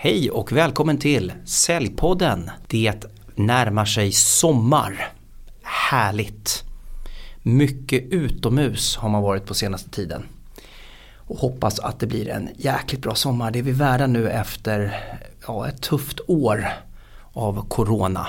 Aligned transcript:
Hej 0.00 0.30
och 0.30 0.52
välkommen 0.52 0.98
till 0.98 1.32
Säljpodden. 1.44 2.50
Det 2.66 3.04
närmar 3.34 3.84
sig 3.84 4.12
sommar. 4.12 5.12
Härligt. 5.62 6.64
Mycket 7.42 8.04
utomhus 8.12 8.96
har 8.96 9.08
man 9.08 9.22
varit 9.22 9.46
på 9.46 9.54
senaste 9.54 9.90
tiden. 9.90 10.22
Och 11.14 11.38
hoppas 11.38 11.78
att 11.78 12.00
det 12.00 12.06
blir 12.06 12.28
en 12.28 12.48
jäkligt 12.56 13.02
bra 13.02 13.14
sommar. 13.14 13.50
Det 13.50 13.58
är 13.58 13.62
vi 13.62 13.72
värda 13.72 14.06
nu 14.06 14.30
efter 14.30 15.00
ja, 15.46 15.68
ett 15.68 15.82
tufft 15.82 16.20
år 16.26 16.68
av 17.32 17.68
Corona. 17.68 18.26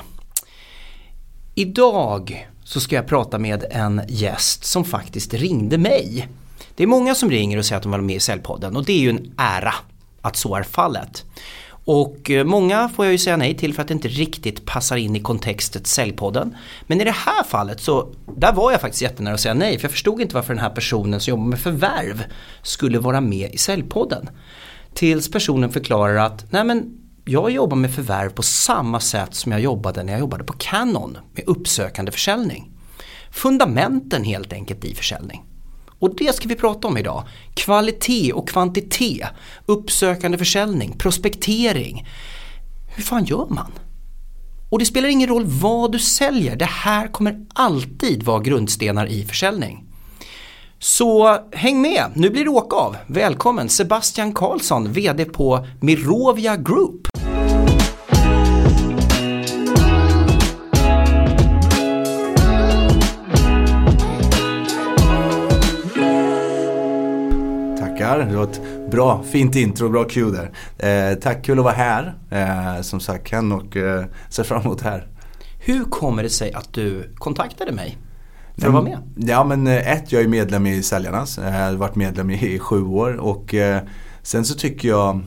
Idag 1.56 2.50
så 2.64 2.80
ska 2.80 2.96
jag 2.96 3.08
prata 3.08 3.40
med 3.40 3.66
en 3.72 4.02
gäst 4.08 4.66
som 4.66 4.86
faktiskt 4.86 5.34
ringde 5.34 5.78
mig. 5.78 6.28
Det 6.76 6.84
är 6.84 6.88
många 6.88 7.16
som 7.16 7.32
ringer 7.32 7.58
och 7.58 7.66
säger 7.66 7.78
att 7.78 7.84
de 7.84 7.90
vill 7.90 8.00
vara 8.00 8.08
med 8.08 8.16
i 8.16 8.20
Säljpodden 8.20 8.76
och 8.76 8.86
det 8.86 8.94
är 8.94 9.00
ju 9.00 9.10
en 9.10 9.34
ära 9.38 9.74
att 10.22 10.36
så 10.36 10.56
är 10.56 10.64
fallet. 10.64 11.26
Och 11.86 12.32
eh, 12.32 12.44
många 12.44 12.90
får 12.90 13.06
jag 13.06 13.12
ju 13.12 13.18
säga 13.18 13.38
nej 13.38 13.58
till 13.58 13.74
för 13.74 13.82
att 13.82 13.88
det 13.88 13.94
inte 13.94 14.08
riktigt 14.08 14.66
passar 14.66 14.98
in 14.98 15.16
i 15.16 15.20
kontextet 15.20 15.88
Säljpodden. 15.88 16.56
Men 16.88 17.02
i 17.02 17.04
det 17.04 17.12
här 17.12 17.44
fallet 17.44 17.82
så, 17.82 18.14
där 18.38 18.54
var 18.54 18.72
jag 18.72 18.82
faktiskt 18.82 19.02
jättenära 19.02 19.34
att 19.34 19.40
säga 19.40 19.54
nej 19.54 19.78
för 19.78 19.86
jag 19.86 19.92
förstod 19.92 20.22
inte 20.22 20.36
varför 20.36 20.54
den 20.54 20.64
här 20.64 20.70
personen 20.70 21.20
som 21.20 21.32
jobbar 21.32 21.46
med 21.46 21.60
förvärv 21.60 22.24
skulle 22.62 23.00
vara 23.00 23.22
med 23.22 23.54
i 23.54 23.58
Säljpodden. 23.58 24.30
Tills 24.94 25.32
personen 25.32 25.72
förklarar 25.72 26.16
att, 26.16 26.52
nej 26.52 26.64
men 26.64 27.00
jag 27.26 27.52
jobbar 27.52 27.78
med 27.78 27.94
förvärv 27.94 28.30
på 28.30 28.44
samma 28.44 29.00
sätt 29.00 29.36
som 29.36 29.52
jag 29.52 29.62
jobbade 29.62 30.04
när 30.04 30.14
jag 30.14 30.20
jobbade 30.20 30.44
på 30.44 30.54
Canon 30.54 31.18
med 31.34 31.44
uppsökande 31.48 32.12
försäljning. 32.12 32.72
Fundamenten 33.32 34.24
helt 34.24 34.54
enkelt 34.54 34.86
i 34.86 34.96
försäljning. 34.96 35.44
Och 36.00 36.16
det 36.16 36.36
ska 36.36 36.48
vi 36.48 36.56
prata 36.56 36.88
om 36.88 36.98
idag. 36.98 37.24
Kvalitet 37.54 38.34
och 38.34 38.50
kvantitet, 38.50 39.28
uppsökande 39.66 40.38
försäljning, 40.38 40.96
prospektering. 40.98 42.08
Hur 42.96 43.04
fan 43.04 43.26
gör 43.26 43.48
man? 43.50 43.72
Och 44.70 44.80
det 44.80 44.86
spelar 44.86 45.10
ingen 45.10 45.30
roll 45.30 45.46
vad 45.46 45.92
du 45.92 46.00
säljer, 46.00 46.56
det 46.56 46.66
här 46.66 47.08
kommer 47.08 47.46
alltid 47.54 48.24
vara 48.24 48.40
grundstenar 48.40 49.06
i 49.06 49.26
försäljning. 49.26 49.84
Så 50.80 51.38
häng 51.52 51.82
med, 51.82 52.06
nu 52.14 52.30
blir 52.30 52.44
det 52.44 52.50
åka 52.50 52.76
av. 52.76 52.98
Välkommen 53.08 53.70
Sebastian 53.70 54.34
Karlsson, 54.34 54.94
VD 54.94 55.26
på 55.26 55.68
Mirovia 55.82 56.58
Group. 56.58 57.08
Var 68.40 68.52
ett 68.52 68.92
bra, 68.92 69.24
fint 69.24 69.56
intro, 69.56 69.90
bra 69.90 70.04
cue 70.04 70.32
där. 70.32 70.52
Eh, 71.12 71.16
tack, 71.16 71.46
kul 71.46 71.60
att 71.60 71.66
vara 71.66 71.74
här. 71.74 72.16
Eh, 72.30 72.82
som 72.82 73.00
sagt, 73.00 73.28
Ken 73.28 73.52
och 73.52 73.78
eh, 73.78 74.06
ser 74.30 74.44
fram 74.44 74.62
emot 74.62 74.80
det 74.80 74.90
här. 74.90 75.08
Hur 75.60 75.84
kommer 75.84 76.24
det 76.24 76.30
sig 76.30 76.54
att 76.54 76.74
du 76.74 77.14
kontaktade 77.16 77.72
mig? 77.72 77.98
För 78.58 78.68
att 78.68 78.74
vara 78.74 78.84
med? 78.84 78.98
Ja 79.16 79.44
men 79.44 79.68
eh, 79.68 79.92
ett, 79.92 80.12
jag 80.12 80.22
är 80.22 80.28
medlem 80.28 80.68
i 80.68 80.84
Säljarnas. 80.84 81.38
Jag 81.38 81.52
har 81.52 81.74
varit 81.74 81.96
medlem 81.96 82.30
i, 82.30 82.54
i 82.54 82.60
sju 82.60 82.84
år 82.84 83.14
och 83.16 83.54
eh, 83.54 83.82
sen 84.22 84.46
så 84.46 84.56
tycker 84.56 84.90
jag 84.90 85.22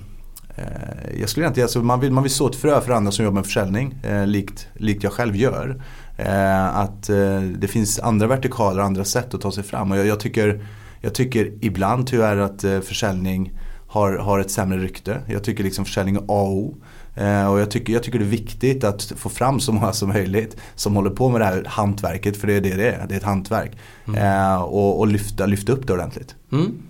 eh, 0.57 1.21
jag 1.21 1.29
skulle 1.29 1.47
inte, 1.47 1.63
alltså 1.63 1.83
man, 1.83 2.01
vill, 2.01 2.13
man 2.13 2.23
vill 2.23 2.33
så 2.33 2.47
ett 2.47 2.57
frö 2.57 2.81
för 2.81 2.93
andra 2.93 3.13
som 3.13 3.25
jobbar 3.25 3.35
med 3.35 3.45
försäljning, 3.45 3.95
eh, 4.03 4.27
likt, 4.27 4.67
likt 4.75 5.03
jag 5.03 5.13
själv 5.13 5.37
gör. 5.37 5.83
Eh, 6.17 6.77
att 6.77 7.09
eh, 7.09 7.41
det 7.41 7.69
finns 7.69 7.99
andra 7.99 8.27
vertikaler, 8.27 8.83
andra 8.83 9.05
sätt 9.05 9.35
att 9.35 9.41
ta 9.41 9.53
sig 9.53 9.65
fram. 9.65 9.93
Och 9.93 9.99
jag, 9.99 10.07
jag 10.07 10.21
tycker 10.21 10.67
jag 11.03 11.15
tycker 11.15 11.53
ibland 11.61 12.07
tyvärr 12.07 12.37
att 12.37 12.65
eh, 12.65 12.81
försäljning 12.81 13.53
har, 13.87 14.13
har 14.13 14.39
ett 14.39 14.51
sämre 14.51 14.79
rykte. 14.79 15.21
Jag 15.29 15.45
tycker 15.45 15.65
liksom 15.65 15.85
försäljning 15.85 16.17
är 16.17 16.21
A 16.21 16.23
och 16.29 16.57
O. 16.57 16.77
Eh, 17.15 17.53
och 17.53 17.61
jag 17.61 17.71
tycker, 17.71 17.93
jag 17.93 18.03
tycker 18.03 18.19
det 18.19 18.25
är 18.25 18.27
viktigt 18.27 18.85
att 18.85 19.13
få 19.17 19.29
fram 19.29 19.61
så 19.61 19.73
många 19.73 19.93
som 19.93 20.09
möjligt 20.09 20.57
som 20.75 20.97
håller 20.97 21.11
på 21.11 21.29
med 21.29 21.41
det 21.41 21.45
här 21.45 21.65
hantverket, 21.67 22.37
för 22.37 22.47
det 22.47 22.55
är 22.55 22.61
det 22.61 22.77
det 22.77 22.91
är, 22.91 23.07
det 23.07 23.15
är 23.15 23.19
ett 23.19 23.25
hantverk. 23.25 23.73
Mm. 24.07 24.23
Eh, 24.23 24.63
och, 24.63 24.99
och 24.99 25.07
lyfta, 25.07 25.47
lyfta 25.47 25.73
upp 25.73 25.87
det 25.87 25.93
ordentligt. 25.93 26.35
Mm. 26.53 26.83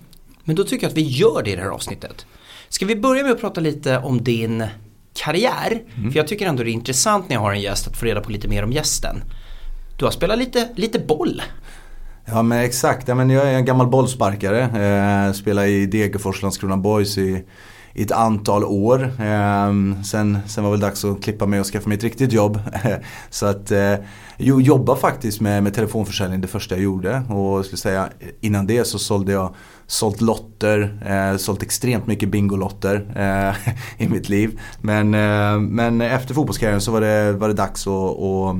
Men 0.44 0.56
då 0.56 0.64
tycker 0.64 0.84
jag 0.84 0.90
att 0.90 0.96
vi 0.96 1.08
gör 1.08 1.42
det 1.44 1.50
i 1.50 1.56
det 1.56 1.62
här 1.62 1.68
avsnittet. 1.68 2.26
Ska 2.68 2.86
vi 2.86 2.96
börja 2.96 3.22
med 3.22 3.32
att 3.32 3.40
prata 3.40 3.60
lite 3.60 3.98
om 3.98 4.24
din 4.24 4.64
karriär? 5.14 5.82
Mm. 5.96 6.12
För 6.12 6.18
jag 6.18 6.28
tycker 6.28 6.46
ändå 6.46 6.62
det 6.62 6.70
är 6.70 6.72
intressant 6.72 7.28
när 7.28 7.36
jag 7.36 7.40
har 7.40 7.52
en 7.52 7.60
gäst 7.60 7.88
att 7.88 7.96
få 7.96 8.06
reda 8.06 8.20
på 8.20 8.30
lite 8.30 8.48
mer 8.48 8.64
om 8.64 8.72
gästen. 8.72 9.22
Du 9.98 10.04
har 10.04 10.12
spelat 10.12 10.38
lite, 10.38 10.68
lite 10.76 10.98
boll. 10.98 11.42
Ja 12.24 12.42
men 12.42 12.64
exakt, 12.64 13.08
ja, 13.08 13.14
men 13.14 13.30
jag 13.30 13.48
är 13.48 13.54
en 13.54 13.64
gammal 13.64 13.86
bollsparkare. 13.86 14.62
Eh, 14.62 15.32
spelade 15.32 15.68
i 15.68 15.86
Degerfors, 15.86 16.42
Landskrona 16.42 16.76
Boys 16.76 17.18
i, 17.18 17.44
i 17.94 18.02
ett 18.02 18.12
antal 18.12 18.64
år. 18.64 19.02
Eh, 19.02 20.02
sen, 20.04 20.38
sen 20.46 20.64
var 20.64 20.70
det 20.70 20.70
väl 20.70 20.80
dags 20.80 21.04
att 21.04 21.22
klippa 21.22 21.46
mig 21.46 21.60
och 21.60 21.66
skaffa 21.66 21.88
mig 21.88 21.98
ett 21.98 22.04
riktigt 22.04 22.32
jobb. 22.32 22.60
så 23.30 23.46
att 23.46 23.70
eh, 23.70 23.94
jag 24.36 24.60
jobbade 24.60 25.00
faktiskt 25.00 25.40
med, 25.40 25.62
med 25.62 25.74
telefonförsäljning 25.74 26.40
det 26.40 26.48
första 26.48 26.74
jag 26.74 26.84
gjorde. 26.84 27.22
Och 27.28 27.58
jag 27.58 27.64
skulle 27.64 27.78
säga 27.78 28.08
innan 28.40 28.66
det 28.66 28.84
så 28.84 28.98
sålde 28.98 29.32
jag 29.32 29.54
sålt 29.86 30.20
lotter, 30.20 30.98
eh, 31.06 31.36
sålt 31.36 31.62
extremt 31.62 32.06
mycket 32.06 32.28
bingolotter 32.28 32.94
eh, 33.16 33.72
i 33.98 34.08
mitt 34.08 34.28
liv. 34.28 34.60
Men, 34.80 35.14
eh, 35.14 35.60
men 35.60 36.00
efter 36.00 36.34
fotbollskarriären 36.34 36.80
så 36.80 36.92
var 36.92 37.00
det, 37.00 37.32
var 37.32 37.48
det 37.48 37.54
dags 37.54 37.86
att, 37.86 37.92
att, 37.92 38.56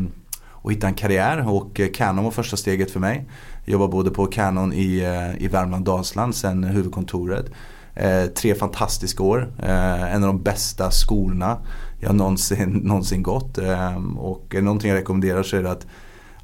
att 0.64 0.72
hitta 0.72 0.86
en 0.86 0.94
karriär 0.94 1.48
och 1.48 1.80
eh, 1.80 1.88
Canon 1.94 2.24
var 2.24 2.30
första 2.30 2.56
steget 2.56 2.90
för 2.90 3.00
mig. 3.00 3.26
Jobbar 3.64 3.88
både 3.88 4.10
på 4.10 4.26
Canon 4.26 4.72
i, 4.72 4.98
eh, 4.98 5.44
i 5.44 5.48
Värmland, 5.48 5.84
Dalsland, 5.84 6.34
sen 6.34 6.64
huvudkontoret. 6.64 7.46
Eh, 7.94 8.24
tre 8.24 8.54
fantastiska 8.54 9.22
år. 9.22 9.52
Eh, 9.58 10.14
en 10.14 10.22
av 10.22 10.26
de 10.26 10.42
bästa 10.42 10.90
skolorna 10.90 11.58
jag 12.00 12.14
någonsin, 12.14 12.70
någonsin 12.84 13.22
gått. 13.22 13.58
Eh, 13.58 13.96
och 14.18 14.54
någonting 14.62 14.90
jag 14.90 14.98
rekommenderar 14.98 15.42
så 15.42 15.56
är 15.56 15.62
det 15.62 15.70
att 15.70 15.86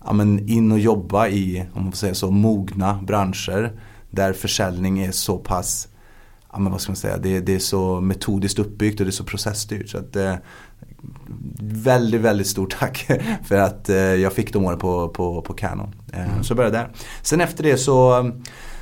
ja, 0.05 0.13
men 0.13 0.49
in 0.49 0.73
och 0.73 0.79
jobba 0.79 1.29
i, 1.29 1.67
om 1.75 1.83
man 1.83 1.93
får 1.93 1.97
säga 1.97 2.15
så, 2.15 2.31
mogna 2.31 3.01
branscher. 3.03 3.73
Där 4.11 4.33
försäljning 4.33 4.99
är 4.99 5.11
så 5.11 5.39
pass 5.39 5.89
ja, 6.53 6.59
men 6.59 6.73
vad 6.73 6.81
ska 6.81 6.93
man 6.93 6.97
säga, 6.97 7.17
det, 7.17 7.41
det 7.41 7.55
är 7.55 7.59
så 7.59 8.01
metodiskt 8.01 8.59
uppbyggt 8.59 9.01
och 9.01 9.07
det 9.07 9.11
är 9.11 9.13
så 9.13 9.25
processstyrt. 9.25 9.89
Så 9.89 9.99
att, 9.99 10.17
eh, 10.17 10.35
väldigt, 11.61 12.21
väldigt 12.21 12.47
stort 12.47 12.77
tack 12.79 13.11
för 13.45 13.57
att 13.57 13.89
eh, 13.89 13.97
jag 13.97 14.33
fick 14.33 14.53
de 14.53 14.65
åren 14.65 14.79
på, 14.79 15.09
på, 15.09 15.43
på 15.43 15.53
Canon. 15.53 15.95
Eh, 16.13 16.33
mm. 16.33 16.45
Så 16.45 16.51
jag 16.51 16.57
började 16.57 16.77
där. 16.77 16.89
Sen 17.23 17.41
efter 17.41 17.63
det 17.63 17.77
så, 17.77 18.31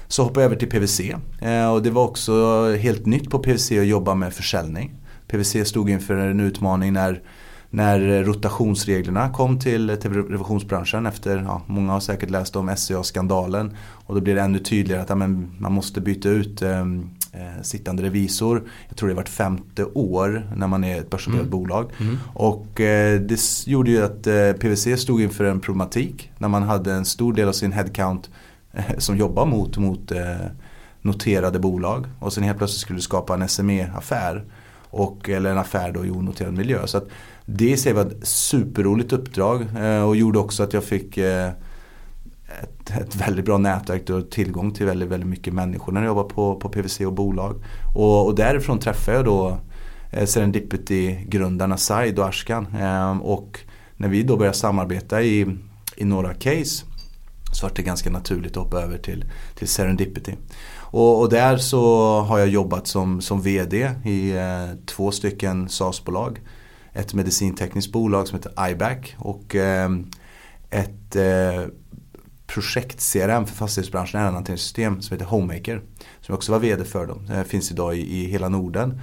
så 0.08 0.22
hoppade 0.22 0.40
jag 0.40 0.46
över 0.52 0.56
till 0.56 0.68
PVC. 0.68 1.00
Eh, 1.40 1.72
och 1.72 1.82
det 1.82 1.90
var 1.90 2.04
också 2.04 2.64
helt 2.76 3.06
nytt 3.06 3.30
på 3.30 3.38
PVC 3.38 3.72
att 3.72 3.86
jobba 3.86 4.14
med 4.14 4.34
försäljning. 4.34 4.94
PVC 5.28 5.68
stod 5.68 5.90
inför 5.90 6.16
en 6.16 6.40
utmaning 6.40 6.92
när 6.92 7.22
när 7.70 8.24
rotationsreglerna 8.24 9.30
kom 9.30 9.58
till, 9.58 9.96
till 10.00 10.12
revisionsbranschen 10.12 11.06
efter, 11.06 11.36
ja, 11.36 11.62
många 11.66 11.92
har 11.92 12.00
säkert 12.00 12.30
läst 12.30 12.56
om 12.56 12.76
SCA-skandalen. 12.76 13.76
Och 13.78 14.14
då 14.14 14.20
blir 14.20 14.34
det 14.34 14.40
ännu 14.40 14.58
tydligare 14.58 15.02
att 15.02 15.08
ja, 15.08 15.14
man 15.14 15.72
måste 15.72 16.00
byta 16.00 16.28
ut 16.28 16.62
eh, 16.62 16.84
eh, 17.36 17.62
sittande 17.62 18.02
revisor. 18.02 18.62
Jag 18.88 18.96
tror 18.96 19.08
det 19.08 19.12
är 19.12 19.16
vart 19.16 19.28
femte 19.28 19.84
år 19.84 20.50
när 20.56 20.66
man 20.66 20.84
är 20.84 21.00
ett 21.00 21.10
börsnoterat 21.10 21.46
mm. 21.46 21.50
bolag. 21.50 21.90
Mm. 22.00 22.18
Och 22.34 22.80
eh, 22.80 23.20
det 23.20 23.66
gjorde 23.66 23.90
ju 23.90 24.04
att 24.04 24.26
eh, 24.26 24.52
PWC 24.52 24.96
stod 24.96 25.20
inför 25.20 25.44
en 25.44 25.60
problematik 25.60 26.30
när 26.38 26.48
man 26.48 26.62
hade 26.62 26.92
en 26.92 27.04
stor 27.04 27.32
del 27.32 27.48
av 27.48 27.52
sin 27.52 27.72
headcount 27.72 28.30
eh, 28.72 28.98
som 28.98 29.16
jobbar 29.16 29.46
mot, 29.46 29.78
mot 29.78 30.12
eh, 30.12 30.36
noterade 31.02 31.58
bolag. 31.58 32.06
Och 32.18 32.32
sen 32.32 32.44
helt 32.44 32.58
plötsligt 32.58 32.80
skulle 32.80 32.98
du 32.98 33.02
skapa 33.02 33.34
en 33.34 33.48
SME-affär. 33.48 34.44
Och, 34.90 35.28
eller 35.28 35.50
en 35.50 35.58
affär 35.58 35.92
då 35.92 36.06
i 36.06 36.10
onoterad 36.10 36.54
miljö. 36.54 36.86
Så 36.86 36.98
att 36.98 37.08
det 37.44 37.70
i 37.70 37.76
sig 37.76 37.92
var 37.92 38.02
ett 38.02 38.26
superroligt 38.26 39.12
uppdrag 39.12 39.66
eh, 39.78 40.02
och 40.02 40.16
gjorde 40.16 40.38
också 40.38 40.62
att 40.62 40.72
jag 40.72 40.84
fick 40.84 41.18
ett, 42.62 42.90
ett, 42.90 43.16
väldigt 43.16 43.44
bra 43.44 43.58
nätverk 43.58 44.10
och 44.10 44.30
tillgång 44.30 44.72
till 44.72 44.86
väldigt, 44.86 45.08
väldigt 45.08 45.28
mycket 45.28 45.54
människor 45.54 45.92
när 45.92 46.00
du 46.00 46.06
jobbar 46.06 46.24
på, 46.24 46.56
på 46.56 46.68
PVC 46.68 47.00
och 47.00 47.12
bolag. 47.12 47.64
Och, 47.94 48.26
och 48.26 48.34
därifrån 48.34 48.78
träffade 48.78 49.16
jag 49.16 49.24
då 49.24 49.58
eh, 50.10 50.26
Serendipity-grundarna 50.26 51.76
Said 51.76 52.18
och 52.18 52.28
Ashkan. 52.28 52.66
Eh, 52.80 53.18
och 53.18 53.60
när 53.96 54.08
vi 54.08 54.22
då 54.22 54.36
började 54.36 54.56
samarbeta 54.56 55.22
i, 55.22 55.56
i 55.96 56.04
några 56.04 56.34
case 56.34 56.84
så 57.52 57.66
var 57.66 57.72
det 57.74 57.82
ganska 57.82 58.10
naturligt 58.10 58.56
att 58.56 58.62
hoppa 58.62 58.82
över 58.82 58.98
till, 58.98 59.24
till 59.54 59.68
Serendipity. 59.68 60.34
Och, 60.76 61.20
och 61.20 61.30
där 61.30 61.56
så 61.56 62.20
har 62.20 62.38
jag 62.38 62.48
jobbat 62.48 62.86
som, 62.86 63.20
som 63.20 63.42
VD 63.42 63.90
i 64.04 64.36
eh, 64.36 64.78
två 64.86 65.10
stycken 65.10 65.68
SAS-bolag. 65.68 66.40
Ett 66.92 67.14
medicintekniskt 67.14 67.92
bolag 67.92 68.28
som 68.28 68.38
heter 68.38 68.70
IBAC 68.70 68.98
och 69.18 69.54
eh, 69.54 69.90
ett 70.70 71.16
eh, 71.16 71.68
projekt-CRM 72.46 73.46
för 73.46 73.54
fastighetsbranschen 73.54 74.20
är 74.20 74.26
ett 74.26 74.34
hanteringssystem 74.34 75.02
som 75.02 75.14
heter 75.14 75.26
Homemaker. 75.26 75.82
Som 76.20 76.34
också 76.34 76.52
var 76.52 76.58
VD 76.58 76.84
för 76.84 77.06
dem. 77.06 77.26
Det 77.26 77.44
finns 77.44 77.70
idag 77.70 77.96
i, 77.96 78.00
i 78.00 78.26
hela 78.26 78.48
Norden. 78.48 79.00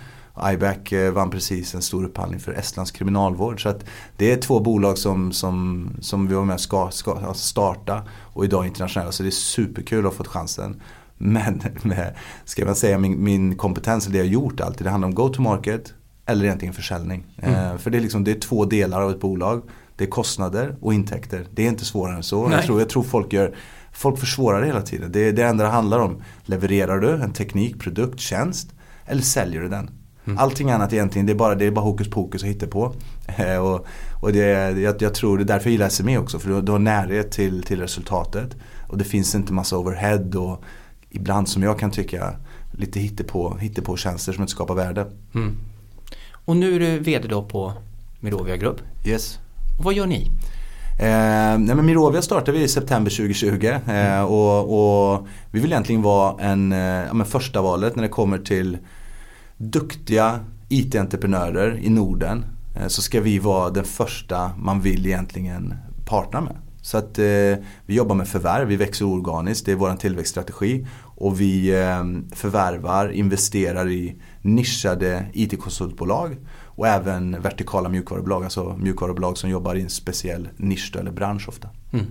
iBack 0.53 0.91
eh, 0.91 1.11
vann 1.11 1.29
precis 1.29 1.75
en 1.75 1.81
stor 1.81 2.03
upphandling 2.03 2.39
för 2.39 2.51
Estlands 2.53 2.91
kriminalvård. 2.91 3.63
Så 3.63 3.69
att 3.69 3.85
det 4.17 4.31
är 4.31 4.37
två 4.37 4.59
bolag 4.59 4.97
som, 4.97 5.31
som, 5.31 5.89
som 6.01 6.27
vi 6.27 6.35
var 6.35 6.45
med 6.45 6.59
ska, 6.59 6.91
ska 6.91 7.11
alltså 7.11 7.33
starta 7.33 8.03
och 8.33 8.45
idag 8.45 8.65
internationella. 8.65 9.11
Så 9.11 9.23
det 9.23 9.29
är 9.29 9.31
superkul 9.31 9.99
att 9.99 10.11
ha 10.11 10.17
fått 10.17 10.27
chansen. 10.27 10.81
Men 11.17 11.63
med, 11.81 12.15
ska 12.45 12.65
man 12.65 12.75
säga 12.75 12.97
min, 12.97 13.23
min 13.23 13.55
kompetens, 13.55 14.05
det 14.05 14.17
jag 14.17 14.27
gjort 14.27 14.61
alltid, 14.61 14.85
det 14.87 14.89
handlar 14.89 15.07
om 15.07 15.15
go-to-market, 15.15 15.93
eller 16.25 16.45
egentligen 16.45 16.73
försäljning. 16.73 17.23
Mm. 17.37 17.79
för 17.79 17.89
det 17.91 17.97
är, 17.97 18.01
liksom, 18.01 18.23
det 18.23 18.31
är 18.31 18.39
två 18.39 18.65
delar 18.65 19.01
av 19.01 19.11
ett 19.11 19.19
bolag. 19.19 19.63
Det 19.95 20.03
är 20.03 20.09
kostnader 20.09 20.75
och 20.81 20.93
intäkter. 20.93 21.45
Det 21.51 21.63
är 21.63 21.67
inte 21.67 21.85
svårare 21.85 22.15
än 22.15 22.23
så. 22.23 22.49
Jag 22.51 22.63
tror, 22.63 22.79
jag 22.79 22.89
tror 22.89 23.03
folk 23.03 23.33
gör 23.33 23.55
Folk 23.93 24.19
försvårar 24.19 24.61
det 24.61 24.67
hela 24.67 24.81
tiden. 24.81 25.11
Det 25.11 25.19
är 25.19 25.33
det 25.33 25.43
enda 25.43 25.63
det 25.63 25.69
handlar 25.69 25.99
om. 25.99 26.23
Levererar 26.45 26.99
du 26.99 27.09
en 27.09 27.33
teknik, 27.33 27.79
produkt, 27.79 28.19
tjänst 28.19 28.73
eller 29.05 29.21
säljer 29.21 29.61
du 29.61 29.69
den? 29.69 29.89
Mm. 30.25 30.37
Allting 30.37 30.71
annat 30.71 30.93
egentligen, 30.93 31.25
det 31.25 31.33
är 31.33 31.35
bara, 31.35 31.55
det 31.55 31.65
är 31.65 31.71
bara 31.71 31.85
hokus 31.85 32.09
pokus 32.09 32.43
att 32.43 32.49
hitta 32.49 32.67
på. 32.67 32.95
Eh, 33.37 33.57
och, 33.57 33.85
och 34.21 34.33
det, 34.33 34.39
jag, 34.79 35.01
jag 35.01 35.13
tror 35.13 35.37
det 35.37 35.43
är 35.43 35.45
därför 35.45 35.65
jag 35.65 35.71
gillar 35.71 35.89
SME 35.89 36.17
också. 36.17 36.39
För 36.39 36.49
du, 36.49 36.61
du 36.61 36.71
har 36.71 36.79
närhet 36.79 37.31
till, 37.31 37.63
till 37.63 37.81
resultatet. 37.81 38.55
Och 38.87 38.97
det 38.97 39.03
finns 39.03 39.35
inte 39.35 39.53
massa 39.53 39.77
overhead 39.77 40.37
och 40.37 40.63
ibland 41.09 41.49
som 41.49 41.63
jag 41.63 41.79
kan 41.79 41.91
tycka 41.91 42.35
lite 42.71 42.99
hittepå, 42.99 43.57
hittepå 43.57 43.97
tjänster 43.97 44.33
som 44.33 44.41
inte 44.41 44.51
skapar 44.51 44.75
värde. 44.75 45.11
Mm. 45.35 45.57
Och 46.31 46.57
nu 46.57 46.75
är 46.75 46.79
du 46.79 46.99
VD 46.99 47.27
då 47.27 47.43
på 47.43 47.73
Mirovia 48.19 48.57
Group. 48.57 48.81
Yes. 49.05 49.39
Vad 49.83 49.93
gör 49.93 50.05
ni? 50.05 50.31
Eh, 50.99 51.57
nej 51.59 51.75
men 51.75 51.85
Mirovia 51.85 52.21
startade 52.21 52.57
vi 52.57 52.63
i 52.63 52.67
september 52.67 53.11
2020 53.11 53.65
eh, 53.91 54.21
och, 54.21 55.13
och, 55.13 55.27
vi 55.51 55.59
vill 55.59 55.71
egentligen 55.71 56.01
vara 56.01 56.41
en, 56.41 56.71
eh, 56.71 57.13
men 57.13 57.25
första 57.25 57.61
valet 57.61 57.95
när 57.95 58.03
det 58.03 58.09
kommer 58.09 58.37
till 58.37 58.77
duktiga 59.57 60.39
IT-entreprenörer 60.69 61.79
i 61.81 61.89
Norden. 61.89 62.45
Eh, 62.75 62.87
så 62.87 63.01
ska 63.01 63.21
vi 63.21 63.39
vara 63.39 63.69
den 63.69 63.85
första 63.85 64.51
man 64.57 64.81
vill 64.81 65.05
egentligen 65.05 65.73
partna 66.05 66.41
med. 66.41 66.55
Så 66.81 66.97
att 66.97 67.19
eh, 67.19 67.25
vi 67.85 67.95
jobbar 67.95 68.15
med 68.15 68.27
förvärv, 68.27 68.67
vi 68.67 68.75
växer 68.75 69.05
organiskt, 69.05 69.65
det 69.65 69.71
är 69.71 69.75
vår 69.75 69.95
tillväxtstrategi. 69.95 70.87
Och 71.15 71.41
vi 71.41 71.81
eh, 71.81 72.03
förvärvar, 72.35 73.09
investerar 73.09 73.89
i 73.89 74.15
nischade 74.41 75.25
IT-konsultbolag 75.33 76.37
och 76.75 76.87
även 76.87 77.41
vertikala 77.41 77.89
mjukvarubolag, 77.89 78.43
alltså 78.43 78.75
mjukvarubolag 78.79 79.37
som 79.37 79.49
jobbar 79.49 79.75
i 79.75 79.81
en 79.81 79.89
speciell 79.89 80.49
nisch 80.57 80.95
eller 80.99 81.11
bransch 81.11 81.49
ofta. 81.49 81.69
Mm. 81.93 82.05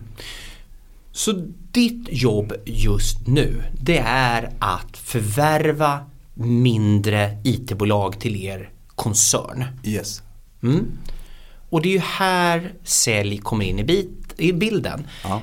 Så 1.13 1.33
ditt 1.73 2.09
jobb 2.11 2.53
just 2.65 3.27
nu 3.27 3.63
det 3.81 3.99
är 4.07 4.51
att 4.59 4.97
förvärva 4.97 6.01
mindre 6.35 7.39
IT-bolag 7.45 8.21
till 8.21 8.45
er 8.45 8.71
koncern? 8.95 9.65
Yes. 9.85 10.23
Mm. 10.63 10.87
Och 11.69 11.83
det 11.83 11.89
är 11.89 11.93
ju 11.93 11.99
här 11.99 12.75
sälj 12.85 13.39
kommer 13.39 13.65
in 13.65 13.79
i, 13.79 13.85
bit, 13.85 14.35
i 14.37 14.53
bilden. 14.53 15.07
Ja. 15.25 15.43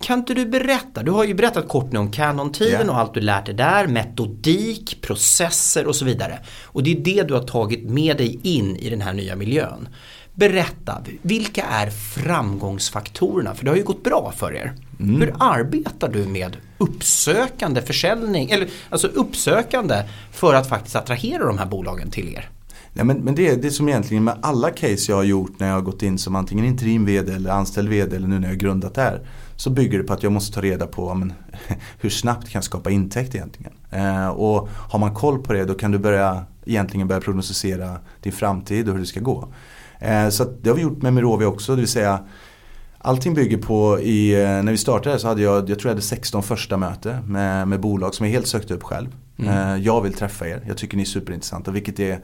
Kan 0.00 0.18
inte 0.18 0.34
du 0.34 0.46
berätta, 0.46 1.02
du 1.02 1.10
har 1.10 1.24
ju 1.24 1.34
berättat 1.34 1.68
kort 1.68 1.92
nu 1.92 1.98
om 1.98 2.10
Canon-tiden 2.10 2.72
yeah. 2.72 2.88
och 2.88 2.98
allt 2.98 3.14
du 3.14 3.20
lärt 3.20 3.46
dig 3.46 3.54
där, 3.54 3.86
metodik, 3.86 5.02
processer 5.02 5.86
och 5.86 5.96
så 5.96 6.04
vidare. 6.04 6.38
Och 6.64 6.82
det 6.82 6.90
är 6.90 7.00
det 7.00 7.22
du 7.22 7.34
har 7.34 7.42
tagit 7.42 7.90
med 7.90 8.16
dig 8.16 8.40
in 8.42 8.76
i 8.76 8.90
den 8.90 9.00
här 9.00 9.12
nya 9.12 9.36
miljön. 9.36 9.88
Berätta, 10.34 11.02
vilka 11.22 11.62
är 11.62 11.90
framgångsfaktorerna? 11.90 13.54
För 13.54 13.64
det 13.64 13.70
har 13.70 13.76
ju 13.76 13.82
gått 13.82 14.04
bra 14.04 14.32
för 14.36 14.54
er. 14.54 14.72
Mm. 15.00 15.20
Hur 15.20 15.34
arbetar 15.38 16.08
du 16.08 16.26
med 16.26 16.56
uppsökande 16.78 17.82
försäljning, 17.82 18.50
eller 18.50 18.68
alltså 18.90 19.06
uppsökande 19.06 20.02
för 20.32 20.54
att 20.54 20.68
faktiskt 20.68 20.96
attrahera 20.96 21.46
de 21.46 21.58
här 21.58 21.66
bolagen 21.66 22.10
till 22.10 22.34
er? 22.34 22.50
Ja, 22.92 23.04
men, 23.04 23.16
men 23.16 23.34
det 23.34 23.48
är 23.48 23.56
det 23.56 23.70
som 23.70 23.88
egentligen 23.88 24.24
med 24.24 24.38
alla 24.42 24.70
case 24.70 25.12
jag 25.12 25.16
har 25.16 25.24
gjort 25.24 25.60
när 25.60 25.66
jag 25.66 25.74
har 25.74 25.82
gått 25.82 26.02
in 26.02 26.18
som 26.18 26.36
antingen 26.36 26.64
interim 26.64 27.04
vd 27.04 27.32
eller 27.32 27.50
anställd 27.50 27.88
vd 27.88 28.16
eller 28.16 28.28
nu 28.28 28.38
när 28.38 28.48
jag 28.48 28.54
har 28.54 28.58
grundat 28.58 28.94
det 28.94 29.02
här. 29.02 29.20
Så 29.60 29.70
bygger 29.70 29.98
det 29.98 30.04
på 30.04 30.12
att 30.12 30.22
jag 30.22 30.32
måste 30.32 30.54
ta 30.54 30.60
reda 30.60 30.86
på 30.86 31.14
men, 31.14 31.32
hur 32.00 32.10
snabbt 32.10 32.48
kan 32.48 32.58
jag 32.58 32.64
skapa 32.64 32.90
intäkt 32.90 33.34
egentligen. 33.34 33.72
Eh, 33.90 34.28
och 34.28 34.68
har 34.90 34.98
man 34.98 35.14
koll 35.14 35.42
på 35.42 35.52
det 35.52 35.64
då 35.64 35.74
kan 35.74 35.90
du 35.90 35.98
börja 35.98 36.44
egentligen 36.64 37.08
börja 37.08 37.20
prognostisera 37.20 37.98
din 38.20 38.32
framtid 38.32 38.88
och 38.88 38.94
hur 38.94 39.00
det 39.00 39.06
ska 39.06 39.20
gå. 39.20 39.48
Eh, 39.98 40.28
så 40.28 40.44
det 40.44 40.68
har 40.68 40.76
vi 40.76 40.82
gjort 40.82 41.02
med 41.02 41.12
Mirovia 41.12 41.48
också, 41.48 41.74
det 41.74 41.80
vill 41.80 41.88
säga 41.88 42.20
Allting 42.98 43.34
bygger 43.34 43.58
på, 43.58 44.00
i, 44.00 44.42
eh, 44.42 44.48
när 44.48 44.72
vi 44.72 44.78
startade 44.78 45.18
så 45.18 45.28
hade 45.28 45.42
jag, 45.42 45.70
jag 45.70 45.78
tror 45.78 45.90
jag 45.90 45.94
hade 45.94 46.02
16 46.02 46.42
första 46.42 46.76
möte 46.76 47.22
med, 47.26 47.68
med 47.68 47.80
bolag 47.80 48.14
som 48.14 48.26
jag 48.26 48.32
helt 48.32 48.46
sökte 48.46 48.74
upp 48.74 48.82
själv. 48.82 49.16
Mm. 49.38 49.50
Eh, 49.50 49.84
jag 49.84 50.00
vill 50.00 50.12
träffa 50.12 50.48
er, 50.48 50.62
jag 50.66 50.76
tycker 50.76 50.96
ni 50.96 51.02
är 51.02 51.06
superintressanta 51.06 51.70
vilket 51.70 52.00
är 52.00 52.20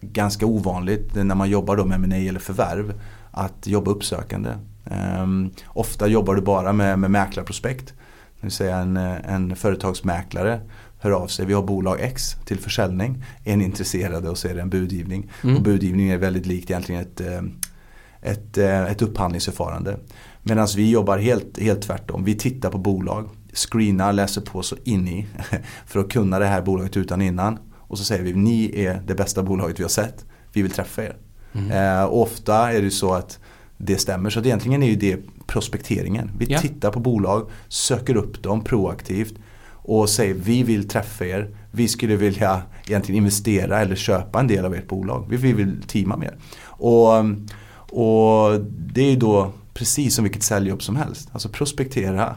ganska 0.00 0.46
ovanligt 0.46 1.14
när 1.14 1.34
man 1.34 1.50
jobbar 1.50 1.76
då 1.76 1.84
med 1.84 1.94
M&A 1.94 2.16
eller 2.16 2.40
förvärv. 2.40 3.00
Att 3.30 3.66
jobba 3.66 3.90
uppsökande. 3.90 4.50
Um, 5.22 5.50
ofta 5.66 6.06
jobbar 6.06 6.34
du 6.34 6.42
bara 6.42 6.72
med, 6.72 6.98
med 6.98 7.10
mäklarprospekt. 7.10 7.86
Det 7.86 8.46
vill 8.46 8.50
säga 8.50 8.76
en, 8.76 8.96
en 8.96 9.56
företagsmäklare 9.56 10.60
hör 11.00 11.10
av 11.10 11.26
sig. 11.26 11.46
Vi 11.46 11.52
har 11.52 11.62
bolag 11.62 12.00
X 12.00 12.36
till 12.44 12.58
försäljning. 12.58 13.24
Är 13.44 13.56
ni 13.56 13.64
intresserade 13.64 14.30
och 14.30 14.38
så 14.38 14.48
är 14.48 14.54
det 14.54 14.60
en 14.60 14.70
budgivning. 14.70 15.30
Mm. 15.42 15.56
Och 15.56 15.62
budgivning 15.62 16.08
är 16.08 16.18
väldigt 16.18 16.46
likt 16.46 16.70
egentligen 16.70 17.00
ett, 17.00 17.20
ehm, 17.20 17.52
ett, 18.22 18.58
eh, 18.58 18.84
ett 18.84 19.02
upphandlingsförfarande. 19.02 19.98
Medan 20.42 20.68
vi 20.76 20.90
jobbar 20.90 21.18
helt, 21.18 21.58
helt 21.58 21.82
tvärtom. 21.82 22.24
Vi 22.24 22.34
tittar 22.34 22.70
på 22.70 22.78
bolag, 22.78 23.28
screenar, 23.52 24.12
läser 24.12 24.40
på 24.40 24.62
så 24.62 24.76
in 24.84 25.08
i 25.08 25.26
för 25.86 26.00
att 26.00 26.12
kunna 26.12 26.38
det 26.38 26.46
här 26.46 26.62
bolaget 26.62 26.96
utan 26.96 27.22
innan. 27.22 27.58
Och 27.76 27.98
så 27.98 28.04
säger 28.04 28.22
vi, 28.22 28.32
ni 28.32 28.84
är 28.84 29.02
det 29.06 29.14
bästa 29.14 29.42
bolaget 29.42 29.78
vi 29.78 29.84
har 29.84 29.90
sett. 29.90 30.24
Vi 30.52 30.62
vill 30.62 30.70
träffa 30.70 31.04
er. 31.04 31.16
Mm. 31.52 31.70
Eh, 31.70 32.12
ofta 32.12 32.72
är 32.72 32.82
det 32.82 32.90
så 32.90 33.14
att 33.14 33.38
det 33.82 33.96
stämmer. 33.96 34.30
Så 34.30 34.40
att 34.40 34.46
egentligen 34.46 34.82
är 34.82 34.86
ju 34.86 34.96
det 34.96 35.18
prospekteringen. 35.46 36.30
Vi 36.38 36.46
ja. 36.48 36.58
tittar 36.58 36.90
på 36.90 37.00
bolag, 37.00 37.50
söker 37.68 38.16
upp 38.16 38.42
dem 38.42 38.64
proaktivt 38.64 39.34
och 39.72 40.08
säger 40.08 40.34
vi 40.34 40.62
vill 40.62 40.88
träffa 40.88 41.26
er. 41.26 41.56
Vi 41.70 41.88
skulle 41.88 42.16
vilja 42.16 42.62
egentligen 42.86 43.18
investera 43.18 43.80
eller 43.80 43.96
köpa 43.96 44.40
en 44.40 44.46
del 44.46 44.64
av 44.64 44.74
ert 44.74 44.88
bolag. 44.88 45.26
Vi 45.28 45.52
vill 45.52 45.82
teama 45.86 46.16
med 46.16 46.28
er. 46.28 46.36
Och, 46.62 47.18
och 48.00 48.60
det 48.94 49.00
är 49.00 49.10
ju 49.10 49.16
då 49.16 49.52
precis 49.74 50.14
som 50.14 50.24
vilket 50.24 50.42
säljjobb 50.42 50.82
som 50.82 50.96
helst. 50.96 51.28
Alltså 51.32 51.48
prospektera, 51.48 52.36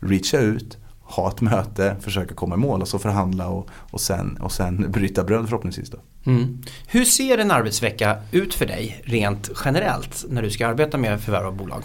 reacha 0.00 0.38
ut, 0.38 0.78
ha 1.00 1.28
ett 1.28 1.40
möte, 1.40 1.96
försöka 2.00 2.34
komma 2.34 2.54
i 2.54 2.58
mål 2.58 2.80
och 2.82 2.88
så 2.88 2.98
förhandla 2.98 3.48
och, 3.48 3.68
och, 3.72 4.00
sen, 4.00 4.36
och 4.40 4.52
sen 4.52 4.90
bryta 4.90 5.24
bröd 5.24 5.44
förhoppningsvis. 5.48 5.90
Då. 5.90 5.98
Mm. 6.26 6.58
Hur 6.86 7.04
ser 7.04 7.38
en 7.38 7.50
arbetsvecka 7.50 8.16
ut 8.32 8.54
för 8.54 8.66
dig 8.66 9.02
rent 9.04 9.50
generellt 9.64 10.24
när 10.28 10.42
du 10.42 10.50
ska 10.50 10.66
arbeta 10.66 10.98
med 10.98 11.20
förvärv 11.20 11.46
av 11.46 11.56
bolag? 11.56 11.84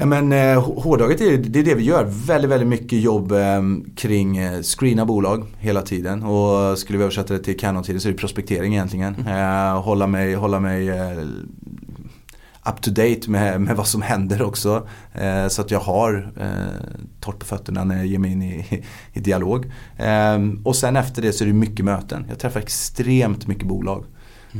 Ja, 0.00 0.06
men, 0.06 0.32
eh, 0.32 0.62
hårdaget 0.62 1.20
är 1.20 1.36
det, 1.36 1.58
är 1.58 1.64
det 1.64 1.74
vi 1.74 1.84
gör. 1.84 2.04
Väldigt, 2.26 2.50
väldigt 2.50 2.68
mycket 2.68 3.00
jobb 3.00 3.32
eh, 3.32 3.62
kring 3.96 4.36
eh, 4.36 4.62
screena 4.62 5.04
bolag 5.04 5.46
hela 5.58 5.82
tiden. 5.82 6.22
Och 6.22 6.78
skulle 6.78 6.98
vi 6.98 7.04
översätta 7.04 7.34
det 7.34 7.40
till 7.40 7.58
Canon-tiden 7.58 8.00
så 8.00 8.08
är 8.08 8.12
det 8.12 8.18
prospektering 8.18 8.72
egentligen. 8.74 9.14
Mm. 9.14 9.74
Eh, 9.74 9.82
hålla 9.82 10.06
mig, 10.06 10.34
hålla 10.34 10.60
mig 10.60 10.88
eh, 10.88 11.18
up 12.68 12.82
to 12.82 12.90
date 12.90 13.30
med, 13.30 13.60
med 13.60 13.76
vad 13.76 13.86
som 13.86 14.02
händer 14.02 14.42
också. 14.42 14.88
Eh, 15.12 15.48
så 15.48 15.62
att 15.62 15.70
jag 15.70 15.80
har 15.80 16.32
eh, 16.40 16.98
torrt 17.20 17.38
på 17.38 17.46
fötterna 17.46 17.84
när 17.84 17.96
jag 17.96 18.06
ger 18.06 18.18
mig 18.18 18.32
in 18.32 18.42
i, 18.42 18.84
i 19.12 19.20
dialog. 19.20 19.72
Eh, 19.96 20.38
och 20.64 20.76
sen 20.76 20.96
efter 20.96 21.22
det 21.22 21.32
så 21.32 21.44
är 21.44 21.46
det 21.48 21.54
mycket 21.54 21.84
möten. 21.84 22.26
Jag 22.28 22.38
träffar 22.38 22.60
extremt 22.60 23.46
mycket 23.46 23.66
bolag. 23.66 24.04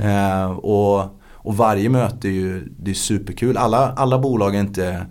Eh, 0.02 0.50
och, 0.50 1.20
och 1.32 1.56
varje 1.56 1.88
möte 1.88 2.28
är 2.28 2.32
ju 2.32 2.72
det 2.78 2.90
är 2.90 2.94
superkul. 2.94 3.56
Alla, 3.56 3.92
alla 3.92 4.18
bolag 4.18 4.54
är 4.54 4.60
inte 4.60 5.06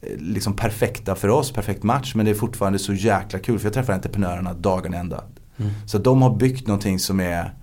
eh, 0.00 0.16
liksom 0.18 0.56
perfekta 0.56 1.14
för 1.14 1.28
oss, 1.28 1.52
perfekt 1.52 1.82
match. 1.82 2.14
Men 2.14 2.26
det 2.26 2.32
är 2.32 2.34
fortfarande 2.34 2.78
så 2.78 2.92
jäkla 2.92 3.38
kul 3.38 3.58
för 3.58 3.66
jag 3.66 3.74
träffar 3.74 3.92
entreprenörerna 3.92 4.54
dagen 4.54 4.94
ända. 4.94 5.24
Mm. 5.58 5.72
Så 5.86 5.98
de 5.98 6.22
har 6.22 6.36
byggt 6.36 6.66
någonting 6.66 6.98
som 6.98 7.20
är 7.20 7.54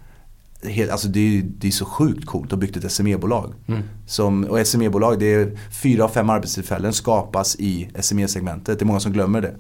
helt, 0.66 0.92
alltså 0.92 1.08
det, 1.08 1.20
är, 1.20 1.42
det 1.42 1.68
är 1.68 1.72
så 1.72 1.86
sjukt 1.86 2.26
coolt 2.26 2.46
att 2.46 2.52
ha 2.52 2.58
byggt 2.58 2.78
ett 2.78 2.92
SME-bolag. 2.92 3.54
Mm. 3.68 4.44
och 4.44 4.68
SME-bolag, 4.68 5.20
det 5.20 5.34
är 5.34 5.58
fyra 5.72 6.04
av 6.04 6.10
fem 6.10 6.30
arbetstillfällen 6.30 6.94
skapas 6.94 7.56
i 7.56 7.90
SME-segmentet. 8.00 8.80
Det 8.80 8.84
är 8.84 8.86
många 8.86 9.00
som 9.00 9.14
glömmer 9.14 9.42
det. 9.42 9.56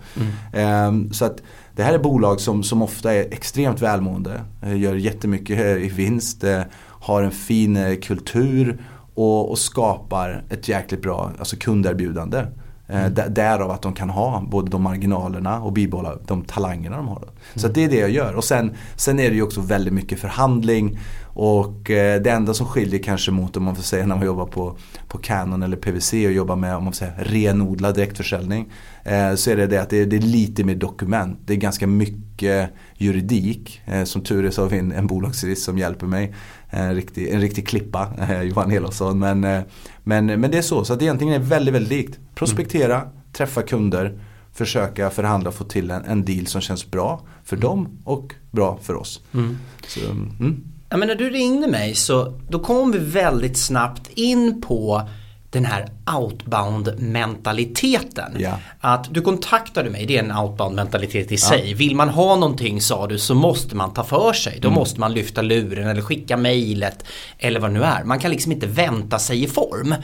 Mm. 0.51 0.87
Um, 0.87 1.13
så 1.13 1.25
att 1.25 1.41
det 1.75 1.83
här 1.83 1.93
är 1.93 1.99
bolag 1.99 2.41
som, 2.41 2.63
som 2.63 2.81
ofta 2.81 3.13
är 3.13 3.33
extremt 3.33 3.81
välmående, 3.81 4.41
eh, 4.61 4.77
gör 4.77 4.95
jättemycket 4.95 5.59
eh, 5.59 5.85
i 5.85 5.89
vinst, 5.89 6.43
eh, 6.43 6.61
har 6.85 7.23
en 7.23 7.31
fin 7.31 7.97
kultur 8.01 8.81
och, 9.15 9.51
och 9.51 9.59
skapar 9.59 10.43
ett 10.49 10.67
jäkligt 10.67 11.01
bra 11.01 11.31
alltså 11.39 11.55
kunderbjudande. 11.55 12.45
Mm. 12.87 13.13
Därav 13.29 13.71
att 13.71 13.81
de 13.81 13.93
kan 13.93 14.09
ha 14.09 14.43
både 14.51 14.71
de 14.71 14.81
marginalerna 14.81 15.61
och 15.61 15.73
bibehålla 15.73 16.15
de 16.27 16.43
talangerna 16.43 16.97
de 16.97 17.07
har. 17.07 17.23
Mm. 17.53 17.61
Så 17.61 17.67
det 17.67 17.83
är 17.83 17.89
det 17.89 17.97
jag 17.97 18.09
gör. 18.09 18.33
Och 18.33 18.43
sen, 18.43 18.75
sen 18.95 19.19
är 19.19 19.29
det 19.29 19.35
ju 19.35 19.41
också 19.41 19.61
väldigt 19.61 19.93
mycket 19.93 20.19
förhandling. 20.19 20.99
Och 21.35 21.91
eh, 21.91 22.21
det 22.21 22.31
enda 22.31 22.53
som 22.53 22.67
skiljer 22.67 23.03
kanske 23.03 23.31
mot 23.31 23.57
om 23.57 23.63
man 23.63 23.75
får 23.75 23.83
säga 23.83 24.05
när 24.05 24.15
man 24.15 24.25
jobbar 24.25 24.45
på, 24.45 24.77
på 25.07 25.17
Canon 25.17 25.63
eller 25.63 25.77
PVC 25.77 26.13
och 26.13 26.31
jobbar 26.31 26.55
med 26.55 26.75
om 26.75 26.83
man 26.83 26.93
får 26.93 26.97
säga, 26.97 27.13
renodlad 27.17 27.95
direktförsäljning. 27.95 28.71
Eh, 29.03 29.35
så 29.35 29.51
är 29.51 29.57
det 29.57 29.67
det 29.67 29.81
att 29.81 29.89
det 29.89 29.97
är, 29.97 30.05
det 30.05 30.15
är, 30.15 30.21
lite 30.21 30.63
mer 30.63 30.75
dokument. 30.75 31.39
Det 31.45 31.53
är 31.53 31.57
ganska 31.57 31.87
mycket 31.87 32.69
juridik. 32.97 33.81
Eh, 33.85 34.03
som 34.03 34.21
tur 34.21 34.45
är 34.45 34.51
så 34.51 34.61
har 34.61 34.69
vi 34.69 34.77
en, 34.77 34.91
en 34.91 35.07
bolagsjurist 35.07 35.63
som 35.63 35.77
hjälper 35.77 36.07
mig. 36.07 36.33
En 36.69 36.95
riktig, 36.95 37.29
en 37.29 37.41
riktig 37.41 37.67
klippa, 37.67 38.07
eh, 38.19 38.41
Johan 38.41 38.71
Elofsson. 38.71 39.19
Men, 39.19 39.43
eh, 39.43 39.61
men, 40.03 40.25
men 40.25 40.51
det 40.51 40.57
är 40.57 40.61
så, 40.61 40.85
så 40.85 40.93
att 40.93 40.99
det 40.99 41.05
egentligen 41.05 41.33
är 41.33 41.39
väldigt, 41.39 41.73
väldigt 41.73 41.91
likt. 41.91 42.19
Prospektera, 42.35 42.95
mm. 42.95 43.07
träffa 43.31 43.61
kunder, 43.61 44.19
försöka 44.53 45.09
förhandla 45.09 45.49
och 45.49 45.55
få 45.55 45.63
till 45.63 45.91
en, 45.91 46.05
en 46.05 46.25
deal 46.25 46.47
som 46.47 46.61
känns 46.61 46.91
bra 46.91 47.21
för 47.43 47.55
mm. 47.55 47.67
dem 47.67 47.99
och 48.03 48.35
bra 48.51 48.79
för 48.81 48.95
oss. 48.95 49.21
Mm. 49.33 49.57
Så, 49.87 49.99
mm. 49.99 50.63
Ja, 50.89 50.97
men 50.97 51.07
när 51.07 51.15
du 51.15 51.29
ringde 51.29 51.67
mig 51.67 51.95
så 51.95 52.39
då 52.49 52.59
kom 52.59 52.91
vi 52.91 52.99
väldigt 52.99 53.57
snabbt 53.57 54.09
in 54.13 54.61
på 54.61 55.09
den 55.53 55.65
här 55.65 55.87
outbound 56.17 56.93
mentaliteten. 56.97 58.35
Ja. 58.39 58.59
Att 58.79 59.13
du 59.13 59.21
kontaktade 59.21 59.89
mig, 59.89 60.05
det 60.05 60.17
är 60.17 60.23
en 60.23 60.37
outbound 60.37 60.75
mentalitet 60.75 61.31
i 61.31 61.37
sig. 61.37 61.73
Vill 61.73 61.95
man 61.95 62.09
ha 62.09 62.35
någonting 62.35 62.81
sa 62.81 63.07
du 63.07 63.19
så 63.19 63.35
måste 63.35 63.75
man 63.75 63.93
ta 63.93 64.03
för 64.03 64.33
sig. 64.33 64.59
Då 64.61 64.69
måste 64.69 64.99
man 64.99 65.13
lyfta 65.13 65.41
luren 65.41 65.87
eller 65.87 66.01
skicka 66.01 66.37
mejlet 66.37 67.05
eller 67.37 67.59
vad 67.59 67.69
det 67.69 67.73
nu 67.73 67.83
är. 67.83 68.03
Man 68.03 68.19
kan 68.19 68.31
liksom 68.31 68.51
inte 68.51 68.67
vänta 68.67 69.19
sig 69.19 69.43
i 69.43 69.47
form. 69.47 69.95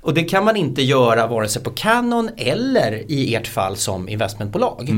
Och 0.00 0.14
det 0.14 0.22
kan 0.22 0.44
man 0.44 0.56
inte 0.56 0.82
göra 0.82 1.26
vare 1.26 1.48
sig 1.48 1.62
på 1.62 1.70
Canon 1.70 2.30
eller 2.36 3.10
i 3.10 3.34
ert 3.34 3.46
fall 3.46 3.76
som 3.76 4.08
investmentbolag. 4.08 4.90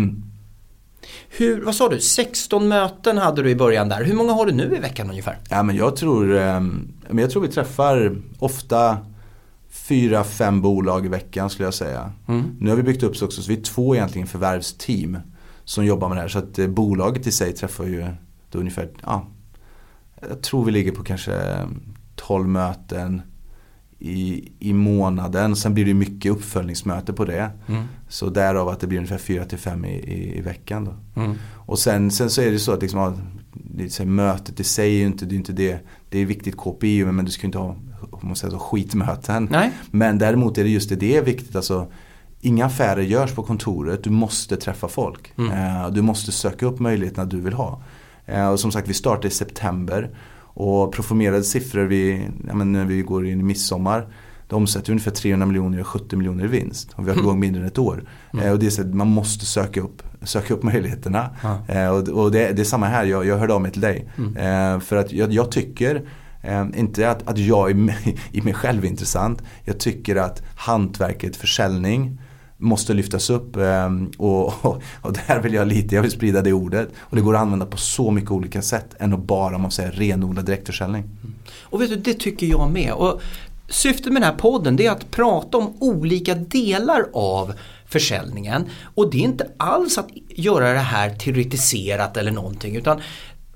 Hur, 1.28 1.64
vad 1.64 1.74
sa 1.74 1.88
du, 1.88 2.00
16 2.00 2.68
möten 2.68 3.18
hade 3.18 3.42
du 3.42 3.50
i 3.50 3.56
början 3.56 3.88
där. 3.88 4.04
Hur 4.04 4.14
många 4.14 4.32
har 4.32 4.46
du 4.46 4.52
nu 4.52 4.74
i 4.76 4.80
veckan 4.80 5.10
ungefär? 5.10 5.38
Ja, 5.50 5.62
men 5.62 5.76
jag, 5.76 5.96
tror, 5.96 6.36
eh, 6.36 6.60
men 6.60 7.18
jag 7.18 7.30
tror 7.30 7.42
vi 7.42 7.48
träffar 7.48 8.16
ofta 8.38 8.98
fyra, 9.70 10.24
fem 10.24 10.60
bolag 10.60 11.06
i 11.06 11.08
veckan 11.08 11.50
skulle 11.50 11.66
jag 11.66 11.74
säga. 11.74 12.12
Nu 12.58 12.70
har 12.70 12.76
vi 12.76 12.82
byggt 12.82 13.02
upp 13.02 13.16
så 13.16 13.24
också 13.24 13.42
så 13.42 13.48
vi 13.48 13.58
är 13.58 13.62
två 13.62 13.94
egentligen 13.94 14.26
förvärvsteam 14.26 15.18
som 15.64 15.84
jobbar 15.84 16.08
med 16.08 16.16
det 16.16 16.20
här. 16.20 16.28
Så 16.28 16.38
att 16.38 16.58
eh, 16.58 16.68
bolaget 16.68 17.26
i 17.26 17.32
sig 17.32 17.52
träffar 17.52 17.84
ju 17.84 18.06
då 18.50 18.58
ungefär, 18.58 18.90
ja, 19.02 19.26
jag 20.28 20.42
tror 20.42 20.64
vi 20.64 20.72
ligger 20.72 20.92
på 20.92 21.02
kanske 21.02 21.56
12 22.16 22.48
möten 22.48 23.22
i, 23.98 24.52
i 24.58 24.72
månaden. 24.72 25.56
Sen 25.56 25.74
blir 25.74 25.84
det 25.84 25.94
mycket 25.94 26.32
uppföljningsmöte 26.32 27.12
på 27.12 27.24
det. 27.24 27.50
Så 28.08 28.28
därav 28.30 28.68
att 28.68 28.80
det 28.80 28.86
blir 28.86 28.98
ungefär 28.98 29.18
4 29.18 29.44
till 29.44 29.58
5 29.58 29.84
i, 29.84 29.88
i, 29.88 30.38
i 30.38 30.40
veckan. 30.40 30.84
Då. 30.84 30.94
Och 31.54 31.78
sen, 31.78 32.10
sen 32.10 32.30
så 32.30 32.42
är 32.42 32.50
det 32.50 32.58
så 32.58 32.72
att 32.72 32.82
liksom, 32.82 33.16
det 33.52 33.90
så 33.90 34.02
här, 34.02 34.10
mötet 34.10 34.60
i 34.60 34.64
sig 34.64 34.94
är 34.94 34.98
ju 34.98 35.06
inte 35.06 35.24
det. 35.24 35.34
Är 35.34 35.36
inte 35.36 35.52
det. 35.52 35.80
Det 36.08 36.18
är 36.18 36.26
viktigt 36.26 36.56
KPI 36.56 37.04
men 37.04 37.24
du 37.24 37.30
ska 37.30 37.42
ju 37.42 37.46
inte 37.46 37.58
ha 37.58 37.76
man 38.26 38.36
säger 38.36 38.52
så, 38.52 38.58
skitmöten. 38.58 39.48
Nej. 39.50 39.70
Men 39.90 40.18
däremot 40.18 40.58
är 40.58 40.64
det 40.64 40.70
just 40.70 40.88
det, 40.88 40.96
det 40.96 41.16
är 41.16 41.22
viktigt. 41.22 41.56
Alltså, 41.56 41.86
inga 42.40 42.66
affärer 42.66 43.02
görs 43.02 43.32
på 43.32 43.42
kontoret. 43.42 44.04
Du 44.04 44.10
måste 44.10 44.56
träffa 44.56 44.88
folk. 44.88 45.32
Eh, 45.38 45.90
du 45.90 46.02
måste 46.02 46.32
söka 46.32 46.66
upp 46.66 46.80
möjligheterna 46.80 47.24
du 47.24 47.40
vill 47.40 47.52
ha. 47.52 47.82
Eh, 48.26 48.48
och 48.48 48.60
som 48.60 48.72
sagt 48.72 48.88
vi 48.88 48.94
startar 48.94 49.28
i 49.28 49.30
september. 49.30 50.10
Och 50.52 50.92
proformerade 50.92 51.44
siffror 51.44 51.84
vi, 51.84 52.28
ja, 52.48 52.54
men 52.54 52.72
när 52.72 52.84
vi 52.84 53.02
går 53.02 53.26
in 53.26 53.40
i 53.40 53.42
midsommar. 53.42 54.06
Det 54.48 54.56
omsätter 54.56 54.90
ungefär 54.90 55.10
300 55.10 55.46
miljoner 55.46 55.80
och 55.80 55.86
70 55.86 56.16
miljoner 56.16 56.44
i 56.44 56.48
vinst. 56.48 56.92
Och 56.94 57.06
vi 57.06 57.08
har 57.08 57.16
varit 57.16 57.24
igång 57.24 57.40
mindre 57.40 57.62
än 57.62 57.66
ett 57.68 57.78
år. 57.78 58.04
Eh, 58.42 58.52
och 58.52 58.58
det 58.58 58.66
är 58.66 58.70
så 58.70 58.80
att 58.80 58.94
man 58.94 59.06
måste 59.08 59.46
söka 59.46 59.80
upp, 59.80 60.02
söka 60.22 60.54
upp 60.54 60.62
möjligheterna. 60.62 61.30
Eh, 61.68 61.88
och 61.88 62.08
och 62.08 62.30
det, 62.30 62.52
det 62.52 62.62
är 62.62 62.64
samma 62.64 62.86
här, 62.86 63.04
jag, 63.04 63.26
jag 63.26 63.38
hörde 63.38 63.54
av 63.54 63.60
mig 63.60 63.70
till 63.70 63.80
dig. 63.80 64.10
Eh, 64.36 64.80
för 64.80 64.96
att 64.96 65.12
jag, 65.12 65.32
jag 65.32 65.50
tycker 65.50 66.02
Ehm, 66.42 66.74
inte 66.76 67.10
att, 67.10 67.28
att 67.28 67.38
jag 67.38 67.70
i 67.70 67.74
mig, 67.74 68.16
i 68.32 68.42
mig 68.42 68.54
själv 68.54 68.84
är 68.84 68.88
intressant. 68.88 69.42
Jag 69.64 69.80
tycker 69.80 70.16
att 70.16 70.42
hantverket 70.56 71.36
försäljning 71.36 72.20
måste 72.56 72.94
lyftas 72.94 73.30
upp 73.30 73.56
ehm, 73.56 74.10
och, 74.18 74.46
och, 74.64 74.82
och 75.02 75.12
där 75.26 75.40
vill 75.40 75.54
jag 75.54 75.68
lite, 75.68 75.94
jag 75.94 76.02
vill 76.02 76.10
sprida 76.10 76.42
det 76.42 76.52
ordet. 76.52 76.88
Och 76.98 77.16
det 77.16 77.22
går 77.22 77.34
att 77.34 77.42
använda 77.42 77.66
på 77.66 77.76
så 77.76 78.10
mycket 78.10 78.30
olika 78.30 78.62
sätt 78.62 78.94
än 78.98 79.12
att 79.12 79.20
bara 79.20 79.56
om 79.56 79.62
man 79.62 79.70
säger 79.70 79.92
renodlad 79.92 80.44
direktförsäljning. 80.44 81.04
Och 81.62 81.80
vet 81.80 81.90
du, 81.90 81.96
det 81.96 82.14
tycker 82.14 82.46
jag 82.46 82.70
med. 82.70 82.92
Och 82.92 83.20
syftet 83.68 84.12
med 84.12 84.22
den 84.22 84.30
här 84.30 84.38
podden 84.38 84.76
det 84.76 84.86
är 84.86 84.90
att 84.90 85.10
prata 85.10 85.58
om 85.58 85.74
olika 85.80 86.34
delar 86.34 87.06
av 87.14 87.52
försäljningen. 87.86 88.66
Och 88.94 89.10
det 89.10 89.18
är 89.18 89.22
inte 89.22 89.50
alls 89.56 89.98
att 89.98 90.08
göra 90.28 90.72
det 90.72 90.78
här 90.78 91.10
teoretiserat 91.10 92.16
eller 92.16 92.30
någonting 92.30 92.76
utan 92.76 93.00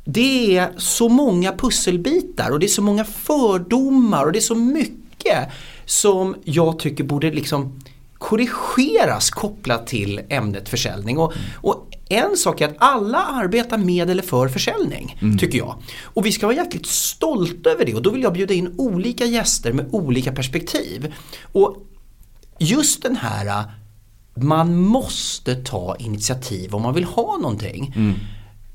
det 0.04 0.56
är 0.56 0.72
så 0.76 1.08
många 1.08 1.52
pusselbitar 1.52 2.50
och 2.50 2.58
det 2.58 2.66
är 2.66 2.68
så 2.68 2.82
många 2.82 3.04
fördomar 3.04 4.26
och 4.26 4.32
det 4.32 4.38
är 4.38 4.40
så 4.40 4.54
mycket 4.54 5.48
som 5.84 6.36
jag 6.44 6.78
tycker 6.78 7.04
borde 7.04 7.30
liksom 7.30 7.80
korrigeras 8.18 9.30
kopplat 9.30 9.86
till 9.86 10.20
ämnet 10.28 10.68
försäljning. 10.68 11.18
Och, 11.18 11.32
och 11.56 11.90
en 12.08 12.36
sak 12.36 12.60
är 12.60 12.68
att 12.68 12.74
alla 12.78 13.18
arbetar 13.18 13.78
med 13.78 14.10
eller 14.10 14.22
för 14.22 14.48
försäljning, 14.48 15.16
tycker 15.38 15.58
jag. 15.58 15.74
Och 16.02 16.26
vi 16.26 16.32
ska 16.32 16.46
vara 16.46 16.56
jäkligt 16.56 16.86
stolta 16.86 17.70
över 17.70 17.84
det 17.84 17.94
och 17.94 18.02
då 18.02 18.10
vill 18.10 18.22
jag 18.22 18.32
bjuda 18.32 18.54
in 18.54 18.74
olika 18.78 19.24
gäster 19.24 19.72
med 19.72 19.86
olika 19.90 20.32
perspektiv. 20.32 21.14
Och 21.52 21.76
just 22.58 23.02
den 23.02 23.16
här, 23.16 23.64
man 24.34 24.76
måste 24.76 25.54
ta 25.54 25.96
initiativ 25.98 26.74
om 26.74 26.82
man 26.82 26.94
vill 26.94 27.04
ha 27.04 27.38
någonting. 27.38 27.94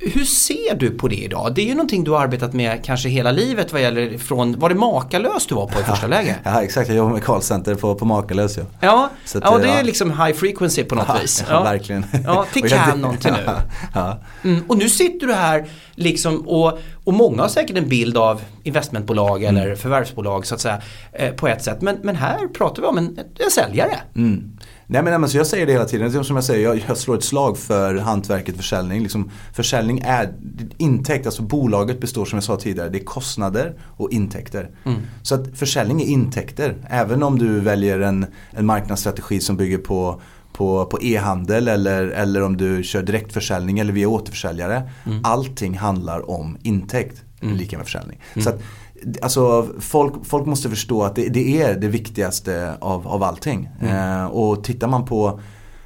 Hur 0.01 0.25
ser 0.25 0.75
du 0.75 0.91
på 0.91 1.08
det 1.08 1.15
idag? 1.15 1.51
Det 1.56 1.62
är 1.62 1.65
ju 1.65 1.74
någonting 1.74 2.03
du 2.03 2.12
har 2.12 2.20
arbetat 2.22 2.53
med 2.53 2.84
kanske 2.86 3.10
hela 3.10 3.32
livet 3.32 3.72
vad 3.74 3.82
gäller 3.82 4.18
från, 4.18 4.60
var 4.60 4.70
det 4.70 4.75
Makalös 4.75 5.48
du 5.48 5.56
var 5.56 5.68
på 5.68 5.79
i 5.79 5.84
första 5.84 6.08
läge? 6.08 6.36
Ja 6.44 6.63
exakt, 6.63 6.88
jag 6.89 6.98
jobbar 6.98 7.13
med 7.13 7.24
callcenter 7.24 7.75
på, 7.75 7.96
på 7.96 8.06
Makalös. 8.06 8.58
Ja. 8.58 8.63
Ja, 8.79 9.10
att, 9.36 9.44
ja 9.44 9.58
det 9.58 9.68
ja. 9.68 9.74
är 9.74 9.84
liksom 9.84 10.12
high 10.12 10.34
frequency 10.38 10.84
på 10.84 10.96
något 10.96 11.06
Ja, 11.08 11.18
vis. 11.22 11.44
ja, 11.50 11.63
verkligen. 11.63 12.06
Ja, 12.25 12.46
till 12.53 12.70
Canon 12.70 13.18
till 13.18 13.32
nu. 13.32 13.39
Ja, 13.46 13.60
ja. 13.94 14.20
Mm, 14.44 14.63
och 14.68 14.77
nu 14.77 14.89
sitter 14.89 15.27
du 15.27 15.34
här 15.34 15.65
liksom 15.96 16.48
och, 16.48 16.79
och 17.03 17.13
många 17.13 17.41
har 17.41 17.50
säkert 17.50 17.77
en 17.77 17.89
bild 17.89 18.18
av 18.18 18.41
investmentbolag 18.63 19.44
Mm. 19.44 19.58
eller 19.58 19.75
förvärvsbolag 19.75 20.46
så 20.46 20.56
att 20.56 20.62
säga 20.62 20.82
eh, 21.13 21.32
på 21.32 21.48
ett 21.48 21.63
sätt. 21.63 21.82
Men, 21.82 21.98
men 22.03 22.15
här 22.15 22.48
pratar 22.48 22.82
vi 22.82 22.88
om 22.88 22.98
en, 22.98 23.20
en 23.46 23.51
säljare. 23.51 23.98
Mm. 24.15 24.51
Nej 24.91 25.03
men, 25.03 25.12
nej, 25.12 25.19
men 25.19 25.29
så 25.29 25.38
jag 25.38 25.48
säger 25.48 25.65
det 25.65 25.72
hela 25.72 25.86
tiden, 25.86 26.12
Det 26.12 26.19
är 26.19 26.24
som 26.24 26.36
jag 26.36 26.46
säger, 26.46 26.63
jag, 26.63 26.84
jag 26.88 26.98
slår 26.98 27.17
ett 27.17 27.24
slag 27.24 27.58
för 27.58 27.96
hantverket 27.96 28.58
försäljning. 28.58 29.01
Liksom, 29.01 29.31
försäljning 29.53 30.00
är 30.05 30.34
intäkt, 30.77 31.25
alltså 31.25 31.43
bolaget 31.43 32.00
består 32.01 32.25
som 32.25 32.38
jag 32.38 32.43
sa 32.43 32.58
tidigare, 32.58 32.89
det 32.89 32.98
är 32.98 33.03
kostnader 33.03 33.74
och 33.81 34.12
intäkter. 34.12 34.69
Så 35.22 35.36
att 35.36 35.58
försäljning 35.58 36.01
är 36.01 36.05
intäkter, 36.05 36.75
även 36.89 37.24
om 37.24 37.39
du 37.39 37.60
väljer 37.60 38.00
en, 38.00 38.25
en 38.51 38.65
marknadsstrategi 38.65 39.39
som 39.39 39.58
bygger 39.58 39.77
på 39.77 40.22
på, 40.53 40.86
på 40.86 41.01
e-handel 41.01 41.67
eller, 41.67 42.08
eller 42.08 42.43
om 42.43 42.58
du 42.58 42.84
kör 42.84 43.01
direktförsäljning 43.01 43.79
eller 43.79 43.93
via 43.93 44.08
återförsäljare. 44.08 44.89
Allting 45.24 45.77
handlar 45.77 46.29
om 46.29 46.58
intäkt, 46.62 47.24
lika 47.41 47.77
med 47.77 47.86
försäljning. 47.86 48.19
Så 48.43 48.50
att, 48.50 48.62
Alltså 49.22 49.68
folk, 49.79 50.25
folk 50.25 50.46
måste 50.46 50.70
förstå 50.70 51.03
att 51.03 51.15
det, 51.15 51.29
det 51.29 51.62
är 51.62 51.79
det 51.79 51.88
viktigaste 51.88 52.77
av, 52.82 53.08
av 53.08 53.24
allting. 53.24 53.70
Eh, 53.82 54.25
och 54.25 54.63
tittar 54.63 54.88
man 54.88 55.06
på 55.06 55.39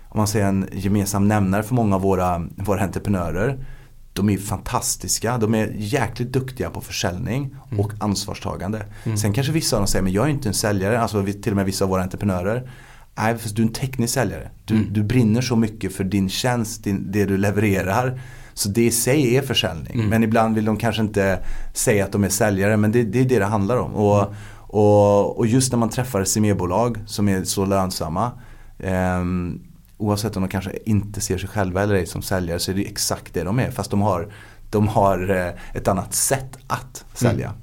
om 0.10 0.17
man 0.17 0.27
säger 0.27 0.46
en 0.46 0.67
gemensam 0.72 1.27
nämnare 1.27 1.63
för 1.63 1.75
många 1.75 1.96
av 1.96 2.01
våra, 2.01 2.48
våra 2.55 2.82
entreprenörer. 2.82 3.65
De 4.13 4.29
är 4.29 4.38
fantastiska, 4.38 5.38
de 5.38 5.55
är 5.55 5.74
jäkligt 5.75 6.32
duktiga 6.32 6.70
på 6.70 6.82
försäljning 6.82 7.55
och 7.77 7.91
ansvarstagande. 8.00 8.86
Sen 9.17 9.34
kanske 9.34 9.53
vissa 9.53 9.75
av 9.75 9.79
dem 9.79 9.88
säger, 9.88 10.03
men 10.03 10.13
jag 10.13 10.25
är 10.25 10.29
inte 10.29 10.50
en 10.50 10.53
säljare, 10.53 11.00
alltså 11.00 11.25
till 11.25 11.51
och 11.51 11.55
med 11.55 11.65
vissa 11.65 11.86
av 11.86 11.89
våra 11.89 12.03
entreprenörer. 12.03 12.70
Nej, 13.15 13.36
du 13.53 13.62
är 13.62 13.67
en 13.67 13.74
teknisk 13.74 14.13
säljare. 14.13 14.50
Du, 14.65 14.84
du 14.84 15.03
brinner 15.03 15.41
så 15.41 15.55
mycket 15.55 15.96
för 15.96 16.03
din 16.03 16.29
tjänst, 16.29 16.84
din, 16.84 17.12
det 17.12 17.25
du 17.25 17.38
levererar. 17.38 18.22
Så 18.53 18.69
det 18.69 18.86
i 18.86 18.91
sig 18.91 19.38
är 19.38 19.41
försäljning. 19.41 19.98
Men 20.10 20.24
ibland 20.24 20.55
vill 20.55 20.65
de 20.65 20.77
kanske 20.77 21.01
inte 21.01 21.39
säga 21.74 22.05
att 22.05 22.12
de 22.12 22.24
är 22.24 22.29
säljare, 22.29 22.77
men 22.77 22.91
det, 22.91 23.03
det 23.03 23.19
är 23.19 23.25
det 23.25 23.39
det 23.39 23.45
handlar 23.45 23.77
om. 23.77 23.95
Och, 23.95 24.33
och, 24.57 25.38
och 25.38 25.48
just 25.48 25.72
när 25.72 25.79
man 25.79 25.89
träffar 25.89 26.24
CME-bolag 26.24 26.98
som 27.05 27.29
är 27.29 27.43
så 27.43 27.65
lönsamma. 27.65 28.31
ehm, 28.79 29.62
oavsett 29.98 30.36
om 30.36 30.43
de 30.43 30.50
kanske 30.50 30.72
inte 30.86 31.22
ser 31.22 31.38
sig 31.38 31.50
själva 31.50 31.83
eller 31.83 31.95
ej 31.95 32.05
som 32.05 32.22
säljare 32.22 32.60
så 32.60 32.72
är 32.72 32.75
det 32.75 32.86
exakt 32.86 33.33
det 33.33 33.43
de 33.43 33.60
är. 33.60 33.72
Fast 33.72 33.91
de 33.91 34.01
har, 34.01 34.33
de 34.69 34.88
har 34.88 35.29
eh, 35.29 35.77
ett 35.77 35.88
annat 35.88 36.13
sätt 36.13 36.57
att 36.67 37.05
sälja. 37.13 37.53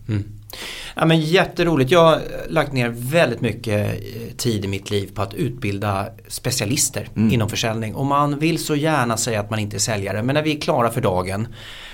Ja, 0.96 1.06
men 1.06 1.20
jätteroligt. 1.20 1.90
Jag 1.90 2.04
har 2.04 2.22
lagt 2.48 2.72
ner 2.72 2.88
väldigt 2.88 3.40
mycket 3.40 3.94
eh, 3.94 4.36
tid 4.36 4.64
i 4.64 4.68
mitt 4.68 4.90
liv 4.90 5.10
på 5.14 5.22
att 5.22 5.34
utbilda 5.34 6.06
specialister 6.28 7.08
inom 7.16 7.48
försäljning. 7.48 7.94
Och 7.94 8.06
man 8.06 8.38
vill 8.38 8.64
så 8.64 8.76
gärna 8.76 9.16
säga 9.16 9.40
att 9.40 9.50
man 9.50 9.58
inte 9.58 9.76
är 9.76 9.78
säljare 9.78 10.22
men 10.22 10.34
när 10.34 10.42
vi 10.42 10.56
är 10.56 10.60
klara 10.60 10.90
för 10.90 11.00
dagen 11.00 11.48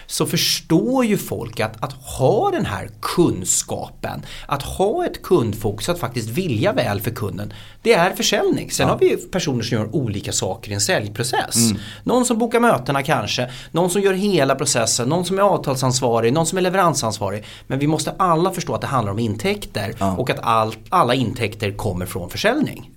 så 0.06 0.26
förstår 0.26 1.04
ju 1.04 1.16
folk 1.16 1.60
att, 1.60 1.82
att 1.84 1.92
ha 1.92 2.50
den 2.50 2.66
här 2.66 2.88
kunskapen, 3.02 4.22
att 4.46 4.62
ha 4.62 5.06
ett 5.06 5.22
kundfokus, 5.22 5.88
att 5.88 5.98
faktiskt 5.98 6.28
vilja 6.28 6.72
väl 6.72 7.00
för 7.00 7.10
kunden, 7.10 7.52
det 7.82 7.92
är 7.92 8.10
försäljning. 8.10 8.70
Sen 8.70 8.88
har 8.88 8.98
vi 8.98 9.16
personer 9.16 9.62
som 9.62 9.78
gör 9.78 9.96
olika 9.96 10.32
saker 10.32 10.70
i 10.70 10.74
en 10.74 10.80
säljprocess. 10.80 11.56
Någon 12.04 12.24
som 12.24 12.38
bokar 12.38 12.60
mötena 12.60 13.02
kanske, 13.02 13.50
någon 13.70 13.90
som 13.90 14.02
gör 14.02 14.12
hela 14.12 14.54
processen, 14.54 15.08
någon 15.08 15.24
som 15.24 15.38
är 15.38 15.42
avtalsansvarig, 15.42 16.32
någon 16.32 16.46
som 16.46 16.58
är 16.58 16.62
leveransansvarig. 16.62 17.44
Men 17.66 17.78
vi 17.78 17.86
måste 17.86 18.14
alla 18.18 18.50
förstå 18.50 18.74
att 18.74 18.80
det 18.80 18.86
handlar 18.86 19.12
om 19.12 19.18
intäkter 19.18 19.94
och 20.18 20.30
att 20.30 20.38
allt, 20.42 20.78
alla 20.88 21.14
intäkter 21.14 21.72
kommer 21.72 22.06
från 22.06 22.30
försäljning. 22.30 22.90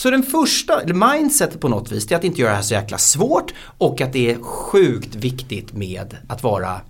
Så 0.00 0.10
den 0.10 0.22
första, 0.22 0.80
eller 0.80 1.14
mindsetet 1.14 1.60
på 1.60 1.68
något 1.68 1.92
vis, 1.92 2.06
det 2.06 2.14
är 2.14 2.18
att 2.18 2.24
inte 2.24 2.40
göra 2.40 2.50
det 2.50 2.56
här 2.56 2.62
så 2.62 2.74
jäkla 2.74 2.98
svårt 2.98 3.52
och 3.78 4.00
att 4.00 4.12
det 4.12 4.30
är 4.30 4.42
sjukt 4.42 5.14
viktigt 5.14 5.72
med 5.72 6.16
att 6.28 6.42
vara 6.42 6.80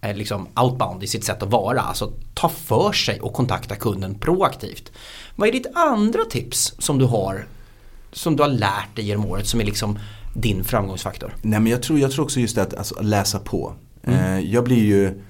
eh, 0.00 0.16
liksom 0.16 0.48
outbound 0.56 1.02
i 1.02 1.06
sitt 1.06 1.24
sätt 1.24 1.42
att 1.42 1.50
vara. 1.50 1.80
Alltså 1.80 2.12
ta 2.34 2.48
för 2.48 2.92
sig 2.92 3.20
och 3.20 3.32
kontakta 3.32 3.76
kunden 3.76 4.14
proaktivt. 4.14 4.92
Vad 5.36 5.48
är 5.48 5.52
ditt 5.52 5.66
andra 5.74 6.24
tips 6.24 6.74
som 6.78 6.98
du 6.98 7.04
har, 7.04 7.46
som 8.12 8.36
du 8.36 8.42
har 8.42 8.50
lärt 8.50 8.96
dig 8.96 9.04
genom 9.04 9.26
året 9.26 9.46
som 9.46 9.60
är 9.60 9.64
liksom 9.64 9.98
din 10.34 10.64
framgångsfaktor? 10.64 11.34
Nej 11.42 11.60
men 11.60 11.72
jag 11.72 11.82
tror, 11.82 11.98
jag 11.98 12.10
tror 12.10 12.24
också 12.24 12.40
just 12.40 12.54
det 12.54 12.62
att 12.62 12.74
alltså, 12.74 13.02
läsa 13.02 13.38
på. 13.38 13.74
Eh, 14.02 14.38
jag 14.38 14.64
blir 14.64 14.84
ju 14.84 15.22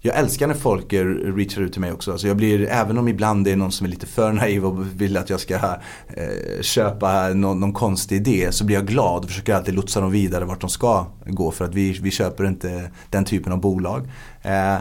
jag 0.00 0.16
älskar 0.16 0.46
när 0.46 0.54
folk 0.54 0.92
reachar 0.92 1.62
ut 1.62 1.72
till 1.72 1.80
mig 1.80 1.92
också. 1.92 2.12
Alltså 2.12 2.28
jag 2.28 2.36
blir, 2.36 2.68
även 2.68 2.98
om 2.98 3.08
ibland 3.08 3.44
det 3.44 3.52
är 3.52 3.56
någon 3.56 3.72
som 3.72 3.86
är 3.86 3.90
lite 3.90 4.06
för 4.06 4.32
naiv 4.32 4.64
och 4.66 4.86
vill 5.00 5.16
att 5.16 5.30
jag 5.30 5.40
ska 5.40 5.54
eh, 5.54 6.60
köpa 6.60 7.28
någon, 7.28 7.60
någon 7.60 7.72
konstig 7.72 8.16
idé. 8.16 8.52
Så 8.52 8.64
blir 8.64 8.76
jag 8.76 8.86
glad 8.86 9.24
och 9.24 9.30
försöker 9.30 9.54
alltid 9.54 9.74
lotsa 9.74 10.00
dem 10.00 10.10
vidare 10.10 10.44
vart 10.44 10.60
de 10.60 10.70
ska 10.70 11.06
gå. 11.26 11.50
För 11.50 11.64
att 11.64 11.74
vi, 11.74 11.92
vi 11.92 12.10
köper 12.10 12.46
inte 12.46 12.90
den 13.10 13.24
typen 13.24 13.52
av 13.52 13.60
bolag. 13.60 14.08
Eh, 14.42 14.76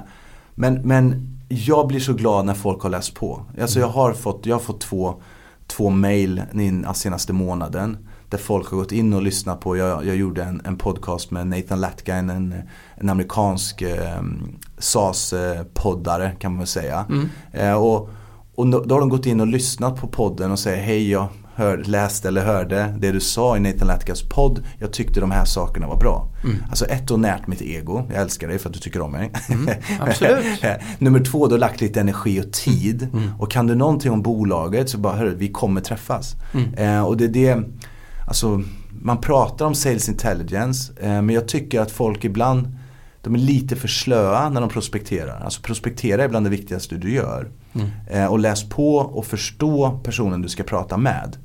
men, 0.55 0.73
men 0.73 1.37
jag 1.49 1.87
blir 1.87 1.99
så 1.99 2.13
glad 2.13 2.45
när 2.45 2.53
folk 2.53 2.81
har 2.81 2.89
läst 2.89 3.15
på. 3.15 3.45
Alltså 3.61 3.79
jag 3.79 3.87
har 3.87 4.13
fått, 4.13 4.45
jag 4.45 4.55
har 4.55 4.61
fått 4.61 4.81
två, 4.81 5.21
två 5.67 5.89
mail 5.89 6.41
den 6.51 6.93
senaste 6.93 7.33
månaden. 7.33 8.06
Där 8.29 8.37
folk 8.37 8.71
har 8.71 8.77
gått 8.77 8.91
in 8.91 9.13
och 9.13 9.21
lyssnat 9.21 9.59
på, 9.59 9.77
jag, 9.77 10.05
jag 10.05 10.15
gjorde 10.15 10.43
en, 10.43 10.61
en 10.65 10.77
podcast 10.77 11.31
med 11.31 11.47
Nathan 11.47 11.79
Latgain, 11.79 12.29
en, 12.29 12.55
en 12.95 13.09
amerikansk 13.09 13.81
eh, 13.81 14.21
SAS-poddare 14.77 16.31
kan 16.39 16.51
man 16.51 16.57
väl 16.57 16.67
säga. 16.67 17.05
Eh, 17.51 17.73
och, 17.73 18.09
och 18.55 18.67
då 18.67 18.95
har 18.95 18.99
de 18.99 19.09
gått 19.09 19.25
in 19.25 19.39
och 19.39 19.47
lyssnat 19.47 20.01
på 20.01 20.07
podden 20.07 20.51
och 20.51 20.59
säger 20.59 20.83
hej 20.83 21.11
jag 21.11 21.27
hör, 21.57 21.77
läste 21.77 22.27
eller 22.27 22.45
hörde 22.45 22.95
det 22.99 23.11
du 23.11 23.19
sa 23.19 23.57
i 23.57 23.59
Nathan 23.59 23.87
Latgas 23.87 24.21
podd. 24.21 24.63
Jag 24.79 24.93
tyckte 24.93 25.19
de 25.19 25.31
här 25.31 25.45
sakerna 25.45 25.87
var 25.87 25.97
bra. 25.97 26.29
Alltså 26.69 26.85
ett, 26.85 27.11
och 27.11 27.19
närt 27.19 27.47
mitt 27.47 27.61
ego. 27.61 28.03
Jag 28.09 28.21
älskar 28.21 28.47
dig 28.47 28.59
för 28.59 28.69
att 28.69 28.73
du 28.73 28.79
tycker 28.79 29.01
om 29.01 29.11
mig. 29.11 29.31
absolut. 29.99 30.45
Nummer 30.99 31.19
två, 31.19 31.47
du 31.47 31.53
har 31.53 31.59
lagt 31.59 31.81
lite 31.81 31.99
energi 31.99 32.41
och 32.41 32.51
tid. 32.53 33.07
Och 33.39 33.51
kan 33.51 33.67
du 33.67 33.75
någonting 33.75 34.11
om 34.11 34.21
bolaget 34.21 34.89
så 34.89 34.97
bara, 34.97 35.15
hörru, 35.15 35.35
vi 35.35 35.51
kommer 35.51 35.81
träffas. 35.81 36.35
Eh, 36.77 37.01
och 37.01 37.17
det 37.17 37.23
är 37.23 37.29
det, 37.29 37.63
alltså 38.27 38.61
man 39.01 39.21
pratar 39.21 39.65
om 39.65 39.75
sales 39.75 40.09
intelligence. 40.09 40.93
Eh, 41.01 41.21
men 41.21 41.29
jag 41.29 41.47
tycker 41.47 41.81
att 41.81 41.91
folk 41.91 42.25
ibland, 42.25 42.77
de 43.21 43.35
är 43.35 43.39
lite 43.39 43.75
för 43.75 43.87
slöa 43.87 44.49
när 44.49 44.61
de 44.61 44.69
prospekterar. 44.69 45.41
Alltså 45.43 45.61
prospektera 45.61 46.23
är 46.23 46.27
bland 46.27 46.45
det 46.45 46.49
viktigaste 46.49 46.95
du 46.95 47.13
gör. 47.13 47.51
Eh, 48.07 48.25
och 48.25 48.39
läs 48.39 48.69
på 48.69 48.95
och 48.97 49.25
förstå 49.25 49.99
personen 50.03 50.41
du 50.41 50.49
ska 50.49 50.63
prata 50.63 50.97
med. 50.97 51.37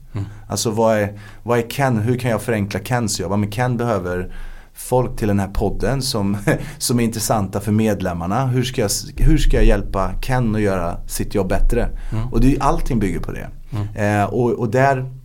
Alltså 0.48 0.70
vad 0.70 0.98
är, 0.98 1.18
vad 1.42 1.58
är 1.58 1.62
Ken, 1.62 1.98
hur 1.98 2.18
kan 2.18 2.30
jag 2.30 2.42
förenkla 2.42 2.80
Kens 2.80 3.20
jobb? 3.20 3.38
Men 3.38 3.50
Ken 3.50 3.76
behöver 3.76 4.34
folk 4.74 5.18
till 5.18 5.28
den 5.28 5.40
här 5.40 5.48
podden 5.48 6.02
som, 6.02 6.36
som 6.78 7.00
är 7.00 7.04
intressanta 7.04 7.60
för 7.60 7.72
medlemmarna. 7.72 8.46
Hur 8.46 8.62
ska, 8.62 8.80
jag, 8.80 8.90
hur 9.16 9.38
ska 9.38 9.56
jag 9.56 9.66
hjälpa 9.66 10.12
Ken 10.22 10.54
att 10.54 10.60
göra 10.60 10.96
sitt 11.06 11.34
jobb 11.34 11.48
bättre? 11.48 11.88
Och 12.32 12.40
det, 12.40 12.56
allting 12.60 12.98
bygger 12.98 13.20
på 13.20 13.32
det. 13.32 13.50
Eh, 13.94 14.24
och, 14.24 14.50
och 14.50 14.70
där 14.70 15.21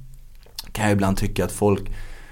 kan 0.77 0.85
jag 0.85 0.93
ibland 0.93 1.17
tycka 1.17 1.45
att 1.45 1.51
folk 1.51 1.91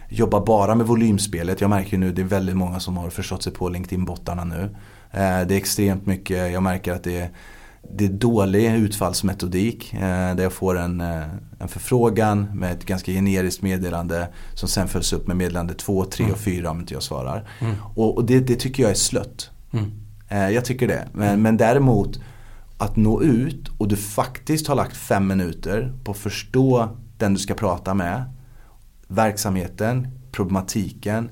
jobbar 0.09 0.45
bara 0.45 0.75
med 0.75 0.87
volymspelet. 0.87 1.61
Jag 1.61 1.69
märker 1.69 1.97
nu 1.97 2.11
det 2.11 2.21
är 2.21 2.25
väldigt 2.25 2.55
många 2.55 2.79
som 2.79 2.97
har 2.97 3.09
förstått 3.09 3.43
sig 3.43 3.53
på 3.53 3.69
LinkedIn-bottarna 3.69 4.43
nu. 4.43 4.75
Eh, 5.11 5.47
det 5.47 5.53
är 5.55 5.57
extremt 5.57 6.05
mycket, 6.05 6.53
jag 6.53 6.63
märker 6.63 6.93
att 6.93 7.03
det 7.03 7.17
är, 7.17 7.29
det 7.97 8.05
är 8.05 8.09
dålig 8.09 8.75
utfallsmetodik. 8.75 9.93
Eh, 9.93 10.35
där 10.35 10.43
jag 10.43 10.53
får 10.53 10.77
en, 10.77 11.01
eh, 11.01 11.23
en 11.59 11.67
förfrågan 11.67 12.47
med 12.53 12.71
ett 12.71 12.85
ganska 12.85 13.11
generiskt 13.11 13.61
meddelande 13.61 14.27
som 14.53 14.69
sen 14.69 14.87
följs 14.87 15.13
upp 15.13 15.27
med 15.27 15.37
meddelande 15.37 15.73
2, 15.73 16.05
3 16.05 16.31
och 16.31 16.37
4 16.37 16.71
om 16.71 16.79
inte 16.79 16.93
jag 16.93 17.03
svarar. 17.03 17.49
Och, 17.95 18.17
och 18.17 18.25
det, 18.25 18.39
det 18.39 18.55
tycker 18.55 18.83
jag 18.83 18.91
är 18.91 18.95
slött. 18.95 19.49
Eh, 20.29 20.49
jag 20.49 20.65
tycker 20.65 20.87
det. 20.87 21.07
Men, 21.13 21.41
men 21.41 21.57
däremot 21.57 22.19
att 22.77 22.95
nå 22.95 23.21
ut 23.21 23.67
och 23.77 23.87
du 23.87 23.95
faktiskt 23.95 24.67
har 24.67 24.75
lagt 24.75 24.97
fem 24.97 25.27
minuter 25.27 25.93
på 26.03 26.11
att 26.11 26.17
förstå 26.17 26.89
den 27.17 27.33
du 27.33 27.39
ska 27.39 27.53
prata 27.53 27.93
med. 27.93 28.23
Verksamheten, 29.15 30.07
problematiken, 30.31 31.29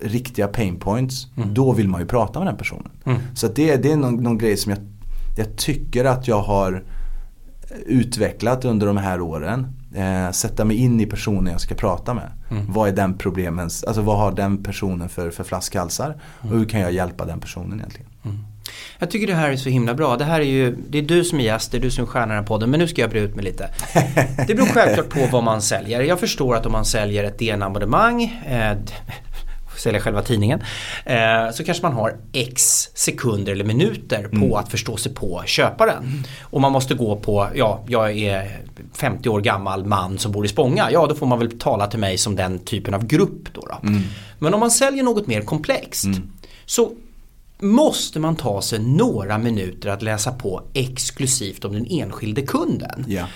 riktiga 0.00 0.48
pain 0.48 0.78
points. 0.78 1.26
Då 1.54 1.72
vill 1.72 1.88
man 1.88 2.00
ju 2.00 2.06
prata 2.06 2.38
med 2.38 2.48
den 2.48 2.56
personen. 2.56 2.90
Så 3.34 3.46
att 3.46 3.56
det, 3.56 3.76
det 3.76 3.92
är 3.92 3.96
någon, 3.96 4.14
någon 4.22 4.38
grej 4.38 4.56
som 4.56 4.72
jag, 4.72 4.80
jag 5.36 5.56
tycker 5.56 6.04
att 6.04 6.28
jag 6.28 6.42
har 6.42 6.84
utvecklat 7.86 8.64
under 8.64 8.86
de 8.86 8.96
här 8.96 9.20
åren. 9.20 9.66
Eh, 9.94 10.30
sätta 10.30 10.64
mig 10.64 10.76
in 10.76 11.00
i 11.00 11.06
personen 11.06 11.52
jag 11.52 11.60
ska 11.60 11.74
prata 11.74 12.14
med. 12.14 12.30
Vad 12.68 12.88
är 12.88 12.92
den 12.92 13.18
problemens, 13.18 13.84
alltså 13.84 14.02
vad 14.02 14.18
har 14.18 14.32
den 14.32 14.62
personen 14.62 15.08
för, 15.08 15.30
för 15.30 15.44
flaskhalsar? 15.44 16.16
Och 16.40 16.48
hur 16.48 16.64
kan 16.64 16.80
jag 16.80 16.92
hjälpa 16.92 17.24
den 17.24 17.40
personen 17.40 17.78
egentligen? 17.78 18.08
Jag 18.98 19.10
tycker 19.10 19.26
det 19.26 19.34
här 19.34 19.50
är 19.50 19.56
så 19.56 19.68
himla 19.68 19.94
bra. 19.94 20.16
Det 20.16 20.24
här 20.24 20.40
är 20.40 20.44
ju, 20.44 20.76
det 20.88 20.98
är 20.98 21.02
du 21.02 21.24
som 21.24 21.40
är 21.40 21.44
gäst, 21.44 21.72
det 21.72 21.78
är 21.78 21.80
du 21.80 21.90
som 21.90 22.04
är 22.04 22.08
stjärnan 22.08 22.28
i 22.28 22.32
den 22.32 22.38
här 22.38 22.46
podden. 22.46 22.70
Men 22.70 22.80
nu 22.80 22.88
ska 22.88 23.00
jag 23.00 23.10
bre 23.10 23.20
ut 23.20 23.34
mig 23.34 23.44
lite. 23.44 23.68
Det 24.46 24.54
beror 24.54 24.66
självklart 24.66 25.08
på 25.08 25.28
vad 25.32 25.44
man 25.44 25.62
säljer. 25.62 26.02
Jag 26.02 26.20
förstår 26.20 26.56
att 26.56 26.66
om 26.66 26.72
man 26.72 26.84
säljer 26.84 27.24
ett 27.24 27.38
DN-abonnemang, 27.38 28.22
eh, 28.46 28.76
säljer 29.76 30.00
själva 30.00 30.22
tidningen, 30.22 30.60
eh, 31.04 31.50
så 31.54 31.64
kanske 31.64 31.82
man 31.82 31.92
har 31.92 32.16
x 32.32 32.62
sekunder 32.94 33.52
eller 33.52 33.64
minuter 33.64 34.28
på 34.28 34.56
att 34.56 34.70
förstå 34.70 34.96
sig 34.96 35.14
på 35.14 35.42
köparen. 35.46 36.24
Och 36.42 36.60
man 36.60 36.72
måste 36.72 36.94
gå 36.94 37.16
på, 37.16 37.48
ja, 37.54 37.84
jag 37.88 38.18
är 38.18 38.58
50 38.94 39.28
år 39.28 39.40
gammal 39.40 39.84
man 39.84 40.18
som 40.18 40.32
bor 40.32 40.44
i 40.44 40.48
Spånga. 40.48 40.90
Ja, 40.90 41.06
då 41.06 41.14
får 41.14 41.26
man 41.26 41.38
väl 41.38 41.58
tala 41.58 41.86
till 41.86 41.98
mig 41.98 42.18
som 42.18 42.36
den 42.36 42.58
typen 42.58 42.94
av 42.94 43.06
grupp 43.06 43.48
då. 43.52 43.60
då. 43.60 43.78
Men 44.38 44.54
om 44.54 44.60
man 44.60 44.70
säljer 44.70 45.02
något 45.02 45.26
mer 45.26 45.40
komplext 45.40 46.06
så 46.66 46.90
måste 47.60 48.20
man 48.20 48.36
ta 48.36 48.62
sig 48.62 48.78
några 48.78 49.38
minuter 49.38 49.88
att 49.88 50.02
läsa 50.02 50.32
på 50.32 50.62
exklusivt 50.74 51.64
om 51.64 51.72
den 51.72 51.86
enskilde 51.90 52.42
kunden. 52.42 53.04
Ja. 53.08 53.26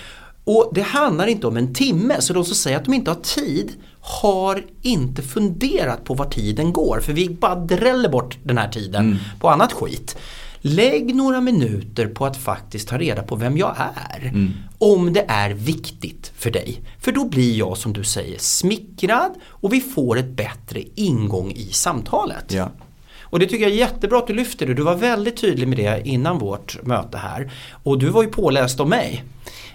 Och 0.43 0.71
det 0.73 0.81
handlar 0.81 1.27
inte 1.27 1.47
om 1.47 1.57
en 1.57 1.73
timme, 1.73 2.21
så 2.21 2.33
de 2.33 2.45
som 2.45 2.55
säger 2.55 2.77
att 2.77 2.85
de 2.85 2.93
inte 2.93 3.11
har 3.11 3.21
tid 3.21 3.71
har 4.01 4.65
inte 4.81 5.21
funderat 5.21 6.03
på 6.03 6.13
var 6.13 6.25
tiden 6.25 6.73
går. 6.73 6.99
För 6.99 7.13
vi 7.13 7.29
bara 7.29 7.55
dräller 7.55 8.09
bort 8.09 8.37
den 8.43 8.57
här 8.57 8.69
tiden 8.69 9.19
på 9.39 9.49
annat 9.49 9.73
skit. 9.73 10.17
Lägg 10.61 11.15
några 11.15 11.41
minuter 11.41 12.07
på 12.07 12.25
att 12.25 12.37
faktiskt 12.37 12.87
ta 12.87 12.97
reda 12.97 13.23
på 13.23 13.35
vem 13.35 13.57
jag 13.57 13.75
är. 14.09 14.33
Om 14.77 15.13
det 15.13 15.25
är 15.27 15.49
viktigt 15.49 16.31
för 16.35 16.51
dig. 16.51 16.81
För 16.99 17.11
då 17.11 17.25
blir 17.25 17.57
jag 17.57 17.77
som 17.77 17.93
du 17.93 18.03
säger 18.03 18.37
smickrad 18.39 19.31
och 19.43 19.73
vi 19.73 19.81
får 19.81 20.17
ett 20.17 20.35
bättre 20.35 20.83
ingång 20.95 21.51
i 21.51 21.65
samtalet. 21.71 22.51
Ja. 22.51 22.69
Och 23.31 23.39
det 23.39 23.45
tycker 23.45 23.63
jag 23.63 23.71
är 23.71 23.75
jättebra 23.75 24.19
att 24.19 24.27
du 24.27 24.33
lyfter 24.33 24.65
det. 24.65 24.73
Du 24.73 24.83
var 24.83 24.95
väldigt 24.95 25.37
tydlig 25.41 25.67
med 25.67 25.77
det 25.77 26.01
innan 26.05 26.37
vårt 26.37 26.83
möte 26.83 27.17
här. 27.17 27.51
Och 27.83 27.99
du 27.99 28.09
var 28.09 28.23
ju 28.23 28.29
påläst 28.29 28.79
om 28.79 28.89
mig. 28.89 29.23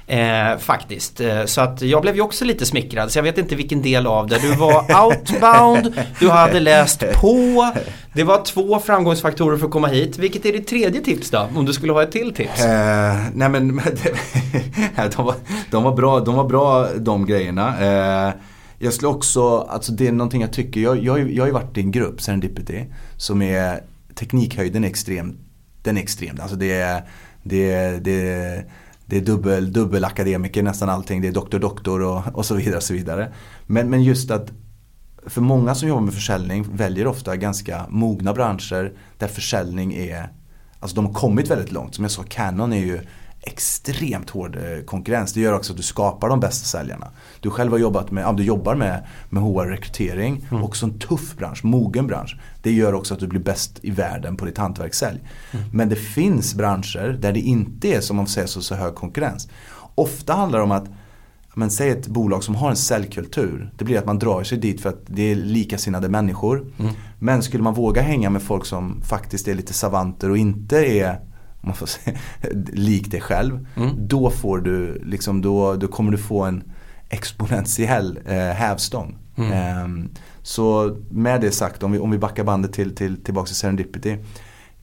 Eh, 0.07 0.59
faktiskt. 0.59 1.21
Eh, 1.21 1.45
så 1.45 1.61
att 1.61 1.83
jag 1.83 2.03
blev 2.03 2.14
ju 2.14 2.21
också 2.21 2.45
lite 2.45 2.66
smickrad. 2.66 3.12
Så 3.12 3.19
jag 3.19 3.23
vet 3.23 3.38
inte 3.38 3.55
vilken 3.55 3.83
del 3.83 4.07
av 4.07 4.27
det. 4.27 4.38
Du 4.38 4.55
var 4.55 5.05
outbound, 5.05 5.95
du 6.21 6.29
hade 6.29 6.61
läst 6.61 7.05
på. 7.14 7.73
Det 8.12 8.25
var 8.25 8.45
två 8.45 8.79
framgångsfaktorer 8.79 9.57
för 9.57 9.66
att 9.66 9.73
komma 9.73 9.88
hit. 9.88 10.19
Vilket 10.19 10.47
är 10.47 10.53
ditt 10.53 10.66
tredje 10.66 11.01
tips 11.01 11.31
då? 11.31 11.49
Om 11.57 11.64
du 11.64 11.73
skulle 11.73 11.92
ha 11.92 12.03
ett 12.03 12.12
till 12.12 12.35
tips? 12.35 12.64
Eh, 12.64 13.16
nej 13.35 13.49
men 13.49 13.69
de, 15.16 15.25
var, 15.25 15.35
de, 15.71 15.83
var 15.83 15.92
bra, 15.92 16.21
de 16.21 16.35
var 16.35 16.45
bra 16.45 16.88
de 16.97 17.27
grejerna. 17.27 17.69
Eh, 18.29 18.33
jag 18.79 18.93
skulle 18.93 19.09
också, 19.09 19.59
alltså 19.59 19.93
det 19.93 20.07
är 20.09 20.12
någonting 20.12 20.41
jag 20.41 20.53
tycker, 20.53 20.81
jag, 20.81 21.05
jag, 21.05 21.12
har 21.12 21.19
ju- 21.19 21.35
jag 21.35 21.43
har 21.43 21.47
ju 21.47 21.53
varit 21.53 21.79
i 21.79 21.81
en 21.81 21.91
grupp, 21.91 22.21
Serendipity, 22.21 22.85
som 23.17 23.43
är 23.43 23.81
teknikhöjden 24.15 24.85
är 24.85 24.89
extrem, 24.89 25.37
den 25.83 25.97
är 25.97 26.01
extrem. 26.03 26.37
Alltså 26.41 26.57
det 26.57 26.73
är, 26.73 27.03
det 27.43 27.73
är, 27.73 28.01
det 28.01 28.33
är, 28.33 28.67
det 29.07 29.17
är 29.17 29.21
dubbel, 29.21 29.73
dubbel 29.73 30.05
akademiker 30.05 30.62
nästan 30.62 30.89
allting, 30.89 31.21
det 31.23 31.29
är 31.29 31.33
doktor, 31.33 31.59
doktor 31.59 32.03
och, 32.03 32.23
och 32.35 32.47
så 32.47 32.55
vidare. 32.55 32.77
Och 32.77 32.83
så 32.83 32.93
vidare. 32.95 33.33
Men, 33.67 33.91
men 33.91 34.03
just 34.03 34.31
att 34.31 34.53
för 35.27 35.41
många 35.41 35.75
som 35.75 35.89
jobbar 35.89 36.03
med 36.03 36.15
försäljning 36.15 36.67
väljer 36.73 37.07
ofta 37.07 37.37
ganska 37.37 37.87
mogna 37.89 38.33
branscher 38.35 38.93
där 39.19 39.29
försäljning 39.29 39.95
är, 39.95 40.33
alltså 40.81 40.97
de 40.97 41.07
har 41.07 41.12
kommit 41.12 41.51
väldigt 41.51 41.73
långt. 41.73 41.95
Som 41.95 42.05
jag 42.05 42.11
sa, 42.11 42.23
Canon 42.23 42.73
är 42.73 42.79
ju 42.87 43.01
extremt 43.46 44.30
hård 44.30 44.56
eh, 44.56 44.85
konkurrens. 44.85 45.32
Det 45.32 45.40
gör 45.40 45.52
också 45.52 45.72
att 45.72 45.76
du 45.76 45.82
skapar 45.82 46.28
de 46.28 46.40
bästa 46.40 46.64
säljarna. 46.64 47.11
Du 47.40 47.50
själv 47.50 47.72
har 47.72 47.78
jobbat 47.78 48.11
med, 48.11 48.24
ja, 48.24 48.32
du 48.32 48.42
jobbar 48.42 48.74
med, 48.74 49.06
med 49.28 49.42
HR-rekrytering, 49.42 50.48
också 50.50 50.87
en 50.87 50.98
tuff 50.98 51.37
bransch, 51.37 51.64
mogen 51.64 52.06
bransch. 52.06 52.37
Det 52.62 52.72
gör 52.72 52.92
också 52.92 53.14
att 53.14 53.20
du 53.20 53.26
blir 53.26 53.40
bäst 53.40 53.78
i 53.82 53.90
världen 53.90 54.37
på 54.37 54.44
ditt 54.44 54.59
hantverkssälj. 54.59 55.20
Men 55.72 55.88
det 55.88 55.96
finns 55.96 56.54
branscher 56.54 57.18
där 57.20 57.32
det 57.32 57.40
inte 57.40 57.88
är 57.88 58.00
som 58.00 58.16
man 58.16 58.26
säger 58.26 58.46
så, 58.46 58.62
så 58.62 58.74
hög 58.74 58.94
konkurrens. 58.94 59.48
Ofta 59.94 60.32
handlar 60.32 60.59
det 60.59 60.64
om 60.64 60.72
att 60.72 60.88
men 61.59 61.70
säg 61.70 61.90
ett 61.90 62.06
bolag 62.06 62.44
som 62.44 62.54
har 62.54 62.70
en 62.70 62.76
säljkultur. 62.76 63.70
Det 63.76 63.85
blir 63.85 63.98
att 63.98 64.06
man 64.06 64.18
drar 64.18 64.42
sig 64.42 64.59
dit 64.59 64.80
för 64.80 64.88
att 64.88 65.02
det 65.06 65.22
är 65.22 65.35
likasinnade 65.37 66.09
människor. 66.09 66.66
Men 67.18 67.42
skulle 67.42 67.62
man 67.62 67.74
våga 67.74 68.02
hänga 68.02 68.30
med 68.30 68.42
folk 68.42 68.66
som 68.66 69.02
faktiskt 69.02 69.48
är 69.48 69.54
lite 69.54 69.72
savanter 69.72 70.30
och 70.30 70.38
inte 70.38 70.76
är 70.78 71.20
man 71.66 71.74
får 71.76 71.87
säga, 71.87 72.16
lik 72.72 73.11
dig 73.11 73.20
själv. 73.20 73.66
Då, 73.98 74.31
får 74.31 74.59
du, 74.59 75.02
liksom, 75.05 75.42
då, 75.42 75.74
då 75.76 75.88
kommer 75.88 76.12
du 76.12 76.18
få 76.18 76.42
en 76.42 76.62
exponentiell 77.09 78.18
eh, 78.26 78.35
hävstång. 78.37 79.16
Ehm, 79.52 80.09
så 80.42 80.96
med 81.11 81.40
det 81.40 81.50
sagt, 81.50 81.83
om 81.83 81.92
vi, 81.92 81.98
om 81.98 82.11
vi 82.11 82.18
backar 82.18 82.44
bandet 82.44 82.72
till, 82.72 82.94
till, 82.94 83.24
tillbaka 83.24 83.46
till 83.46 83.55
Serendipity. 83.57 84.16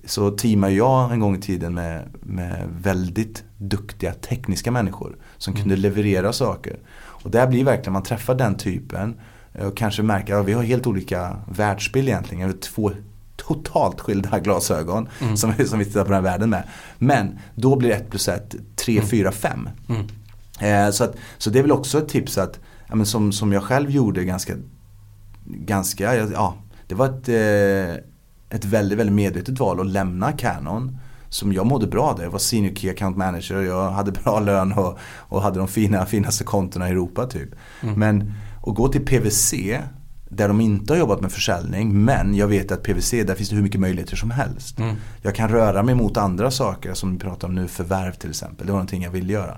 Så 0.05 0.31
teamade 0.31 0.73
jag 0.73 1.11
en 1.11 1.19
gång 1.19 1.35
i 1.35 1.41
tiden 1.41 1.73
med, 1.73 2.03
med 2.21 2.67
väldigt 2.81 3.43
duktiga 3.57 4.13
tekniska 4.13 4.71
människor. 4.71 5.15
Som 5.37 5.53
kunde 5.53 5.75
leverera 5.75 6.33
saker. 6.33 6.77
Och 6.95 7.31
där 7.31 7.47
blir 7.47 7.63
verkligen, 7.63 7.93
man 7.93 8.03
träffar 8.03 8.35
den 8.35 8.55
typen. 8.57 9.15
eh, 9.53 9.67
Och 9.67 9.77
kanske 9.77 10.03
märker 10.03 10.35
att 10.35 10.45
vi 10.45 10.53
har 10.53 10.63
helt 10.63 10.87
olika 10.87 11.37
världsbild 11.47 12.07
egentligen. 12.07 12.43
Över 12.43 12.59
två 12.59 12.91
totalt 13.35 14.01
skilda 14.01 14.39
glasögon 14.43 15.09
mm. 15.21 15.37
som, 15.37 15.53
som 15.65 15.79
vi 15.79 15.85
tittar 15.85 16.01
på 16.01 16.11
den 16.11 16.13
här 16.13 16.31
världen 16.31 16.49
med. 16.49 16.63
Men 16.97 17.39
då 17.55 17.75
blir 17.75 17.91
1 17.91 18.09
plus 18.09 18.27
1 18.27 18.55
3, 18.75 19.01
4, 19.01 19.31
5. 19.31 19.69
Eh, 20.59 20.89
så, 20.91 21.03
att, 21.03 21.15
så 21.37 21.49
det 21.49 21.59
är 21.59 21.63
väl 21.63 21.71
också 21.71 21.97
ett 21.97 22.09
tips 22.09 22.37
att, 22.37 22.59
ja, 22.87 22.95
men 22.95 23.05
som, 23.05 23.31
som 23.31 23.53
jag 23.53 23.63
själv 23.63 23.91
gjorde 23.91 24.23
ganska, 24.23 24.53
ganska 25.45 26.15
ja, 26.15 26.55
det 26.87 26.95
var 26.95 27.05
ett, 27.05 27.29
eh, 27.29 28.03
ett 28.57 28.65
väldigt, 28.65 28.99
väldigt 28.99 29.15
medvetet 29.15 29.59
val 29.59 29.79
att 29.79 29.87
lämna 29.87 30.31
Canon 30.31 30.97
som 31.29 31.53
jag 31.53 31.65
mådde 31.65 31.87
bra 31.87 32.13
där. 32.17 32.23
Jag 32.23 32.31
var 32.31 32.39
senior 32.39 32.75
key 32.75 32.89
account 32.89 33.17
manager 33.17 33.55
och 33.55 33.63
jag 33.63 33.91
hade 33.91 34.11
bra 34.23 34.39
lön 34.39 34.71
och, 34.71 34.97
och 35.15 35.41
hade 35.41 35.59
de 35.59 35.67
fina, 35.67 36.05
finaste 36.05 36.43
kontona 36.43 36.87
i 36.87 36.91
Europa 36.91 37.25
typ. 37.25 37.49
Mm. 37.81 37.99
Men 37.99 38.33
att 38.65 38.75
gå 38.75 38.87
till 38.87 39.05
PVC 39.05 39.53
där 40.35 40.47
de 40.47 40.61
inte 40.61 40.93
har 40.93 40.97
jobbat 40.97 41.21
med 41.21 41.31
försäljning 41.31 42.05
men 42.05 42.35
jag 42.35 42.47
vet 42.47 42.71
att 42.71 42.83
PVC 42.83 43.11
där 43.11 43.35
finns 43.35 43.49
det 43.49 43.55
hur 43.55 43.63
mycket 43.63 43.81
möjligheter 43.81 44.15
som 44.15 44.31
helst. 44.31 44.79
Mm. 44.79 44.95
Jag 45.21 45.35
kan 45.35 45.49
röra 45.49 45.83
mig 45.83 45.95
mot 45.95 46.17
andra 46.17 46.51
saker 46.51 46.93
som 46.93 47.13
vi 47.13 47.19
pratar 47.19 47.47
om 47.47 47.55
nu, 47.55 47.67
förvärv 47.67 48.13
till 48.13 48.29
exempel. 48.29 48.65
Det 48.65 48.71
var 48.71 48.79
någonting 48.79 49.03
jag 49.03 49.11
vill 49.11 49.29
göra. 49.29 49.57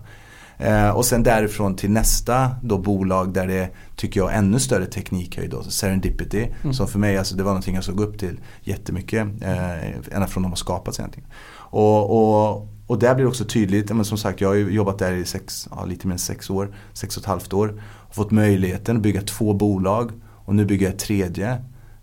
Eh, 0.57 0.89
och 0.89 1.05
sen 1.05 1.23
därifrån 1.23 1.75
till 1.75 1.91
nästa 1.91 2.55
då 2.63 2.77
bolag 2.77 3.33
där 3.33 3.47
det 3.47 3.69
tycker 3.95 4.19
jag 4.19 4.35
ännu 4.35 4.59
större 4.59 4.85
teknikhöjd 4.85 5.49
då, 5.49 5.63
Serendipity. 5.63 6.47
Mm. 6.61 6.73
Som 6.73 6.87
för 6.87 6.99
mig, 6.99 7.17
alltså, 7.17 7.35
det 7.35 7.43
var 7.43 7.51
någonting 7.51 7.75
jag 7.75 7.83
såg 7.83 7.99
upp 7.99 8.19
till 8.19 8.39
jättemycket. 8.61 9.27
Eh, 9.41 10.15
ända 10.15 10.27
från 10.27 10.43
de 10.43 10.51
har 10.51 10.55
skapats 10.55 10.99
egentligen. 10.99 11.29
Och, 11.55 12.11
och, 12.11 12.67
och 12.87 12.99
där 12.99 13.15
blir 13.15 13.25
det 13.25 13.29
också 13.29 13.45
tydligt, 13.45 13.95
men 13.95 14.05
som 14.05 14.17
sagt 14.17 14.41
jag 14.41 14.49
har 14.49 14.55
jobbat 14.55 14.99
där 14.99 15.11
i 15.13 15.25
sex, 15.25 15.67
ja, 15.71 15.85
lite 15.85 16.07
mer 16.07 16.13
än 16.13 16.19
sex 16.19 16.49
år, 16.49 16.75
sex 16.93 17.17
och 17.17 17.23
ett 17.23 17.27
halvt 17.27 17.53
år. 17.53 17.81
Fått 18.11 18.31
möjligheten 18.31 18.95
att 18.95 19.01
bygga 19.01 19.21
två 19.21 19.53
bolag 19.53 20.11
och 20.45 20.55
nu 20.55 20.65
bygger 20.65 20.85
jag 20.85 20.93
ett 20.93 20.99
tredje. 20.99 21.57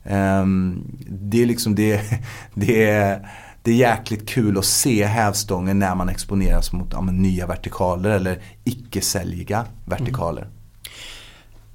Um, 0.05 0.85
det 1.09 1.43
är 1.43 1.47
liksom 1.47 1.75
det, 1.75 2.01
det 2.55 2.91
är, 2.91 3.29
det 3.63 3.71
är 3.71 3.75
jäkligt 3.75 4.29
kul 4.29 4.59
att 4.59 4.65
se 4.65 5.05
hävstången 5.05 5.79
när 5.79 5.95
man 5.95 6.09
exponeras 6.09 6.73
mot 6.73 6.89
ja, 6.93 7.01
nya 7.01 7.47
vertikaler 7.47 8.11
eller 8.11 8.43
icke-säljiga 8.65 9.65
vertikaler. 9.85 10.43
Mm. 10.43 10.55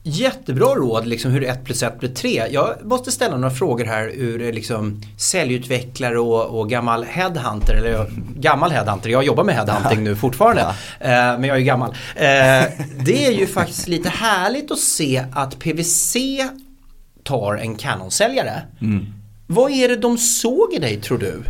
Jättebra 0.10 0.65
råd 0.65 1.06
liksom 1.06 1.32
hur 1.32 1.43
1 1.43 1.63
plus 1.63 1.84
1 1.84 2.00
blir 2.00 2.10
3. 2.10 2.43
Jag 2.52 2.76
måste 2.84 3.12
ställa 3.12 3.38
några 3.38 3.56
frågor 3.56 3.86
här 3.86 4.08
ur 4.08 4.54
liksom 4.54 5.02
säljutvecklare 5.17 6.20
och, 6.20 6.60
och 6.60 6.70
gammal 6.70 7.04
headhunter. 7.04 7.74
Eller 7.74 8.12
gammal 8.36 8.72
headhunter, 8.72 9.10
jag 9.10 9.24
jobbar 9.24 9.43
med 9.43 9.56
headhunting 9.56 10.04
nu 10.04 10.15
fortfarande. 10.15 10.62
Ja. 11.00 11.06
Eh, 11.06 11.39
men 11.39 11.43
jag 11.43 11.58
är 11.58 11.62
gammal. 11.62 11.89
Eh, 12.15 12.26
det 13.06 13.26
är 13.26 13.32
ju 13.32 13.48
faktiskt 13.48 13.88
lite 13.88 14.10
härligt 14.10 14.72
att 14.72 14.80
se 14.80 15.26
att 15.34 15.60
PVC 15.60 16.15
tar 17.24 17.56
en 17.56 17.76
Canon-säljare. 17.76 18.62
Mm. 18.82 19.06
Vad 19.48 19.72
är 19.72 19.88
det 19.88 19.96
de 19.98 20.17
såg 20.17 20.74
i 20.74 20.80
dig 20.80 21.02
tror 21.02 21.17
du? 21.17 21.43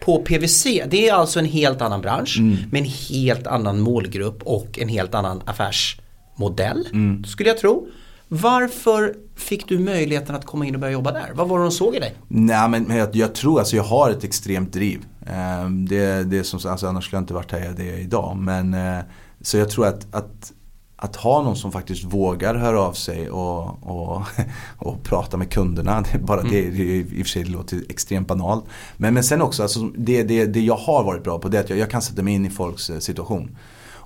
På 0.00 0.18
PVC, 0.18 0.64
det 0.86 1.08
är 1.08 1.12
alltså 1.12 1.38
en 1.38 1.44
helt 1.44 1.82
annan 1.82 2.00
bransch 2.00 2.36
mm. 2.38 2.56
med 2.70 2.82
en 2.82 2.88
helt 2.88 3.46
annan 3.46 3.80
målgrupp 3.80 4.42
och 4.42 4.78
en 4.78 4.88
helt 4.88 5.14
annan 5.14 5.42
affärs 5.44 5.96
modell, 6.36 6.88
mm. 6.92 7.24
skulle 7.24 7.48
jag 7.48 7.58
tro. 7.58 7.88
Varför 8.32 9.14
fick 9.36 9.68
du 9.68 9.78
möjligheten 9.78 10.34
att 10.34 10.46
komma 10.46 10.66
in 10.66 10.74
och 10.74 10.80
börja 10.80 10.92
jobba 10.92 11.12
där? 11.12 11.30
Vad 11.34 11.48
var 11.48 11.58
det 11.58 11.64
de 11.64 11.70
såg 11.70 11.94
i 11.94 11.98
dig? 11.98 12.14
Nej 12.28 12.68
men 12.68 12.96
jag, 12.96 13.16
jag 13.16 13.34
tror, 13.34 13.58
alltså 13.58 13.76
jag 13.76 13.82
har 13.82 14.10
ett 14.10 14.24
extremt 14.24 14.72
driv. 14.72 15.04
Eh, 15.26 15.70
det, 15.70 16.30
det 16.30 16.38
är 16.38 16.42
som, 16.42 16.70
alltså, 16.70 16.86
annars 16.86 17.04
skulle 17.04 17.16
jag 17.16 17.22
inte 17.22 17.34
varit 17.34 17.52
här 17.52 17.74
det 17.76 17.90
är 17.90 17.98
idag. 17.98 18.36
Men, 18.36 18.74
eh, 18.74 18.98
så 19.40 19.56
jag 19.56 19.70
tror 19.70 19.86
att, 19.86 20.14
att, 20.14 20.52
att 20.96 21.16
ha 21.16 21.42
någon 21.42 21.56
som 21.56 21.72
faktiskt 21.72 22.04
vågar 22.04 22.54
höra 22.54 22.80
av 22.80 22.92
sig 22.92 23.30
och, 23.30 23.82
och, 23.82 24.22
och 24.78 25.02
prata 25.02 25.36
med 25.36 25.52
kunderna. 25.52 26.04
Det, 26.12 26.18
bara 26.18 26.40
mm. 26.40 26.52
det, 26.52 26.70
det, 26.70 26.82
i 26.82 27.22
och 27.22 27.26
för 27.26 27.30
sig 27.30 27.44
det 27.44 27.50
låter 27.50 27.82
extremt 27.88 28.28
banalt. 28.28 28.64
Men, 28.96 29.14
men 29.14 29.24
sen 29.24 29.42
också, 29.42 29.62
alltså, 29.62 29.80
det, 29.80 30.22
det, 30.22 30.46
det 30.46 30.60
jag 30.60 30.76
har 30.76 31.04
varit 31.04 31.24
bra 31.24 31.38
på 31.38 31.48
det 31.48 31.58
är 31.58 31.62
att 31.62 31.70
jag, 31.70 31.78
jag 31.78 31.90
kan 31.90 32.02
sätta 32.02 32.22
mig 32.22 32.34
in 32.34 32.46
i 32.46 32.50
folks 32.50 32.90
eh, 32.90 32.98
situation. 32.98 33.56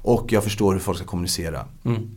Och 0.05 0.33
jag 0.33 0.45
förstår 0.45 0.73
hur 0.73 0.81
folk 0.81 0.99
ska 0.99 1.07
kommunicera. 1.07 1.64
Mm. 1.85 2.11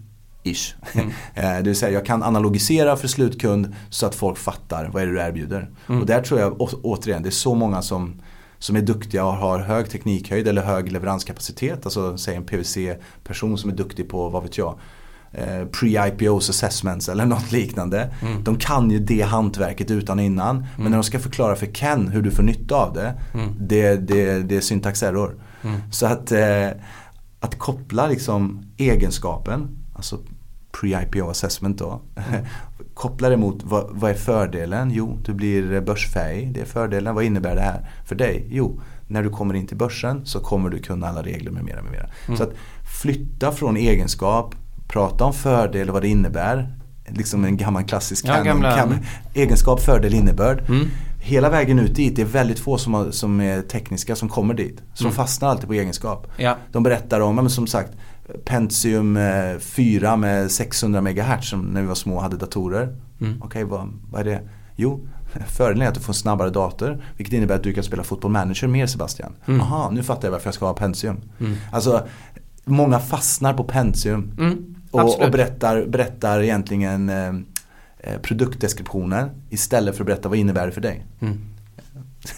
Ish. 0.43 0.76
Mm. 0.93 1.10
Eh, 1.36 1.58
det 1.58 1.63
vill 1.63 1.76
säga 1.76 1.91
jag 1.91 2.06
kan 2.06 2.23
analogisera 2.23 2.95
för 2.95 3.08
slutkund 3.08 3.76
så 3.89 4.06
att 4.06 4.15
folk 4.15 4.38
fattar 4.38 4.89
vad 4.93 5.02
är 5.02 5.08
det 5.08 5.13
du 5.13 5.19
erbjuder. 5.19 5.69
Mm. 5.89 6.02
Och 6.02 6.08
där 6.08 6.21
tror 6.21 6.39
jag 6.39 6.62
återigen, 6.84 7.23
det 7.23 7.30
är 7.30 7.32
så 7.32 7.56
många 7.56 7.82
som, 7.82 8.21
som 8.60 8.76
är 8.76 8.82
duktiga 8.82 9.26
och 9.26 9.34
har 9.34 9.60
hög 9.60 9.89
teknikhöjd 9.89 10.47
eller 10.47 10.62
hög 10.62 10.91
leveranskapacitet. 10.91 11.86
Alltså 11.86 12.17
säg 12.17 12.36
en 12.36 12.45
PVC-person 12.45 13.58
som 13.58 13.69
är 13.69 13.76
duktig 13.76 14.10
på, 14.10 14.30
vad 14.30 14.43
vet 14.43 14.58
jag, 14.58 14.80
eh, 15.32 15.65
pre-IPOs 15.71 16.50
assessments 16.50 17.10
eller 17.10 17.26
något 17.36 17.52
liknande. 17.52 18.13
Mm. 18.21 18.43
De 18.43 18.58
kan 18.58 18.91
ju 18.91 19.00
det 19.00 19.21
hantverket 19.21 19.91
utan 19.91 20.19
innan. 20.19 20.56
Mm. 20.56 20.69
Men 20.76 20.91
när 20.91 20.97
de 20.97 21.04
ska 21.04 21.19
förklara 21.19 21.56
för 21.56 21.65
Ken 21.65 22.08
hur 22.08 22.21
du 22.21 22.32
får 22.32 22.43
nytta 22.43 22.76
av 22.76 22.93
det, 22.93 23.13
mm. 23.34 23.50
det, 23.60 23.95
det, 23.95 24.39
det 24.39 24.58
är 24.58 24.62
syntax 24.62 25.04
error. 25.04 25.36
Mm. 25.63 25.82
Så 25.91 26.06
att 26.06 26.32
eh, 26.32 26.69
att 27.39 27.60
koppla 27.60 28.08
liksom 28.08 28.65
egenskapen, 28.78 29.78
alltså 29.93 30.19
pre-IPO 30.71 31.30
assessment 31.30 31.78
då. 31.78 32.02
Mm. 32.15 32.45
koppla 32.93 33.30
det 33.30 33.38
mot 33.38 33.63
vad, 33.63 33.88
vad, 33.91 34.12
är 34.12 34.15
fördelen? 34.15 34.91
Jo, 34.91 35.19
du 35.26 35.34
blir 35.34 35.82
börsfähig. 35.82 36.54
Det 36.54 36.62
är 36.62 36.65
fördelen. 36.65 37.15
Vad 37.15 37.23
innebär 37.23 37.56
det 37.56 37.62
här 37.62 37.89
för 38.06 38.15
dig? 38.15 38.47
Jo, 38.50 38.82
när 39.08 39.23
du 39.23 39.30
kommer 39.30 39.54
in 39.54 39.67
till 39.67 39.78
börsen 39.78 40.26
så 40.26 40.39
kommer 40.39 40.69
du 40.69 40.80
kunna 40.80 41.08
alla 41.08 41.23
regler 41.23 41.52
med 41.52 41.63
mera. 41.63 41.82
Med 41.82 41.91
mera. 41.91 42.10
Mm. 42.26 42.38
Så 42.38 42.43
att 42.43 42.54
flytta 43.02 43.52
från 43.52 43.78
egenskap, 43.78 44.56
prata 44.88 45.23
om 45.23 45.34
fördel 45.34 45.88
och 45.88 45.93
vad 45.93 46.04
det 46.04 46.08
innebär. 46.08 46.73
Liksom 47.08 47.45
en 47.45 47.58
gammal 47.58 47.84
klassisk 47.84 48.26
ja, 48.28 48.43
gamla... 48.43 49.00
egenskap, 49.34 49.82
fördel, 49.82 50.13
innebörd. 50.13 50.69
Mm 50.69 50.88
hela 51.28 51.50
vägen 51.50 51.80
ut 51.80 51.96
dit, 51.96 52.16
det 52.16 52.22
är 52.22 52.26
väldigt 52.26 52.60
få 52.60 52.78
som, 52.78 52.94
har, 52.94 53.12
som 53.12 53.42
är 53.42 53.62
tekniska 53.62 54.16
som 54.16 54.30
kommer 54.30 54.54
dit. 54.54 54.84
Så 54.94 55.04
mm. 55.04 55.12
de 55.12 55.16
fastnar 55.16 55.50
alltid 55.50 55.68
på 55.68 55.74
egenskap. 55.74 56.28
Ja. 56.38 56.56
De 56.72 56.84
berättar 56.84 57.20
om, 57.20 57.36
men 57.36 57.50
som 57.50 57.68
sagt, 57.68 57.92
Pentium 58.46 59.20
4 59.60 60.10
eh, 60.12 60.18
med 60.18 60.52
600 60.52 61.02
MHz 61.02 61.50
som 61.50 61.62
när 61.62 61.82
vi 61.82 61.88
var 61.88 61.96
små 61.96 62.20
hade 62.20 62.38
datorer. 62.38 62.84
Mm. 63.22 63.42
Okej, 63.42 63.46
okay, 63.46 63.63
vad, 63.63 63.94
vad 64.12 64.22
är 64.22 64.26
det? 64.26 64.42
Jo, 64.76 65.08
fördelen 65.48 65.82
är 65.82 65.88
att 65.88 65.96
du 65.96 66.00
får 66.00 66.13
en 66.13 66.18
snabbare 66.18 66.50
dator. 66.50 67.04
Vilket 67.18 67.34
innebär 67.34 67.56
att 67.56 67.63
du 67.63 67.74
kan 67.74 67.84
spela 67.84 68.04
fotboll 68.04 68.32
manager 68.32 68.68
mer 68.68 68.88
Sebastian. 68.88 69.34
Mm. 69.46 69.62
Aha, 69.62 69.90
nu 69.94 70.04
fattar 70.04 70.28
jag 70.28 70.32
varför 70.32 70.48
jag 70.48 70.54
ska 70.54 70.66
ha 70.66 70.74
Pentium. 70.74 71.22
Mm. 71.40 71.54
Alltså, 71.72 72.08
många 72.66 73.00
fastnar 73.00 73.54
på 73.54 73.63
Pentium. 73.63 74.32
Mm. 74.40 74.76
Och, 74.92 75.22
och, 75.22 75.32
berättar, 75.32 75.86
berättar 75.86 76.42
egentligen 76.42 77.10
Eh, 77.10 77.34
produktdeskriptioner 78.22 79.30
istället 79.50 79.96
för 79.96 80.04
att 80.04 80.08
berätta 80.08 80.30
vad 80.30 80.38
innebär 80.38 80.65
det 80.65 80.72
för 80.72 80.82
dig. 80.82 81.06
Mm. 81.22 81.38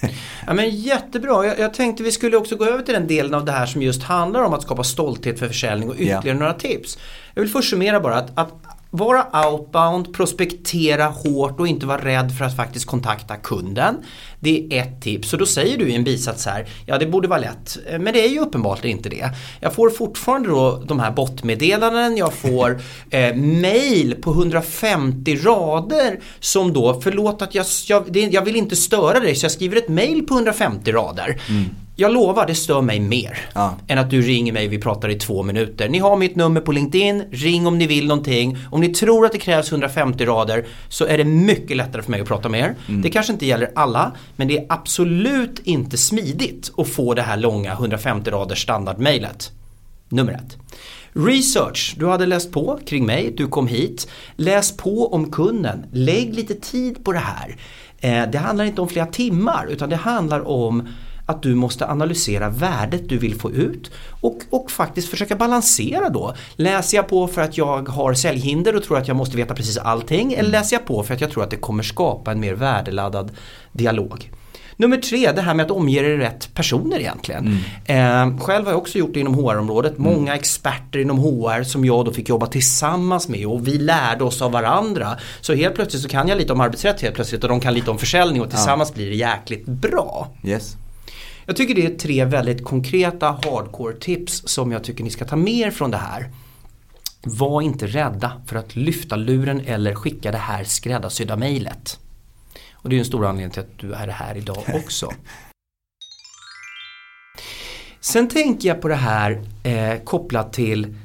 ja, 0.47 0.53
men 0.53 0.69
jättebra. 0.69 1.45
Jag, 1.45 1.59
jag, 1.59 1.73
tänkte 1.73 2.03
vi 2.03 2.11
skulle 2.11 2.37
också 2.37 2.55
gå 2.55 2.65
över 2.65 2.83
till 2.83 2.93
den 2.93 3.07
delen 3.07 3.33
av 3.33 3.45
det 3.45 3.51
här 3.51 3.65
som 3.65 3.81
just 3.81 4.03
handlar 4.03 4.43
om 4.43 4.53
att 4.53 4.61
skapa 4.61 4.83
stolthet 4.83 5.39
för 5.39 5.47
försäljning 5.47 5.89
och 5.89 5.95
ytterligare 5.95 6.25
yeah. 6.25 6.39
några 6.39 6.53
tips. 6.53 6.97
Jag 7.33 7.41
vill 7.41 7.51
först 7.51 7.69
summera 7.69 7.99
bara 7.99 8.15
att, 8.15 8.31
att 8.35 8.53
vara 8.91 9.47
outbound, 9.49 10.13
prospektera 10.13 11.05
hårt 11.05 11.59
och 11.59 11.67
inte 11.67 11.85
vara 11.85 12.05
rädd 12.05 12.31
för 12.37 12.45
att 12.45 12.55
faktiskt 12.55 12.85
kontakta 12.85 13.35
kunden. 13.35 13.95
Det 14.39 14.67
är 14.71 14.81
ett 14.81 15.01
tips. 15.01 15.29
Så 15.29 15.37
då 15.37 15.45
säger 15.45 15.77
du 15.77 15.89
i 15.89 15.95
en 15.95 16.03
bisats 16.03 16.45
här, 16.45 16.67
ja 16.85 16.97
det 16.97 17.05
borde 17.05 17.27
vara 17.27 17.39
lätt. 17.39 17.77
Men 17.99 18.13
det 18.13 18.25
är 18.25 18.29
ju 18.29 18.39
uppenbart 18.39 18.85
inte 18.85 19.09
det. 19.09 19.29
Jag 19.59 19.73
får 19.73 19.89
fortfarande 19.89 20.49
då 20.49 20.83
de 20.85 20.99
här 20.99 21.11
botmeddelanden, 21.11 22.17
jag 22.17 22.33
får 22.33 22.81
eh, 23.09 23.35
mail 23.35 24.15
på 24.21 24.31
150 24.31 25.35
rader 25.35 26.19
som 26.39 26.73
då, 26.73 27.01
förlåt 27.01 27.41
att 27.41 27.55
jag, 27.55 27.65
jag, 27.87 28.17
jag 28.17 28.45
vill 28.45 28.55
inte 28.55 28.75
störa 28.75 29.19
dig 29.19 29.35
så 29.35 29.45
jag 29.45 29.51
skriver 29.51 29.77
ett 29.77 29.89
mail 29.89 30.25
på 30.27 30.33
150 30.33 30.91
rader. 30.91 31.41
Mm. 31.49 31.65
Jag 31.99 32.13
lovar, 32.13 32.47
det 32.47 32.55
stör 32.55 32.81
mig 32.81 32.99
mer 32.99 33.37
ja. 33.53 33.75
än 33.87 33.97
att 33.97 34.09
du 34.09 34.21
ringer 34.21 34.53
mig 34.53 34.67
och 34.67 34.73
vi 34.73 34.77
pratar 34.77 35.09
i 35.09 35.15
två 35.15 35.43
minuter. 35.43 35.89
Ni 35.89 35.99
har 35.99 36.17
mitt 36.17 36.35
nummer 36.35 36.61
på 36.61 36.71
LinkedIn, 36.71 37.23
ring 37.31 37.67
om 37.67 37.77
ni 37.77 37.87
vill 37.87 38.07
någonting. 38.07 38.57
Om 38.71 38.81
ni 38.81 38.89
tror 38.93 39.25
att 39.25 39.31
det 39.31 39.37
krävs 39.37 39.71
150 39.71 40.25
rader 40.25 40.65
så 40.89 41.05
är 41.05 41.17
det 41.17 41.23
mycket 41.23 41.77
lättare 41.77 42.01
för 42.01 42.11
mig 42.11 42.21
att 42.21 42.27
prata 42.27 42.49
med 42.49 42.59
er. 42.59 42.75
Mm. 42.87 43.01
Det 43.01 43.09
kanske 43.09 43.33
inte 43.33 43.45
gäller 43.45 43.71
alla, 43.75 44.11
men 44.35 44.47
det 44.47 44.57
är 44.57 44.65
absolut 44.69 45.59
inte 45.63 45.97
smidigt 45.97 46.71
att 46.77 46.89
få 46.89 47.13
det 47.13 47.21
här 47.21 47.37
långa 47.37 47.71
150 47.71 48.31
raders 48.31 48.63
standardmailet. 48.63 49.51
Nummer 50.09 50.31
ett. 50.31 50.57
Research, 51.13 51.95
du 51.97 52.07
hade 52.07 52.25
läst 52.25 52.51
på 52.51 52.79
kring 52.85 53.05
mig, 53.05 53.33
du 53.37 53.47
kom 53.47 53.67
hit. 53.67 54.07
Läs 54.35 54.77
på 54.77 55.13
om 55.13 55.31
kunden, 55.31 55.85
lägg 55.91 56.33
lite 56.33 56.55
tid 56.55 57.03
på 57.03 57.11
det 57.11 57.19
här. 57.19 57.55
Eh, 57.99 58.31
det 58.31 58.37
handlar 58.37 58.65
inte 58.65 58.81
om 58.81 58.87
flera 58.87 59.05
timmar 59.05 59.67
utan 59.69 59.89
det 59.89 59.95
handlar 59.95 60.47
om 60.47 60.87
att 61.29 61.43
du 61.43 61.55
måste 61.55 61.87
analysera 61.87 62.49
värdet 62.49 63.09
du 63.09 63.17
vill 63.17 63.39
få 63.39 63.51
ut 63.51 63.91
och, 64.21 64.37
och 64.49 64.71
faktiskt 64.71 65.09
försöka 65.09 65.35
balansera 65.35 66.09
då. 66.09 66.33
Läser 66.55 66.97
jag 66.97 67.07
på 67.07 67.27
för 67.27 67.41
att 67.41 67.57
jag 67.57 67.89
har 67.89 68.13
säljhinder 68.13 68.75
och 68.75 68.83
tror 68.83 68.97
att 68.97 69.07
jag 69.07 69.17
måste 69.17 69.37
veta 69.37 69.55
precis 69.55 69.77
allting 69.77 70.33
eller 70.33 70.49
läser 70.49 70.75
jag 70.75 70.85
på 70.85 71.03
för 71.03 71.13
att 71.13 71.21
jag 71.21 71.31
tror 71.31 71.43
att 71.43 71.49
det 71.49 71.57
kommer 71.57 71.83
skapa 71.83 72.31
en 72.31 72.39
mer 72.39 72.53
värdeladdad 72.53 73.31
dialog. 73.71 74.31
Nummer 74.79 74.97
tre, 74.97 75.31
det 75.31 75.41
här 75.41 75.53
med 75.53 75.65
att 75.65 75.71
omge 75.71 76.01
dig 76.01 76.17
rätt 76.17 76.53
personer 76.53 76.99
egentligen. 76.99 77.59
Eh, 77.85 78.37
själv 78.37 78.65
har 78.65 78.71
jag 78.71 78.77
också 78.77 78.97
gjort 78.97 79.13
det 79.13 79.19
inom 79.19 79.33
HR-området. 79.33 79.97
Många 79.97 80.35
experter 80.35 80.99
inom 80.99 81.17
HR 81.17 81.63
som 81.63 81.85
jag 81.85 82.05
då 82.05 82.11
fick 82.11 82.29
jobba 82.29 82.47
tillsammans 82.47 83.27
med 83.27 83.47
och 83.47 83.67
vi 83.67 83.77
lärde 83.77 84.23
oss 84.23 84.41
av 84.41 84.51
varandra. 84.51 85.17
Så 85.41 85.53
helt 85.53 85.75
plötsligt 85.75 86.03
så 86.03 86.09
kan 86.09 86.27
jag 86.27 86.37
lite 86.37 86.53
om 86.53 86.61
arbetsrätt 86.61 87.01
helt 87.01 87.15
plötsligt 87.15 87.43
och 87.43 87.49
de 87.49 87.59
kan 87.59 87.73
lite 87.73 87.91
om 87.91 87.97
försäljning 87.97 88.41
och 88.41 88.49
tillsammans 88.49 88.93
blir 88.93 89.09
det 89.09 89.15
jäkligt 89.15 89.65
bra. 89.65 90.27
Yes. 90.43 90.75
Jag 91.49 91.55
tycker 91.55 91.75
det 91.75 91.85
är 91.85 91.95
tre 91.95 92.25
väldigt 92.25 92.63
konkreta 92.63 93.27
hardcore 93.27 93.95
tips 93.95 94.43
som 94.45 94.71
jag 94.71 94.83
tycker 94.83 95.03
ni 95.03 95.09
ska 95.09 95.25
ta 95.25 95.35
med 95.35 95.53
er 95.53 95.71
från 95.71 95.91
det 95.91 95.97
här. 95.97 96.29
Var 97.23 97.61
inte 97.61 97.87
rädda 97.87 98.41
för 98.47 98.55
att 98.55 98.75
lyfta 98.75 99.15
luren 99.15 99.61
eller 99.65 99.95
skicka 99.95 100.31
det 100.31 100.37
här 100.37 100.63
skräddarsydda 100.63 101.35
mejlet. 101.35 101.99
Och 102.73 102.89
det 102.89 102.95
är 102.95 102.99
en 102.99 103.05
stor 103.05 103.25
anledning 103.25 103.51
till 103.51 103.61
att 103.61 103.77
du 103.77 103.93
är 103.93 104.07
här 104.07 104.37
idag 104.37 104.63
också. 104.73 105.11
Sen 107.99 108.27
tänker 108.27 108.67
jag 108.67 108.81
på 108.81 108.87
det 108.87 108.95
här 108.95 109.41
eh, 109.63 110.03
kopplat 110.03 110.53
till 110.53 110.95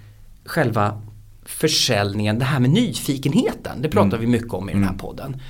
själva 0.44 1.02
försäljningen, 1.44 2.38
det 2.38 2.44
här 2.44 2.60
med 2.60 2.70
nyfikenheten. 2.70 3.82
Det 3.82 3.88
pratar 3.88 4.18
vi 4.18 4.26
mycket 4.26 4.52
om 4.52 4.70
i 4.70 4.72
den 4.72 4.84
här 4.84 4.96
podden. 4.98 5.40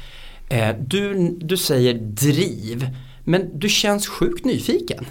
Eh, 0.49 0.77
du, 0.81 1.31
du 1.41 1.57
säger 1.57 1.95
driv, 1.95 2.89
men 3.25 3.59
du 3.59 3.69
känns 3.69 4.07
sjukt 4.07 4.45
nyfiken. 4.45 5.05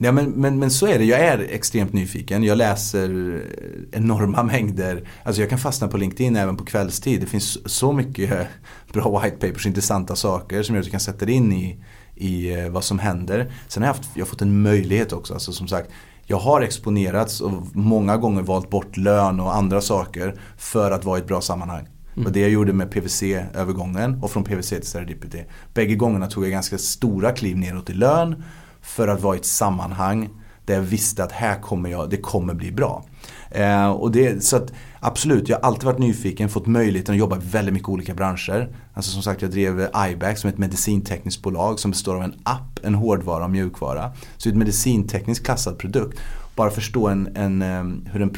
Ja, 0.00 0.12
men, 0.12 0.30
men, 0.30 0.58
men 0.58 0.70
så 0.70 0.86
är 0.86 0.98
det, 0.98 1.04
jag 1.04 1.20
är 1.20 1.38
extremt 1.38 1.92
nyfiken. 1.92 2.44
Jag 2.44 2.58
läser 2.58 3.34
eh, 3.34 3.98
enorma 3.98 4.42
mängder. 4.42 5.08
Alltså 5.22 5.42
jag 5.42 5.50
kan 5.50 5.58
fastna 5.58 5.88
på 5.88 5.96
LinkedIn 5.96 6.36
även 6.36 6.56
på 6.56 6.64
kvällstid. 6.64 7.20
Det 7.20 7.26
finns 7.26 7.70
så 7.70 7.92
mycket 7.92 8.32
eh, 8.32 8.46
bra 8.92 9.20
white 9.20 9.36
papers, 9.36 9.66
intressanta 9.66 10.16
saker 10.16 10.62
som 10.62 10.74
gör 10.74 10.80
att 10.80 10.84
du 10.84 10.90
kan 10.90 11.00
sätta 11.00 11.26
dig 11.26 11.34
in 11.34 11.52
i, 11.52 11.84
i 12.14 12.52
eh, 12.54 12.68
vad 12.68 12.84
som 12.84 12.98
händer. 12.98 13.52
Sen 13.68 13.82
har 13.82 13.88
jag, 13.88 13.94
haft, 13.94 14.10
jag 14.14 14.24
har 14.24 14.28
fått 14.28 14.42
en 14.42 14.62
möjlighet 14.62 15.12
också. 15.12 15.34
Alltså 15.34 15.52
som 15.52 15.68
sagt, 15.68 15.90
jag 16.26 16.38
har 16.38 16.60
exponerats 16.60 17.40
och 17.40 17.52
många 17.72 18.16
gånger 18.16 18.42
valt 18.42 18.70
bort 18.70 18.96
lön 18.96 19.40
och 19.40 19.56
andra 19.56 19.80
saker 19.80 20.40
för 20.56 20.90
att 20.90 21.04
vara 21.04 21.18
i 21.18 21.20
ett 21.20 21.28
bra 21.28 21.40
sammanhang. 21.40 21.86
Mm. 22.18 22.26
Och 22.26 22.32
det 22.32 22.40
jag 22.40 22.50
gjorde 22.50 22.72
med 22.72 22.90
PVC-övergången 22.90 24.22
och 24.22 24.30
från 24.30 24.44
PVC 24.44 24.68
till 24.68 24.86
Serendipity. 24.86 25.44
Bägge 25.74 25.94
gångerna 25.94 26.26
tog 26.26 26.44
jag 26.44 26.50
ganska 26.50 26.78
stora 26.78 27.32
kliv 27.32 27.56
neråt 27.56 27.90
i 27.90 27.92
lön 27.92 28.42
för 28.82 29.08
att 29.08 29.20
vara 29.20 29.36
i 29.36 29.38
ett 29.38 29.44
sammanhang 29.44 30.28
där 30.64 30.74
jag 30.74 30.82
visste 30.82 31.24
att 31.24 31.32
här 31.32 31.60
kommer 31.60 31.90
jag, 31.90 32.10
det 32.10 32.16
kommer 32.16 32.54
bli 32.54 32.72
bra. 32.72 33.04
Eh, 33.50 33.90
och 33.90 34.12
det, 34.12 34.44
så 34.44 34.56
att 34.56 34.72
absolut, 35.00 35.48
jag 35.48 35.56
har 35.56 35.62
alltid 35.62 35.84
varit 35.84 35.98
nyfiken, 35.98 36.48
fått 36.48 36.66
möjligheten 36.66 37.12
att 37.14 37.18
jobba 37.18 37.36
i 37.36 37.40
väldigt 37.42 37.74
mycket 37.74 37.88
olika 37.88 38.14
branscher. 38.14 38.68
Alltså 38.94 39.10
som 39.10 39.22
sagt, 39.22 39.42
jag 39.42 39.50
drev 39.50 39.88
iBack 40.10 40.38
som 40.38 40.48
är 40.48 40.52
ett 40.52 40.58
medicintekniskt 40.58 41.42
bolag 41.42 41.78
som 41.78 41.90
består 41.90 42.16
av 42.16 42.22
en 42.22 42.34
app, 42.42 42.80
en 42.82 42.94
hårdvara 42.94 43.44
och 43.44 43.50
mjukvara. 43.50 44.12
Så 44.36 44.48
det 44.48 44.52
är 44.52 44.52
ett 44.52 44.58
medicintekniskt 44.58 45.44
klassad 45.44 45.78
produkt. 45.78 46.20
Bara 46.54 46.70
förstå 46.70 47.08
en, 47.08 47.36
en, 47.36 47.62
eh, 47.62 48.12
hur 48.12 48.22
en 48.22 48.30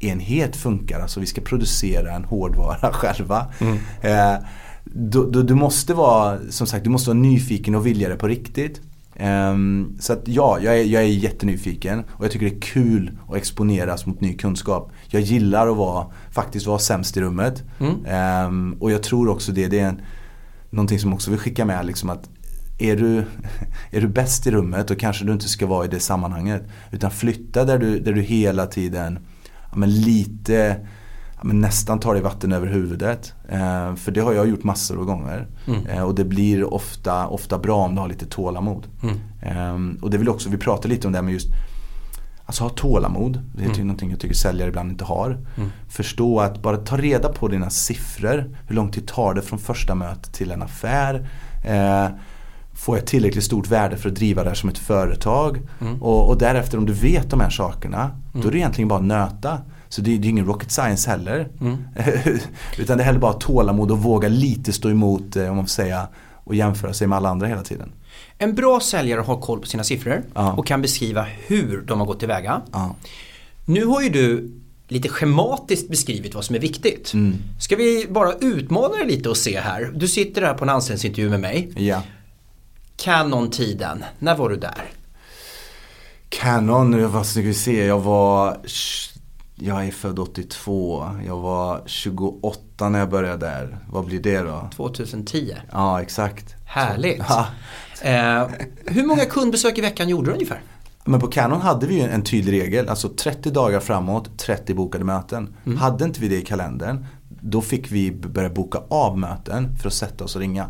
produktionsenhet 0.00 0.56
funkar. 0.56 1.00
Alltså 1.00 1.20
vi 1.20 1.26
ska 1.26 1.40
producera 1.40 2.12
en 2.12 2.24
hårdvara 2.24 2.92
själva. 2.92 3.46
Mm. 3.60 3.78
Eh, 4.00 4.44
du, 4.84 5.30
du, 5.30 5.42
du, 5.42 5.54
måste 5.54 5.94
vara, 5.94 6.38
som 6.50 6.66
sagt, 6.66 6.84
du 6.84 6.90
måste 6.90 7.10
vara 7.10 7.18
nyfiken 7.18 7.74
och 7.74 7.86
vilja 7.86 8.08
det 8.08 8.16
på 8.16 8.28
riktigt. 8.28 8.80
Um, 9.18 9.96
så 10.00 10.12
att 10.12 10.28
ja, 10.28 10.58
jag 10.60 10.78
är, 10.78 10.84
jag 10.84 11.02
är 11.02 11.06
jättenyfiken 11.06 12.04
och 12.08 12.24
jag 12.24 12.32
tycker 12.32 12.46
det 12.46 12.56
är 12.56 12.60
kul 12.60 13.18
att 13.28 13.36
exponeras 13.36 14.06
mot 14.06 14.20
ny 14.20 14.34
kunskap. 14.34 14.92
Jag 15.08 15.22
gillar 15.22 15.68
att 15.68 15.76
vara, 15.76 16.06
faktiskt 16.30 16.66
vara 16.66 16.78
sämst 16.78 17.16
i 17.16 17.20
rummet. 17.20 17.64
Mm. 17.78 18.46
Um, 18.46 18.76
och 18.80 18.90
jag 18.90 19.02
tror 19.02 19.28
också 19.28 19.52
det, 19.52 19.68
det 19.68 19.78
är 19.78 19.88
en, 19.88 20.00
någonting 20.70 20.98
som 20.98 21.12
också 21.12 21.30
vill 21.30 21.40
skicka 21.40 21.64
med 21.64 21.86
liksom 21.86 22.10
att 22.10 22.28
är 22.78 22.96
du, 22.96 23.18
är 23.90 24.00
du 24.00 24.08
bäst 24.08 24.46
i 24.46 24.50
rummet 24.50 24.88
då 24.88 24.94
kanske 24.94 25.24
du 25.24 25.32
inte 25.32 25.48
ska 25.48 25.66
vara 25.66 25.84
i 25.84 25.88
det 25.88 26.00
sammanhanget. 26.00 26.62
Utan 26.90 27.10
flytta 27.10 27.64
där 27.64 27.78
du, 27.78 28.00
där 28.00 28.12
du 28.12 28.22
hela 28.22 28.66
tiden 28.66 29.18
ja, 29.70 29.76
men 29.76 29.90
lite 29.90 30.76
men 31.46 31.60
nästan 31.60 32.00
tar 32.00 32.14
dig 32.14 32.22
vatten 32.22 32.52
över 32.52 32.66
huvudet. 32.66 33.34
Eh, 33.48 33.94
för 33.94 34.10
det 34.10 34.20
har 34.20 34.32
jag 34.32 34.48
gjort 34.48 34.64
massor 34.64 34.98
av 34.98 35.04
gånger. 35.04 35.46
Mm. 35.66 35.86
Eh, 35.86 36.02
och 36.02 36.14
det 36.14 36.24
blir 36.24 36.74
ofta, 36.74 37.26
ofta 37.26 37.58
bra 37.58 37.84
om 37.84 37.94
du 37.94 38.00
har 38.00 38.08
lite 38.08 38.26
tålamod. 38.26 38.86
Mm. 39.02 39.16
Eh, 39.42 40.02
och 40.02 40.10
det 40.10 40.18
vill 40.18 40.28
också, 40.28 40.48
vi 40.48 40.56
pratar 40.56 40.88
lite 40.88 41.06
om 41.06 41.12
det 41.12 41.18
här 41.18 41.22
med 41.22 41.32
just 41.32 41.48
Alltså 42.48 42.62
ha 42.62 42.70
tålamod. 42.70 43.42
Det 43.56 43.64
är 43.64 43.68
mm. 43.68 43.80
någonting 43.80 44.10
jag 44.10 44.20
tycker 44.20 44.34
säljare 44.34 44.68
ibland 44.68 44.90
inte 44.90 45.04
har. 45.04 45.38
Mm. 45.56 45.70
Förstå 45.88 46.40
att 46.40 46.62
bara 46.62 46.76
ta 46.76 46.96
reda 46.96 47.28
på 47.28 47.48
dina 47.48 47.70
siffror. 47.70 48.56
Hur 48.66 48.76
lång 48.76 48.90
tid 48.90 49.08
tar 49.08 49.34
det 49.34 49.42
från 49.42 49.58
första 49.58 49.94
mötet 49.94 50.32
till 50.32 50.50
en 50.50 50.62
affär. 50.62 51.28
Får 52.76 52.98
jag 52.98 53.06
tillräckligt 53.06 53.44
stort 53.44 53.68
värde 53.68 53.96
för 53.96 54.08
att 54.08 54.14
driva 54.14 54.42
det 54.42 54.48
här 54.48 54.54
som 54.54 54.68
ett 54.68 54.78
företag. 54.78 55.60
Mm. 55.80 56.02
Och, 56.02 56.28
och, 56.28 56.38
därefter 56.38 56.78
om 56.78 56.86
du 56.86 56.92
vet 56.92 57.30
de 57.30 57.40
här 57.40 57.50
sakerna. 57.50 58.10
Då 58.32 58.38
är 58.38 58.42
det 58.42 58.48
mm. 58.48 58.56
egentligen 58.56 58.88
bara 58.88 58.98
att 58.98 59.04
nöta. 59.04 59.58
Så 59.88 60.00
det, 60.00 60.18
det 60.18 60.28
är 60.28 60.30
ingen 60.30 60.46
rocket 60.46 60.72
science 60.72 61.10
heller. 61.10 61.48
Mm. 61.60 61.76
Utan 62.78 62.96
det 62.96 63.02
är 63.02 63.06
heller 63.06 63.18
bara 63.18 63.32
tålamod 63.32 63.90
och 63.90 63.98
våga 63.98 64.28
lite 64.28 64.72
stå 64.72 64.90
emot, 64.90 65.36
eh, 65.36 65.48
om 65.48 65.56
man 65.56 65.64
får 65.64 65.70
säga, 65.70 66.08
och 66.34 66.54
jämföra 66.54 66.92
sig 66.92 67.06
med 67.06 67.16
alla 67.16 67.28
andra 67.28 67.46
hela 67.46 67.62
tiden. 67.62 67.92
En 68.38 68.54
bra 68.54 68.80
säljare 68.80 69.20
har 69.20 69.40
koll 69.40 69.60
på 69.60 69.66
sina 69.66 69.84
siffror 69.84 70.22
ja. 70.34 70.52
och 70.52 70.66
kan 70.66 70.82
beskriva 70.82 71.26
hur 71.46 71.82
de 71.86 71.98
har 71.98 72.06
gått 72.06 72.18
tillväga. 72.18 72.62
Ja. 72.72 72.96
Nu 73.64 73.84
har 73.84 74.02
ju 74.02 74.08
du 74.08 74.52
lite 74.88 75.08
schematiskt 75.08 75.88
beskrivit 75.90 76.34
vad 76.34 76.44
som 76.44 76.56
är 76.56 76.60
viktigt. 76.60 77.14
Mm. 77.14 77.36
Ska 77.60 77.76
vi 77.76 78.06
bara 78.10 78.32
utmana 78.32 78.94
dig 78.94 79.06
lite 79.06 79.28
och 79.28 79.36
se 79.36 79.60
här. 79.60 79.92
Du 79.94 80.08
sitter 80.08 80.42
här 80.42 80.54
på 80.54 80.64
en 80.64 80.68
anställningsintervju 80.68 81.30
med 81.30 81.40
mig. 81.40 81.72
Ja. 81.76 82.02
Canon-tiden, 82.96 84.04
när 84.18 84.36
var 84.36 84.48
du 84.48 84.56
där? 84.56 84.84
Canon, 86.28 87.12
vad 87.12 87.26
ska 87.26 87.40
vi 87.40 87.54
se, 87.54 87.86
jag 87.86 88.00
var 88.00 88.56
jag 89.58 89.86
är 89.86 89.90
född 89.90 90.18
82. 90.18 91.10
Jag 91.26 91.36
var 91.36 91.82
28 91.86 92.88
när 92.88 92.98
jag 92.98 93.10
började 93.10 93.46
där. 93.46 93.78
Vad 93.88 94.04
blir 94.04 94.20
det 94.20 94.38
då? 94.38 94.70
2010. 94.76 95.54
Ja, 95.72 96.02
exakt. 96.02 96.54
Härligt. 96.64 97.22
Ja. 97.28 97.46
Eh, 98.02 98.48
hur 98.86 99.06
många 99.06 99.24
kundbesök 99.24 99.78
i 99.78 99.80
veckan 99.80 100.08
gjorde 100.08 100.26
du 100.26 100.32
ungefär? 100.32 100.62
Men 101.04 101.20
på 101.20 101.26
Canon 101.26 101.60
hade 101.60 101.86
vi 101.86 101.94
ju 101.94 102.00
en 102.00 102.22
tydlig 102.22 102.62
regel. 102.62 102.88
Alltså 102.88 103.08
30 103.08 103.50
dagar 103.50 103.80
framåt, 103.80 104.38
30 104.38 104.74
bokade 104.74 105.04
möten. 105.04 105.54
Mm. 105.66 105.78
Hade 105.78 106.04
inte 106.04 106.20
vi 106.20 106.28
det 106.28 106.36
i 106.36 106.42
kalendern, 106.42 107.06
då 107.28 107.60
fick 107.60 107.92
vi 107.92 108.12
börja 108.12 108.50
boka 108.50 108.78
av 108.88 109.18
möten 109.18 109.76
för 109.76 109.88
att 109.88 109.94
sätta 109.94 110.24
oss 110.24 110.34
och 110.34 110.40
ringa. 110.40 110.68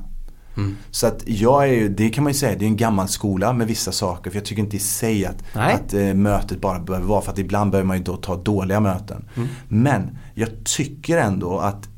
Mm. 0.57 0.77
Så 0.91 1.07
att 1.07 1.23
jag 1.27 1.69
är 1.69 1.73
ju, 1.73 1.89
det 1.89 2.09
kan 2.09 2.25
man 2.25 2.33
ju 2.33 2.39
säga, 2.39 2.59
det 2.59 2.65
är 2.65 2.67
en 2.67 2.77
gammal 2.77 3.09
skola 3.09 3.53
med 3.53 3.67
vissa 3.67 3.93
saker. 3.93 4.31
För 4.31 4.39
jag 4.39 4.45
tycker 4.45 4.63
inte 4.63 4.77
i 4.77 4.81
sig 4.81 5.27
att, 5.27 5.43
att 5.53 5.95
äh, 5.95 6.15
mötet 6.15 6.61
bara 6.61 6.79
behöver 6.79 7.07
vara, 7.07 7.21
för 7.21 7.33
att 7.33 7.39
ibland 7.39 7.71
behöver 7.71 7.87
man 7.89 7.97
ju 7.97 8.03
då 8.03 8.17
ta 8.17 8.37
dåliga 8.37 8.81
möten. 8.81 9.25
Mm. 9.37 9.49
Men 9.69 10.19
jag 10.35 10.49
tycker 10.65 11.19
ändå 11.19 11.59
att 11.59 11.89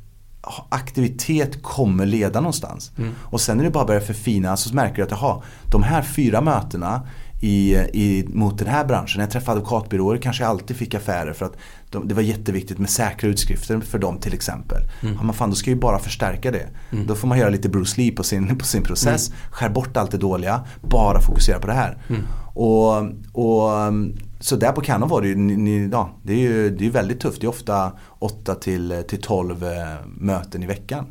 aktivitet 0.68 1.62
kommer 1.62 2.06
leda 2.06 2.40
någonstans. 2.40 2.92
Mm. 2.98 3.14
Och 3.20 3.40
sen 3.40 3.56
när 3.56 3.64
du 3.64 3.70
bara 3.70 3.84
börjar 3.84 4.00
förfina 4.00 4.56
så 4.56 4.74
märker 4.74 4.96
du 4.96 5.02
att 5.02 5.10
jaha, 5.10 5.42
de 5.72 5.82
här 5.82 6.02
fyra 6.02 6.40
mötena 6.40 7.08
i, 7.40 7.74
i, 7.74 8.28
mot 8.28 8.58
den 8.58 8.68
här 8.68 8.84
branschen. 8.84 9.18
När 9.18 9.24
jag 9.24 9.30
träffade 9.30 9.58
advokatbyråer 9.58 10.18
kanske 10.18 10.42
jag 10.42 10.50
alltid 10.50 10.76
fick 10.76 10.94
affärer 10.94 11.32
för 11.32 11.46
att 11.46 11.56
de, 11.90 12.08
det 12.08 12.14
var 12.14 12.22
jätteviktigt 12.22 12.78
med 12.78 12.90
säkra 12.90 13.30
utskrifter 13.30 13.80
för 13.80 13.98
dem 13.98 14.18
till 14.18 14.34
exempel. 14.34 14.82
Mm. 15.02 15.14
Ja, 15.14 15.22
man 15.22 15.34
fan, 15.34 15.50
då 15.50 15.56
ska 15.56 15.70
ju 15.70 15.76
bara 15.76 15.98
förstärka 15.98 16.50
det. 16.50 16.68
Mm. 16.90 17.06
Då 17.06 17.14
får 17.14 17.28
man 17.28 17.38
göra 17.38 17.48
lite 17.48 17.68
Bruce 17.68 18.00
Lee 18.00 18.12
på 18.12 18.22
sin, 18.22 18.58
på 18.58 18.64
sin 18.64 18.82
process. 18.82 19.28
Mm. 19.28 19.40
Skär 19.50 19.68
bort 19.68 19.96
allt 19.96 20.10
det 20.10 20.18
dåliga, 20.18 20.60
bara 20.80 21.20
fokusera 21.20 21.58
på 21.58 21.66
det 21.66 21.72
här. 21.72 21.98
Mm. 22.08 22.22
Och, 22.54 22.96
och, 23.32 23.92
så 24.40 24.56
där 24.56 24.72
på 24.72 24.80
Canon 24.80 25.08
var 25.08 25.22
det 25.22 25.28
ju, 25.28 25.36
ni, 25.36 25.88
ja, 25.92 26.10
det 26.22 26.32
är 26.32 26.38
ju 26.38 26.70
det 26.70 26.86
är 26.86 26.90
väldigt 26.90 27.20
tufft. 27.20 27.40
Det 27.40 27.46
är 27.46 27.48
ofta 27.48 27.92
8 28.18 28.54
till, 28.54 29.04
till 29.08 29.22
12 29.22 29.64
eh, 29.64 29.70
möten 30.16 30.62
i 30.62 30.66
veckan. 30.66 31.06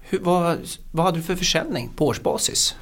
Hur, 0.00 0.20
vad, 0.20 0.58
vad 0.92 1.06
hade 1.06 1.18
du 1.18 1.22
för 1.22 1.36
försäljning 1.36 1.90
på 1.96 2.06
årsbasis? 2.06 2.76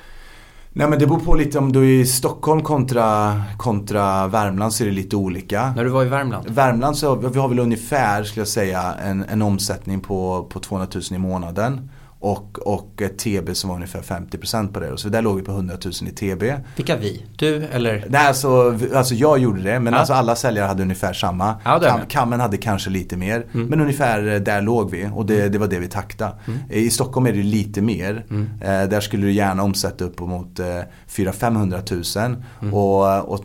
Nej 0.79 0.89
men 0.89 0.99
det 0.99 1.07
beror 1.07 1.21
på 1.21 1.35
lite 1.35 1.59
om 1.59 1.73
du 1.73 1.81
är 1.81 2.01
i 2.01 2.07
Stockholm 2.07 2.63
kontra, 2.63 3.43
kontra 3.57 4.27
Värmland 4.27 4.73
så 4.73 4.85
är 4.85 4.89
det 4.89 4.95
lite 4.95 5.17
olika. 5.17 5.73
När 5.77 5.85
du 5.85 5.91
var 5.91 6.05
i 6.05 6.09
Värmland? 6.09 6.51
Värmland 6.51 6.97
så 6.97 7.15
vi 7.15 7.39
har 7.39 7.49
väl 7.49 7.59
ungefär 7.59 8.25
skulle 8.25 8.41
jag 8.41 8.49
säga 8.49 8.95
en, 9.05 9.25
en 9.25 9.43
omsättning 9.43 10.01
på, 10.01 10.47
på 10.51 10.61
200 10.61 10.89
000 10.95 11.03
i 11.11 11.19
månaden. 11.19 11.91
Och, 12.27 12.59
och 12.59 13.03
TB 13.19 13.55
som 13.55 13.69
var 13.69 13.77
ungefär 13.77 14.03
50% 14.03 14.73
på 14.73 14.81
det. 14.81 14.99
Så 14.99 15.09
där 15.09 15.23
låg 15.23 15.37
vi 15.37 15.43
på 15.43 15.53
100 15.53 15.77
000 15.85 15.93
i 16.09 16.11
TB. 16.11 16.43
Vilka 16.77 16.97
vi? 16.97 17.25
Du 17.37 17.65
eller? 17.65 18.05
Nej, 18.09 18.27
alltså, 18.27 18.79
alltså 18.95 19.15
jag 19.15 19.39
gjorde 19.39 19.63
det. 19.63 19.81
Men 19.81 19.93
ja. 19.93 19.99
alltså 19.99 20.13
alla 20.13 20.37
säljare 20.37 20.67
hade 20.67 20.83
ungefär 20.83 21.13
samma. 21.13 21.55
Ja, 21.65 21.81
Kam, 21.81 22.01
kammen 22.09 22.41
hade 22.41 22.57
kanske 22.57 22.91
lite 22.91 23.17
mer. 23.17 23.47
Mm. 23.55 23.67
Men 23.67 23.81
ungefär 23.81 24.35
eh, 24.35 24.41
där 24.41 24.63
låg 24.63 24.91
vi. 24.91 25.11
Och 25.15 25.27
det, 25.27 25.49
det 25.49 25.59
var 25.59 25.67
det 25.67 25.79
vi 25.79 25.89
taktade. 25.89 26.33
Mm. 26.47 26.59
I 26.71 26.91
Stockholm 26.91 27.27
är 27.27 27.33
det 27.33 27.43
lite 27.43 27.83
mer. 27.83 28.25
Mm. 28.31 28.49
Eh, 28.61 28.89
där 28.89 29.01
skulle 29.01 29.27
du 29.27 29.33
gärna 29.33 29.63
omsätta 29.63 30.05
upp 30.05 30.21
mot 30.21 30.59
eh, 30.59 30.67
400-500 31.09 32.27
000. 32.27 32.37
Mm. 32.61 32.75
Och, 32.75 33.29
och 33.29 33.45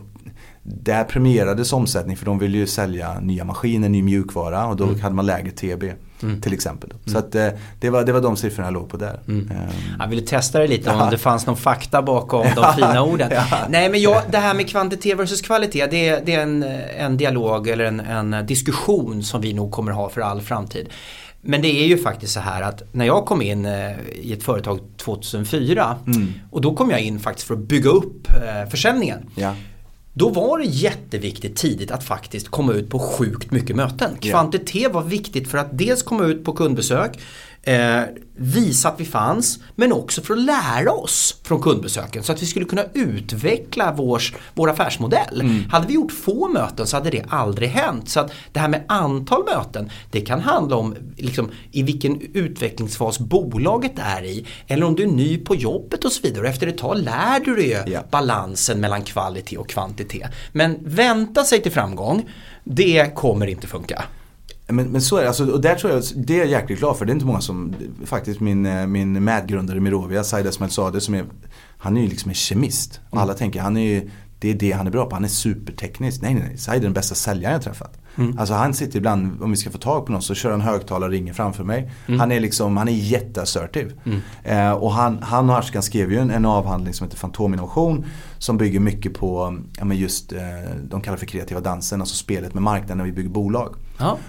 där 0.62 1.04
premierades 1.04 1.72
omsättning 1.72 2.16
för 2.16 2.26
de 2.26 2.38
ville 2.38 2.58
ju 2.58 2.66
sälja 2.66 3.20
nya 3.20 3.44
maskiner, 3.44 3.88
ny 3.88 4.02
mjukvara 4.02 4.66
och 4.66 4.76
då 4.76 4.84
mm. 4.84 5.00
hade 5.00 5.14
man 5.14 5.26
lägre 5.26 5.50
TB 5.50 5.84
mm. 6.22 6.40
till 6.40 6.52
exempel. 6.52 6.92
Så 7.04 7.10
mm. 7.10 7.22
att, 7.22 7.34
eh, 7.34 7.48
det, 7.80 7.90
var, 7.90 8.04
det 8.04 8.12
var 8.12 8.20
de 8.20 8.36
siffrorna 8.36 8.66
jag 8.66 8.74
låg 8.74 8.88
på 8.88 8.96
där. 8.96 9.20
Mm. 9.28 9.50
Um. 9.50 9.56
Jag 9.98 10.08
ville 10.08 10.22
testa 10.22 10.58
det 10.58 10.66
lite 10.66 10.90
om 10.90 11.10
det 11.10 11.18
fanns 11.18 11.46
någon 11.46 11.56
fakta 11.56 12.02
bakom 12.02 12.46
de 12.56 12.72
fina 12.76 13.02
orden. 13.02 13.30
ja. 13.32 13.44
Nej 13.68 13.88
men 13.88 14.00
jag, 14.00 14.22
det 14.30 14.38
här 14.38 14.54
med 14.54 14.68
kvantitet 14.68 15.18
versus 15.18 15.40
kvalitet 15.40 15.86
det, 15.86 16.26
det 16.26 16.34
är 16.34 16.42
en, 16.42 16.62
en 16.98 17.16
dialog 17.16 17.68
eller 17.68 17.84
en, 17.84 18.00
en 18.00 18.46
diskussion 18.46 19.22
som 19.22 19.40
vi 19.40 19.52
nog 19.52 19.70
kommer 19.70 19.92
ha 19.92 20.08
för 20.08 20.20
all 20.20 20.40
framtid. 20.40 20.88
Men 21.44 21.62
det 21.62 21.68
är 21.68 21.86
ju 21.86 21.98
faktiskt 21.98 22.32
så 22.32 22.40
här 22.40 22.62
att 22.62 22.82
när 22.92 23.04
jag 23.04 23.24
kom 23.24 23.42
in 23.42 23.66
eh, 23.66 23.90
i 24.20 24.32
ett 24.32 24.42
företag 24.42 24.80
2004 24.96 25.96
mm. 26.06 26.32
och 26.50 26.60
då 26.60 26.74
kom 26.74 26.90
jag 26.90 27.00
in 27.00 27.20
faktiskt 27.20 27.46
för 27.46 27.54
att 27.54 27.60
bygga 27.60 27.90
upp 27.90 28.28
eh, 28.28 28.70
försäljningen. 28.70 29.30
Ja. 29.34 29.54
Då 30.14 30.28
var 30.28 30.58
det 30.58 30.64
jätteviktigt 30.64 31.56
tidigt 31.56 31.90
att 31.90 32.04
faktiskt 32.04 32.48
komma 32.48 32.72
ut 32.72 32.90
på 32.90 32.98
sjukt 32.98 33.50
mycket 33.50 33.76
möten. 33.76 34.16
Kvantitet 34.20 34.92
var 34.92 35.02
viktigt 35.02 35.48
för 35.48 35.58
att 35.58 35.78
dels 35.78 36.02
komma 36.02 36.24
ut 36.24 36.44
på 36.44 36.52
kundbesök 36.52 37.18
eh, 37.62 38.02
visa 38.36 38.88
att 38.88 39.00
vi 39.00 39.04
fanns 39.04 39.58
men 39.74 39.92
också 39.92 40.22
för 40.22 40.34
att 40.34 40.40
lära 40.40 40.92
oss 40.92 41.40
från 41.42 41.62
kundbesöken 41.62 42.22
så 42.22 42.32
att 42.32 42.42
vi 42.42 42.46
skulle 42.46 42.66
kunna 42.66 42.84
utveckla 42.94 43.92
vårs, 43.92 44.34
vår 44.54 44.70
affärsmodell. 44.70 45.40
Mm. 45.40 45.70
Hade 45.70 45.86
vi 45.86 45.94
gjort 45.94 46.12
få 46.12 46.48
möten 46.48 46.86
så 46.86 46.96
hade 46.96 47.10
det 47.10 47.24
aldrig 47.28 47.68
hänt. 47.68 48.08
Så 48.08 48.20
att 48.20 48.32
det 48.52 48.60
här 48.60 48.68
med 48.68 48.84
antal 48.88 49.44
möten 49.44 49.90
det 50.10 50.20
kan 50.20 50.40
handla 50.40 50.76
om 50.76 50.96
liksom, 51.16 51.50
i 51.72 51.82
vilken 51.82 52.20
utvecklingsfas 52.34 53.18
bolaget 53.18 53.92
är 53.96 54.24
i 54.24 54.46
eller 54.66 54.86
om 54.86 54.94
du 54.94 55.02
är 55.02 55.06
ny 55.06 55.38
på 55.38 55.54
jobbet 55.54 56.04
och 56.04 56.12
så 56.12 56.22
vidare. 56.22 56.42
Och 56.42 56.48
efter 56.48 56.66
ett 56.66 56.78
tag 56.78 56.98
lär 56.98 57.40
du 57.40 57.56
dig 57.56 57.68
yeah. 57.68 58.04
balansen 58.10 58.80
mellan 58.80 59.02
kvalitet 59.02 59.56
och 59.56 59.68
kvantitet. 59.68 60.30
Men 60.52 60.78
vänta 60.80 61.44
sig 61.44 61.62
till 61.62 61.72
framgång, 61.72 62.30
det 62.64 63.14
kommer 63.14 63.46
inte 63.46 63.66
funka. 63.66 64.04
Men, 64.68 64.90
men 64.92 65.00
så 65.00 65.16
är 65.16 65.22
det, 65.22 65.28
alltså, 65.28 65.50
och 65.50 65.60
där 65.60 65.74
tror 65.74 65.92
jag, 65.92 66.02
det 66.16 66.34
är 66.34 66.38
jag 66.38 66.46
jäkligt 66.46 66.78
glad 66.78 66.96
för. 66.96 67.04
Det 67.04 67.12
är 67.12 67.14
inte 67.14 67.26
många 67.26 67.40
som, 67.40 67.74
faktiskt 68.04 68.40
min, 68.40 68.66
eh, 68.66 68.86
min 68.86 69.24
medgrundare 69.24 69.80
Mirovia, 69.80 70.24
Said 70.24 70.46
Esmail 70.46 71.00
som 71.00 71.14
är, 71.14 71.24
han 71.78 71.96
är 71.96 72.00
ju 72.00 72.08
liksom 72.08 72.28
en 72.28 72.34
kemist. 72.34 73.00
Och 73.10 73.20
alla 73.20 73.34
tänker, 73.34 73.60
han 73.60 73.76
är 73.76 73.80
ju, 73.80 74.10
det 74.38 74.50
är 74.50 74.54
det 74.54 74.72
han 74.72 74.86
är 74.86 74.90
bra 74.90 75.06
på, 75.06 75.16
han 75.16 75.24
är 75.24 75.28
superteknisk. 75.28 76.22
Nej 76.22 76.34
nej 76.34 76.44
nej, 76.48 76.58
Said 76.58 76.78
är 76.78 76.82
den 76.82 76.92
bästa 76.92 77.14
säljaren 77.14 77.52
jag 77.52 77.62
träffat. 77.62 77.98
Mm. 78.16 78.38
Alltså 78.38 78.54
han 78.54 78.74
sitter 78.74 78.98
ibland, 78.98 79.42
om 79.42 79.50
vi 79.50 79.56
ska 79.56 79.70
få 79.70 79.78
tag 79.78 80.06
på 80.06 80.12
någon 80.12 80.22
så 80.22 80.34
kör 80.34 80.50
han 80.50 80.60
högtalare 80.60 81.08
och 81.08 81.12
ringer 81.12 81.32
framför 81.32 81.64
mig. 81.64 81.90
Mm. 82.06 82.20
Han 82.20 82.32
är 82.32 82.40
liksom, 82.40 82.76
han 82.76 82.88
är 82.88 82.92
jätteassertiv. 82.92 84.00
Mm. 84.04 84.20
Eh, 84.44 84.72
och 84.72 84.92
han, 84.92 85.22
han 85.22 85.50
och 85.50 85.58
Ashkan 85.58 85.82
skrev 85.82 86.12
ju 86.12 86.18
en, 86.18 86.30
en 86.30 86.44
avhandling 86.44 86.94
som 86.94 87.06
heter 87.06 87.18
Fantominnovation. 87.18 88.04
Som 88.38 88.56
bygger 88.56 88.80
mycket 88.80 89.14
på, 89.14 89.58
ja 89.78 89.84
men 89.84 89.96
just, 89.96 90.32
eh, 90.32 90.40
de 90.82 91.00
kallar 91.00 91.16
för 91.16 91.26
kreativa 91.26 91.60
dansen, 91.60 92.00
alltså 92.00 92.16
spelet 92.16 92.54
med 92.54 92.62
marknaden 92.62 92.98
när 92.98 93.04
vi 93.04 93.12
bygger 93.12 93.30
bolag. 93.30 93.74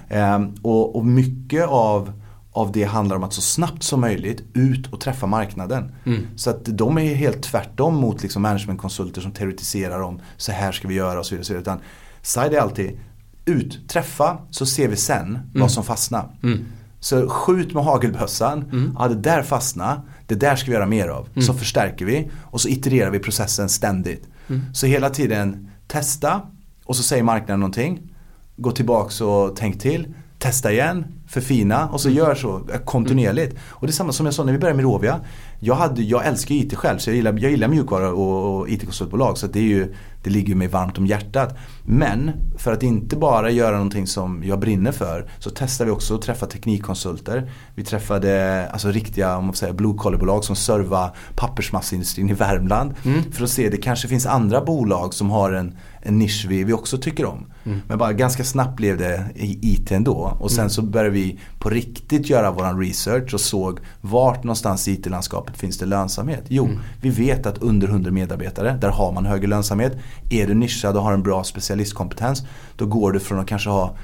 Eh, 0.10 0.40
och, 0.62 0.96
och 0.96 1.06
mycket 1.06 1.68
av 1.68 2.14
av 2.54 2.72
det 2.72 2.84
handlar 2.84 3.16
om 3.16 3.24
att 3.24 3.34
så 3.34 3.42
snabbt 3.42 3.84
som 3.84 4.02
möjligt 4.02 4.44
ut 4.54 4.94
och 4.94 5.02
träffa 5.02 5.28
marknaden. 5.28 5.92
Mm. 6.06 6.28
Så 6.36 6.50
att 6.50 6.66
de 6.66 6.98
är 6.98 7.16
helt 7.16 7.44
tvärtom 7.44 7.96
mot 7.96 8.24
liksom 8.24 8.42
managementkonsulter 8.42 9.22
som 9.22 9.32
teoretiserar 9.32 10.02
om 10.02 10.22
så 10.38 10.52
här 10.52 10.72
ska 10.72 10.88
vi 10.88 10.94
göra 10.94 11.20
och 11.20 11.26
så 11.26 11.36
vidare. 11.36 11.58
Utan 11.58 11.80
Side 12.22 12.54
är 12.54 12.60
alltid 12.60 13.00
ut, 13.46 13.90
träffa 13.90 14.38
så 14.50 14.66
ser 14.66 14.88
vi 14.88 14.96
sen 14.96 15.28
mm. 15.28 15.42
vad 15.54 15.72
som 15.72 15.84
fastnar. 15.84 16.30
Mm. 16.44 16.66
Så 17.00 17.30
skjut 17.30 17.74
med 17.74 17.84
hagelbössan, 17.84 18.64
mm. 18.64 18.96
ja 19.00 19.08
det 19.08 19.16
där 19.16 19.44
fastnar, 19.44 20.02
det 20.28 20.36
där 20.36 20.56
ska 20.56 20.72
vi 20.72 20.74
göra 20.74 20.86
mer 20.86 21.08
av. 21.08 21.30
Så 21.34 21.52
mm. 21.52 21.56
förstärker 21.56 22.06
vi 22.06 22.32
och 22.42 22.62
så 22.62 22.68
itererar 22.68 23.12
vi 23.12 23.20
processen 23.20 23.70
ständigt. 23.70 24.28
Mm. 24.48 24.62
Så 24.74 24.86
hela 24.86 25.10
tiden 25.10 25.70
testa 25.88 26.42
och 26.86 26.96
så 26.96 27.04
säger 27.04 27.24
marknaden 27.24 27.60
någonting. 27.60 28.13
Gå 28.56 28.72
tillbaks 28.72 29.22
och 29.22 29.56
tänk 29.56 29.82
till. 29.82 30.14
Testa 30.40 30.72
igen, 30.72 31.06
förfina 31.34 31.90
och 31.90 32.02
så 32.02 32.08
mm. 32.08 32.18
gör 32.18 32.36
så 32.36 32.62
kontinuerligt. 32.86 33.56
Och 33.70 33.88
det 33.88 33.92
är 33.92 33.94
samma 33.94 34.12
som 34.12 34.26
jag 34.26 34.36
sa 34.36 34.44
när 34.44 34.54
vi 34.54 34.60
började 34.60 34.76
med 34.76 34.86
Rovia. 34.86 35.20
Jag, 35.60 35.76
hade, 35.76 36.02
jag 36.02 36.26
älskar 36.26 36.56
IT 36.56 36.76
själv 36.76 36.98
så 36.98 37.10
jag 37.10 37.16
gillar, 37.16 37.34
jag 37.40 37.52
gillar 37.52 37.68
mjukvara 37.68 38.10
och, 38.14 38.60
och 38.60 38.70
IT-konsultbolag. 38.70 39.38
Så 39.38 39.48
det, 39.48 39.60
är 39.60 39.64
ju, 39.64 39.94
det 40.24 40.30
ligger 40.30 40.56
mig 40.56 40.68
varmt 40.68 40.98
om 40.98 41.06
hjärtat. 41.06 41.58
Men 41.84 42.32
för 42.58 42.74
att 42.74 42.84
inte 42.84 43.16
bara 43.16 43.52
göra 43.52 43.76
någonting 43.76 44.08
som 44.08 44.44
jag 44.44 44.60
brinner 44.60 44.92
för 44.92 45.30
så 45.40 45.50
testar 45.56 45.86
vi 45.86 45.92
också 45.92 46.16
att 46.16 46.22
träffa 46.22 46.46
teknikkonsulter. 46.46 47.52
Vi 47.76 47.84
träffade 47.84 48.68
alltså 48.72 48.92
riktiga 48.92 49.38
om 49.38 49.46
man 49.46 49.56
säger, 49.56 49.74
blue 49.74 49.94
collar-bolag 49.94 50.44
som 50.44 50.56
servar 50.56 51.16
pappersmasseindustrin 51.36 52.30
i 52.30 52.34
Värmland. 52.34 52.94
Mm. 53.06 53.32
För 53.32 53.44
att 53.44 53.50
se, 53.50 53.70
det 53.70 53.78
kanske 53.78 54.08
finns 54.08 54.26
andra 54.26 54.62
bolag 54.62 55.14
som 55.14 55.30
har 55.30 55.52
en, 55.52 55.78
en 56.02 56.20
nisch 56.20 56.46
vi, 56.50 56.64
vi 56.64 56.74
också 56.74 56.98
tycker 56.98 57.26
om. 57.26 57.46
Mm. 57.66 57.82
Men 57.88 57.98
bara 57.98 58.14
ganska 58.14 58.44
snabbt 58.44 58.76
blev 58.76 58.98
det 58.98 59.26
IT 59.36 59.92
ändå. 59.92 60.38
Och 60.40 60.52
sen 60.52 60.60
mm. 60.60 60.70
så 60.70 60.82
började 60.82 61.10
vi 61.10 61.23
på 61.60 61.70
riktigt 61.70 62.30
göra 62.30 62.52
våran 62.52 62.80
research 62.80 63.34
och 63.34 63.42
såg 63.42 63.80
vart 64.02 64.44
någonstans 64.44 64.88
i 64.88 64.92
IT-landskapet 64.92 65.58
finns 65.58 65.78
det 65.78 65.86
lönsamhet. 65.86 66.44
Jo, 66.48 66.66
mm. 66.66 66.80
vi 67.02 67.10
vet 67.10 67.46
att 67.46 67.58
under 67.58 67.88
100 67.88 68.12
medarbetare, 68.12 68.78
där 68.82 68.90
har 68.90 69.12
man 69.12 69.26
högre 69.26 69.48
lönsamhet. 69.48 69.98
Är 70.30 70.48
du 70.48 70.54
nischad 70.54 70.98
och 70.98 71.04
har 71.04 71.14
en 71.14 71.24
bra 71.24 71.44
specialistkompetens, 71.44 72.44
då 72.76 72.86
går 72.86 73.12
du 73.12 73.20
från 73.20 73.40
att 73.40 73.48
kanske 73.48 73.70
ha 73.70 73.96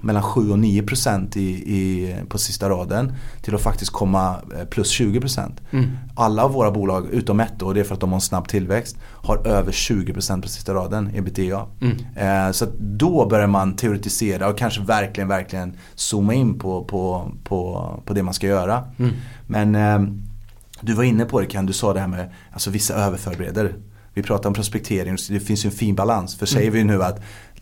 mellan 0.00 0.22
7 0.22 0.50
och 0.50 0.58
9 0.58 0.82
procent 0.82 1.36
i, 1.36 1.50
i, 1.50 2.14
på 2.28 2.38
sista 2.38 2.68
raden 2.68 3.12
till 3.42 3.54
att 3.54 3.60
faktiskt 3.60 3.92
komma 3.92 4.36
eh, 4.58 4.64
plus 4.64 4.88
20 4.88 5.20
procent. 5.20 5.60
Mm. 5.70 5.90
Alla 6.14 6.48
våra 6.48 6.70
bolag, 6.70 7.06
utom 7.10 7.40
ett 7.40 7.62
och 7.62 7.74
det 7.74 7.80
är 7.80 7.84
för 7.84 7.94
att 7.94 8.00
de 8.00 8.10
har 8.10 8.16
en 8.16 8.20
snabb 8.20 8.48
tillväxt, 8.48 8.96
har 9.02 9.46
över 9.46 9.72
20 9.72 10.12
procent 10.12 10.42
på 10.42 10.48
sista 10.48 10.74
raden 10.74 11.10
ebitda. 11.14 11.66
Mm. 11.80 11.96
Eh, 12.16 12.52
så 12.52 12.66
då 12.78 13.28
börjar 13.28 13.46
man 13.46 13.76
teoretisera 13.76 14.48
och 14.48 14.58
kanske 14.58 14.80
verkligen, 14.80 15.28
verkligen 15.28 15.76
zooma 15.94 16.34
in 16.34 16.58
på, 16.58 16.84
på, 16.84 17.32
på, 17.44 17.90
på 18.04 18.14
det 18.14 18.22
man 18.22 18.34
ska 18.34 18.46
göra. 18.46 18.84
Mm. 18.98 19.12
Men 19.46 19.74
eh, 19.74 20.14
du 20.80 20.92
var 20.92 21.04
inne 21.04 21.24
på 21.24 21.40
det 21.40 21.46
Ken, 21.46 21.66
du 21.66 21.72
sa 21.72 21.92
det 21.92 22.00
här 22.00 22.08
med 22.08 22.30
alltså 22.52 22.70
vissa 22.70 22.94
överförbereder. 22.94 23.74
Vi 24.14 24.22
pratar 24.22 24.48
om 24.48 24.54
prospektering, 24.54 25.16
det 25.28 25.40
finns 25.40 25.64
ju 25.64 25.68
en 25.68 25.76
fin 25.76 25.94
balans. 25.94 26.36
För 26.36 26.46
säger 26.46 26.70
mm. 26.70 26.74
vi 26.74 26.84
nu 26.84 27.02
att 27.02 27.20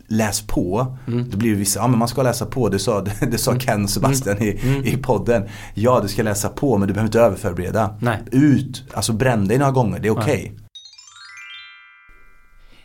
läs 0.09 0.47
på. 0.47 0.97
Mm. 1.07 1.29
Då 1.29 1.37
blir 1.37 1.49
det 1.49 1.55
vissa, 1.55 1.79
ja 1.79 1.87
men 1.87 1.99
man 1.99 2.07
ska 2.07 2.23
läsa 2.23 2.45
på. 2.45 2.69
Det 2.69 2.79
sa, 2.79 3.01
det, 3.01 3.13
det 3.31 3.37
sa 3.37 3.51
mm. 3.51 3.59
Ken 3.59 3.87
Sebastian 3.87 4.37
mm. 4.37 4.47
i, 4.47 4.59
mm. 4.61 4.85
i 4.85 4.97
podden. 4.97 5.43
Ja 5.73 5.99
du 6.01 6.07
ska 6.07 6.23
läsa 6.23 6.49
på 6.49 6.77
men 6.77 6.87
du 6.87 6.93
behöver 6.93 7.07
inte 7.07 7.19
överförbereda. 7.19 7.97
Nej. 8.01 8.19
Ut, 8.31 8.83
alltså 8.93 9.13
bränn 9.13 9.47
dig 9.47 9.57
några 9.57 9.71
gånger, 9.71 9.99
det 9.99 10.07
är 10.07 10.11
okej. 10.11 10.53
Okay. 10.53 10.65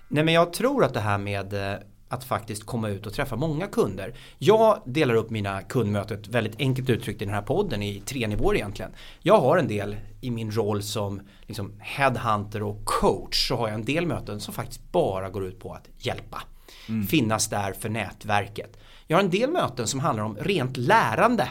Nej 0.09 0.25
men 0.25 0.35
jag 0.35 0.53
tror 0.53 0.85
att 0.85 0.95
det 0.95 1.01
här 1.01 1.19
med 1.19 1.73
eh, 1.73 1.79
att 2.09 2.25
faktiskt 2.25 2.67
komma 2.67 2.89
ut 2.89 3.07
och 3.07 3.13
träffa 3.13 3.37
många 3.37 3.67
kunder. 3.67 4.15
Jag 4.39 4.83
delar 4.87 5.15
upp 5.15 5.31
mina 5.31 5.63
kundmöten 5.63 6.23
väldigt 6.29 6.55
enkelt 6.59 6.91
uttryckt 6.91 7.23
i 7.23 7.25
den 7.25 7.35
här 7.35 7.43
podden 7.43 7.83
i 7.83 8.03
tre 8.07 8.27
nivåer 8.27 8.55
egentligen. 8.55 8.91
Jag 9.23 9.41
har 9.41 9.59
en 9.59 9.69
del 9.69 9.97
i 10.21 10.31
min 10.31 10.51
roll 10.51 10.83
som 10.83 11.21
liksom 11.43 11.73
headhunter 11.81 12.63
och 12.63 12.85
coach 12.85 13.49
så 13.49 13.57
har 13.57 13.69
jag 13.69 13.75
en 13.75 13.85
del 13.85 14.07
möten 14.07 14.41
som 14.41 14.55
faktiskt 14.55 14.93
bara 14.93 15.31
går 15.31 15.47
ut 15.47 15.61
på 15.61 15.73
att 15.73 15.89
hjälpa. 15.99 16.43
Mm. 16.89 17.07
Finnas 17.07 17.49
där 17.49 17.73
för 17.73 17.89
nätverket. 17.89 18.77
Jag 19.07 19.17
har 19.17 19.25
en 19.25 19.31
del 19.31 19.51
möten 19.51 19.87
som 19.87 20.01
handlar 20.01 20.25
om 20.25 20.37
rent 20.41 20.77
lärande. 20.77 21.49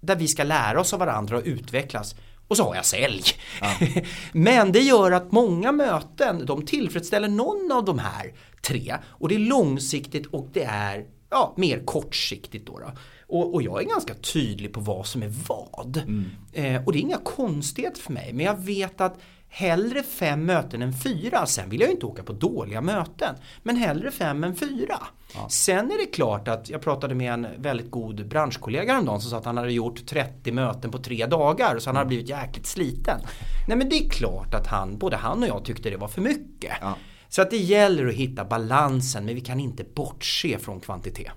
Där 0.00 0.16
vi 0.16 0.28
ska 0.28 0.44
lära 0.44 0.80
oss 0.80 0.92
av 0.92 0.98
varandra 0.98 1.36
och 1.36 1.42
utvecklas. 1.44 2.14
Och 2.48 2.56
så 2.56 2.64
har 2.64 2.74
jag 2.74 2.84
sälj. 2.84 3.22
Ja. 3.60 3.76
Men 4.32 4.72
det 4.72 4.80
gör 4.80 5.12
att 5.12 5.32
många 5.32 5.72
möten 5.72 6.46
de 6.46 6.66
tillfredsställer 6.66 7.28
någon 7.28 7.72
av 7.72 7.84
de 7.84 7.98
här 7.98 8.32
tre. 8.62 8.96
Och 9.06 9.28
det 9.28 9.34
är 9.34 9.38
långsiktigt 9.38 10.26
och 10.26 10.48
det 10.52 10.64
är 10.64 11.04
ja, 11.30 11.54
mer 11.56 11.84
kortsiktigt 11.84 12.66
då. 12.66 12.78
då. 12.78 12.92
Och, 13.26 13.54
och, 13.54 13.62
jag 13.62 13.82
är 13.82 13.86
ganska 13.86 14.14
tydlig 14.14 14.72
på 14.72 14.80
vad 14.80 15.06
som 15.06 15.22
är 15.22 15.32
vad. 15.48 15.96
Mm. 15.96 16.24
Eh, 16.52 16.84
och 16.84 16.92
det 16.92 16.98
är 16.98 17.00
inga 17.00 17.18
konstigheter 17.18 18.00
för 18.00 18.12
mig. 18.12 18.32
Men 18.32 18.46
jag 18.46 18.56
vet 18.56 19.00
att 19.00 19.18
hellre 19.48 20.02
fem 20.02 20.46
möten 20.46 20.82
än 20.82 20.92
fyra. 20.92 21.46
Sen 21.46 21.70
vill 21.70 21.80
jag 21.80 21.90
inte 21.90 22.06
åka 22.06 22.22
på 22.22 22.32
dåliga 22.32 22.80
möten. 22.80 23.34
Men 23.62 23.76
hellre 23.76 24.10
fem 24.10 24.44
än 24.44 24.56
fyra. 24.56 24.98
Ja. 25.34 25.48
Sen 25.48 25.90
är 25.90 25.98
det 25.98 26.12
klart 26.12 26.48
att 26.48 26.70
jag 26.70 26.80
pratade 26.80 27.14
med 27.14 27.32
en 27.32 27.46
väldigt 27.56 27.90
god 27.90 28.28
branschkollega 28.28 28.92
häromdagen 28.92 29.20
som 29.20 29.30
sa 29.30 29.38
att 29.38 29.44
han 29.44 29.56
hade 29.56 29.72
gjort 29.72 30.06
30 30.06 30.52
möten 30.52 30.90
på 30.90 30.98
tre 30.98 31.26
dagar. 31.26 31.78
Så 31.78 31.88
han 31.88 31.96
hade 31.96 32.08
blivit 32.08 32.28
jäkligt 32.28 32.66
sliten. 32.66 33.20
Nej 33.68 33.76
men 33.76 33.88
det 33.88 33.96
är 33.96 34.08
klart 34.08 34.54
att 34.54 34.66
han, 34.66 34.98
både 34.98 35.16
han 35.16 35.42
och 35.42 35.48
jag 35.48 35.64
tyckte 35.64 35.90
det 35.90 35.96
var 35.96 36.08
för 36.08 36.20
mycket. 36.20 36.72
Ja. 36.80 36.96
Så 37.28 37.42
att 37.42 37.50
det 37.50 37.56
gäller 37.56 38.06
att 38.06 38.14
hitta 38.14 38.44
balansen 38.44 39.24
men 39.24 39.34
vi 39.34 39.40
kan 39.40 39.60
inte 39.60 39.84
bortse 39.94 40.58
från 40.58 40.80
kvantitet. 40.80 41.32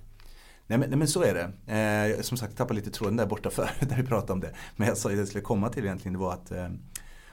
Nej 0.67 0.79
men, 0.79 0.89
nej 0.89 0.97
men, 0.97 1.07
så 1.07 1.23
är 1.23 1.33
det. 1.33 2.15
Eh, 2.15 2.21
som 2.21 2.37
sagt, 2.37 2.51
jag 2.51 2.57
tappade 2.57 2.79
lite 2.79 2.91
tråden 2.91 3.17
där 3.17 3.25
borta 3.25 3.49
för 3.49 3.69
när 3.79 3.97
vi 3.97 4.03
pratade 4.03 4.33
om 4.33 4.39
det. 4.39 4.55
Men 4.75 4.87
jag 4.87 4.97
sa 4.97 5.09
att 5.09 5.17
jag 5.17 5.27
skulle 5.27 5.41
komma 5.41 5.69
till 5.69 5.83
egentligen 5.83 6.13
det 6.13 6.19
var 6.19 6.33
att 6.33 6.51
eh, 6.51 6.67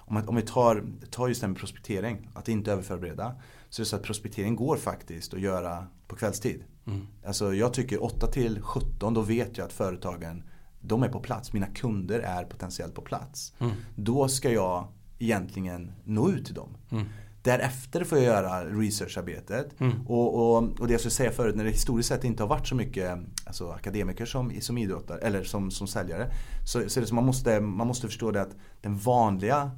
om, 0.09 0.23
om 0.27 0.37
vi 0.37 0.43
tar, 0.43 0.85
tar 1.11 1.29
just 1.29 1.41
det 1.41 1.49
med 1.49 1.57
prospektering, 1.57 2.29
att 2.35 2.49
inte 2.49 2.73
överförbereda. 2.73 3.35
Så 3.69 3.83
är 3.83 3.85
det 3.85 3.89
så 3.89 3.97
att 3.97 4.03
prospektering 4.03 4.57
går 4.57 4.77
faktiskt 4.77 5.35
att 5.35 5.41
göra 5.41 5.87
på 6.07 6.17
kvällstid. 6.17 6.65
Mm. 6.87 7.07
Alltså 7.27 7.55
jag 7.55 7.75
tycker 7.75 8.05
8 8.05 8.27
till 8.27 8.63
17 8.63 9.15
då 9.15 9.21
vet 9.21 9.59
jag 9.59 9.65
att 9.65 9.73
företagen 9.73 10.43
de 10.81 11.03
är 11.03 11.09
på 11.09 11.21
plats. 11.21 11.53
Mina 11.53 11.67
kunder 11.67 12.21
är 12.21 12.45
potentiellt 12.45 12.95
på 12.95 13.03
plats. 13.03 13.55
Mm. 13.59 13.73
Då 13.97 14.29
ska 14.29 14.53
jag 14.53 14.89
egentligen 15.19 15.93
nå 16.05 16.31
ut 16.31 16.47
till 16.47 16.55
dem. 16.55 16.77
Mm. 16.91 17.07
Därefter 17.43 18.05
får 18.05 18.19
jag 18.19 18.27
göra 18.27 18.65
researcharbetet. 18.65 19.81
Mm. 19.81 20.07
Och, 20.07 20.35
och, 20.35 20.81
och, 20.81 20.87
det 20.87 20.93
jag 20.93 21.01
skulle 21.01 21.11
säga 21.11 21.31
förut, 21.31 21.57
när 21.57 21.65
det 21.65 21.71
historiskt 21.71 22.09
sett 22.09 22.25
inte 22.25 22.43
har 22.43 22.49
varit 22.49 22.69
så 22.69 22.75
mycket 22.75 23.19
alltså, 23.45 23.71
akademiker 23.71 24.27
som, 24.27 24.53
som 24.61 24.79
idrottare 24.79 25.19
eller 25.19 25.45
som, 25.45 25.71
som 25.71 25.87
säljare. 25.87 26.33
Så, 26.65 26.89
så 26.89 27.01
är 27.01 27.01
det 27.01 27.07
så 27.07 27.15
man 27.15 27.27
måste, 27.27 27.61
man 27.61 27.87
måste 27.87 28.07
förstå 28.07 28.31
det 28.31 28.43
att 28.43 28.57
den 28.81 28.97
vanliga 28.97 29.71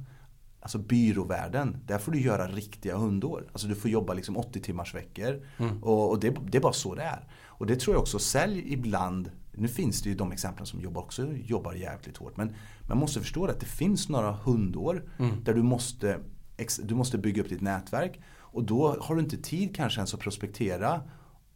Alltså 0.61 0.77
byråvärlden, 0.77 1.77
där 1.85 1.97
får 1.97 2.11
du 2.11 2.21
göra 2.21 2.47
riktiga 2.47 2.97
hundår. 2.97 3.47
Alltså 3.51 3.67
du 3.67 3.75
får 3.75 3.91
jobba 3.91 4.13
liksom 4.13 4.37
80 4.37 4.61
timmars 4.61 4.95
veckor. 4.95 5.45
Mm. 5.57 5.83
Och, 5.83 6.09
och 6.09 6.19
det, 6.19 6.35
det, 6.45 6.57
är 6.57 6.61
bara 6.61 6.73
så 6.73 6.95
det 6.95 7.03
är. 7.03 7.27
Och 7.45 7.65
det 7.65 7.75
tror 7.75 7.95
jag 7.95 8.01
också, 8.01 8.19
sälj 8.19 8.73
ibland, 8.73 9.31
nu 9.51 9.67
finns 9.67 10.01
det 10.01 10.09
ju 10.09 10.15
de 10.15 10.31
exemplen 10.31 10.65
som 10.65 10.81
jobbar 10.81 11.01
också 11.01 11.33
jobbar 11.33 11.73
jävligt 11.73 12.17
hårt. 12.17 12.37
Men 12.37 12.55
man 12.87 12.97
måste 12.97 13.19
förstå 13.19 13.45
att 13.45 13.59
det 13.59 13.65
finns 13.65 14.09
några 14.09 14.31
hundår 14.31 15.05
mm. 15.19 15.43
där 15.43 15.53
du 15.53 15.63
måste, 15.63 16.19
du 16.83 16.95
måste 16.95 17.17
bygga 17.17 17.41
upp 17.41 17.49
ditt 17.49 17.61
nätverk. 17.61 18.19
Och 18.39 18.63
då 18.63 18.97
har 19.01 19.15
du 19.15 19.21
inte 19.21 19.37
tid 19.37 19.75
kanske 19.75 19.99
ens 19.99 20.13
att 20.13 20.19
prospektera 20.19 21.01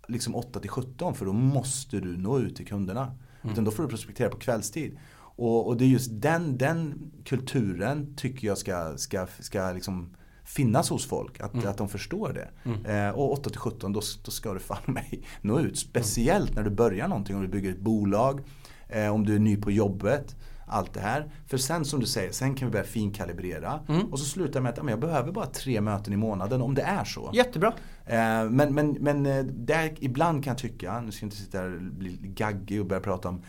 liksom 0.08 0.36
8 0.36 0.60
till 0.60 0.70
17 0.70 1.16
för 1.16 1.26
då 1.26 1.34
måste 1.34 1.99
du 1.99 2.18
nå 2.18 2.39
ut 2.39 2.56
till 2.56 2.68
kunderna. 2.68 3.03
Mm. 3.41 3.53
Utan 3.53 3.64
då 3.64 3.72
får 3.72 3.84
du 3.84 3.89
prospektera 3.89 4.30
på 4.30 4.38
kvällstid. 4.38 4.97
Och, 5.36 5.68
och, 5.68 5.78
det 5.78 5.86
är 5.86 5.88
just 5.88 6.12
den, 6.14 6.58
den 6.58 7.12
kulturen 7.26 8.14
tycker 8.16 8.48
jag 8.48 8.58
ska, 8.58 8.98
ska, 8.98 9.28
ska 9.40 9.72
liksom 9.72 10.16
finnas 10.44 10.90
hos 10.90 11.06
folk. 11.06 11.40
Att, 11.40 11.54
mm. 11.54 11.68
att 11.68 11.78
de 11.78 11.90
förstår 11.90 12.34
det. 12.34 12.70
Mm. 12.70 12.86
Eh, 12.86 13.16
och 13.16 13.32
8 13.32 13.50
till 13.50 13.60
17 13.60 13.94
då, 13.94 14.02
då 14.26 14.32
ska 14.32 14.54
du 14.54 14.60
fan 14.60 14.94
mig 14.94 15.24
nå 15.42 15.60
ut. 15.60 15.78
Speciellt 15.78 16.52
mm. 16.52 16.64
när 16.64 16.70
du 16.70 16.76
börjar 16.76 17.08
någonting. 17.08 17.36
Om 17.36 17.42
du 17.42 17.48
bygger 17.48 17.72
ett 17.72 17.80
bolag. 17.80 18.42
Eh, 18.90 19.14
om 19.14 19.26
du 19.26 19.36
är 19.36 19.40
ny 19.40 19.58
på 19.58 19.72
jobbet. 19.72 20.36
Allt 20.68 20.94
det 20.94 21.00
här. 21.00 21.32
För 21.48 21.58
sen 21.58 21.86
som 21.86 22.00
du 22.00 22.06
säger, 22.06 22.32
sen 22.32 22.56
kan 22.56 22.68
vi 22.68 22.72
börja 22.72 22.86
finkalibrera. 22.86 23.80
Mm. 23.88 24.06
Och 24.06 24.20
så 24.20 24.26
slutar 24.26 24.62
med 24.62 24.70
att 24.70 24.78
ja, 24.78 24.90
jag 24.90 25.00
behöver 25.00 25.32
bara 25.32 25.46
tre 25.46 25.82
möten 25.82 26.14
i 26.14 26.18
månaden 26.18 26.62
om 26.62 26.76
det 26.76 26.82
är 26.82 27.04
så. 27.04 27.32
Jättebra. 27.34 27.74
Eh, 28.06 28.50
men 28.50 28.74
men, 28.74 28.98
men 29.00 29.26
eh, 29.26 29.44
där, 29.44 29.94
ibland 30.00 30.44
kan 30.44 30.52
jag 30.52 30.58
tycka, 30.58 31.02
nu 31.02 31.12
ska 31.12 31.24
jag 31.24 31.28
inte 31.28 31.38
sitta 31.38 31.58
här 31.58 31.76
och 31.76 31.82
bli 31.82 32.20
gaggig 32.22 32.80
och 32.80 32.88
börja 32.88 33.02
prata 33.02 33.30
om 33.30 33.42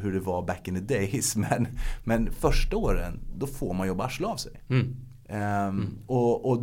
hur 0.00 0.12
det 0.12 0.20
var 0.20 0.42
back 0.42 0.68
in 0.68 0.74
the 0.74 0.94
days. 0.94 1.36
Men, 1.50 1.68
men 2.04 2.32
första 2.32 2.76
åren, 2.76 3.20
då 3.36 3.46
får 3.46 3.74
man 3.74 3.88
jobba 3.88 4.04
arslet 4.04 4.28
av 4.28 4.36
sig. 4.36 4.60
Mm. 4.68 4.96
Um, 5.28 5.36
mm. 5.36 5.98
Och, 6.06 6.50
och 6.50 6.62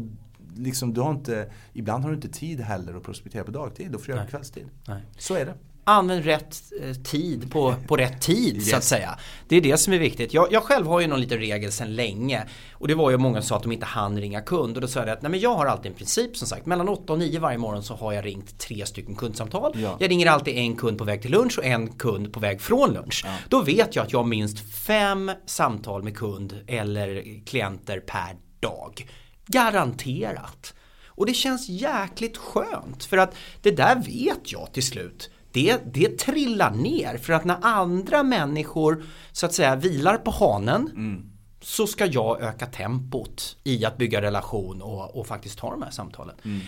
liksom, 0.56 0.94
du 0.94 1.02
har 1.02 1.12
inte, 1.12 1.52
ibland 1.74 2.04
har 2.04 2.10
du 2.10 2.16
inte 2.16 2.30
tid 2.30 2.62
heller 2.62 2.94
att 2.94 3.04
prospektera 3.04 3.44
på 3.44 3.52
dagtid. 3.52 3.92
Då 3.92 4.00
får 4.00 4.06
du 4.06 4.14
göra 4.14 4.24
på 4.24 4.30
kvällstid. 4.30 4.66
Nej. 4.88 5.02
Så 5.18 5.36
är 5.36 5.46
det 5.46 5.54
använd 5.84 6.26
rätt 6.26 6.62
eh, 6.82 6.94
tid 6.94 7.52
på, 7.52 7.76
på 7.88 7.96
rätt 7.96 8.22
tid 8.22 8.56
yes. 8.56 8.70
så 8.70 8.76
att 8.76 8.84
säga. 8.84 9.18
Det 9.48 9.56
är 9.56 9.62
det 9.62 9.78
som 9.78 9.94
är 9.94 9.98
viktigt. 9.98 10.34
Jag, 10.34 10.52
jag, 10.52 10.64
själv 10.64 10.88
har 10.88 11.00
ju 11.00 11.08
någon 11.08 11.22
liten 11.22 11.38
regel 11.38 11.72
sedan 11.72 11.96
länge. 11.96 12.44
Och 12.74 12.88
det 12.88 12.96
var 12.96 13.12
ju 13.12 13.18
många 13.18 13.42
som 13.42 13.48
sa 13.48 13.56
att 13.56 13.64
de 13.64 13.72
inte 13.72 13.86
hann 13.86 14.22
ringa 14.22 14.42
kund. 14.42 14.78
Och 14.78 14.82
då 14.82 14.88
sa 14.88 15.00
jag 15.00 15.10
att 15.10 15.22
nej, 15.22 15.32
men 15.32 15.40
jag 15.40 15.56
har 15.56 15.66
alltid 15.66 15.92
en 15.92 15.98
princip 15.98 16.38
som 16.38 16.48
sagt. 16.48 16.66
Mellan 16.66 16.90
8 16.90 17.14
och 17.14 17.20
9 17.20 17.40
varje 17.40 17.58
morgon 17.58 17.84
så 17.84 17.96
har 17.96 18.14
jag 18.14 18.26
ringt 18.26 18.60
tre 18.60 18.86
stycken 18.86 19.16
kundsamtal. 19.16 19.72
Ja. 19.76 19.98
Jag 20.00 20.10
ringer 20.10 20.28
alltid 20.28 20.58
en 20.58 20.76
kund 20.76 20.98
på 20.98 21.04
väg 21.04 21.22
till 21.22 21.32
lunch 21.32 21.60
och 21.60 21.66
en 21.66 21.88
kund 21.88 22.34
på 22.34 22.40
väg 22.40 22.62
från 22.62 22.94
lunch. 22.94 23.22
Ja. 23.26 23.34
Då 23.50 23.62
vet 23.62 23.96
jag 23.96 24.06
att 24.06 24.12
jag 24.12 24.20
har 24.20 24.28
minst 24.28 24.76
fem 24.76 25.32
samtal 25.46 26.04
med 26.04 26.18
kund 26.18 26.60
eller 26.68 27.24
klienter 27.46 28.00
per 28.00 28.36
dag. 28.60 29.08
Garanterat. 29.48 30.74
Och 31.16 31.26
det 31.26 31.34
känns 31.34 31.70
jäkligt 31.70 32.38
skönt 32.38 33.04
för 33.04 33.18
att 33.18 33.36
det 33.62 33.72
där 33.72 33.96
vet 33.96 34.52
jag 34.52 34.74
till 34.74 34.84
slut 34.84 35.30
det, 35.54 35.82
det 35.94 36.18
trillar 36.20 36.72
ner 36.72 37.18
för 37.18 37.34
att 37.34 37.46
när 37.46 37.58
andra 37.62 38.24
människor 38.24 39.04
så 39.32 39.46
att 39.46 39.54
säga 39.54 39.76
vilar 39.76 40.18
på 40.18 40.32
hanen 40.32 40.88
mm. 40.88 41.32
så 41.62 41.88
ska 41.88 42.06
jag 42.06 42.42
öka 42.42 42.66
tempot 42.66 43.58
i 43.64 43.86
att 43.86 43.98
bygga 43.98 44.22
relation 44.22 44.82
och, 44.82 45.20
och 45.20 45.28
faktiskt 45.28 45.60
ta 45.60 45.70
de 45.72 45.82
här 45.82 45.92
samtalen. 45.92 46.36
Mm. 46.46 46.60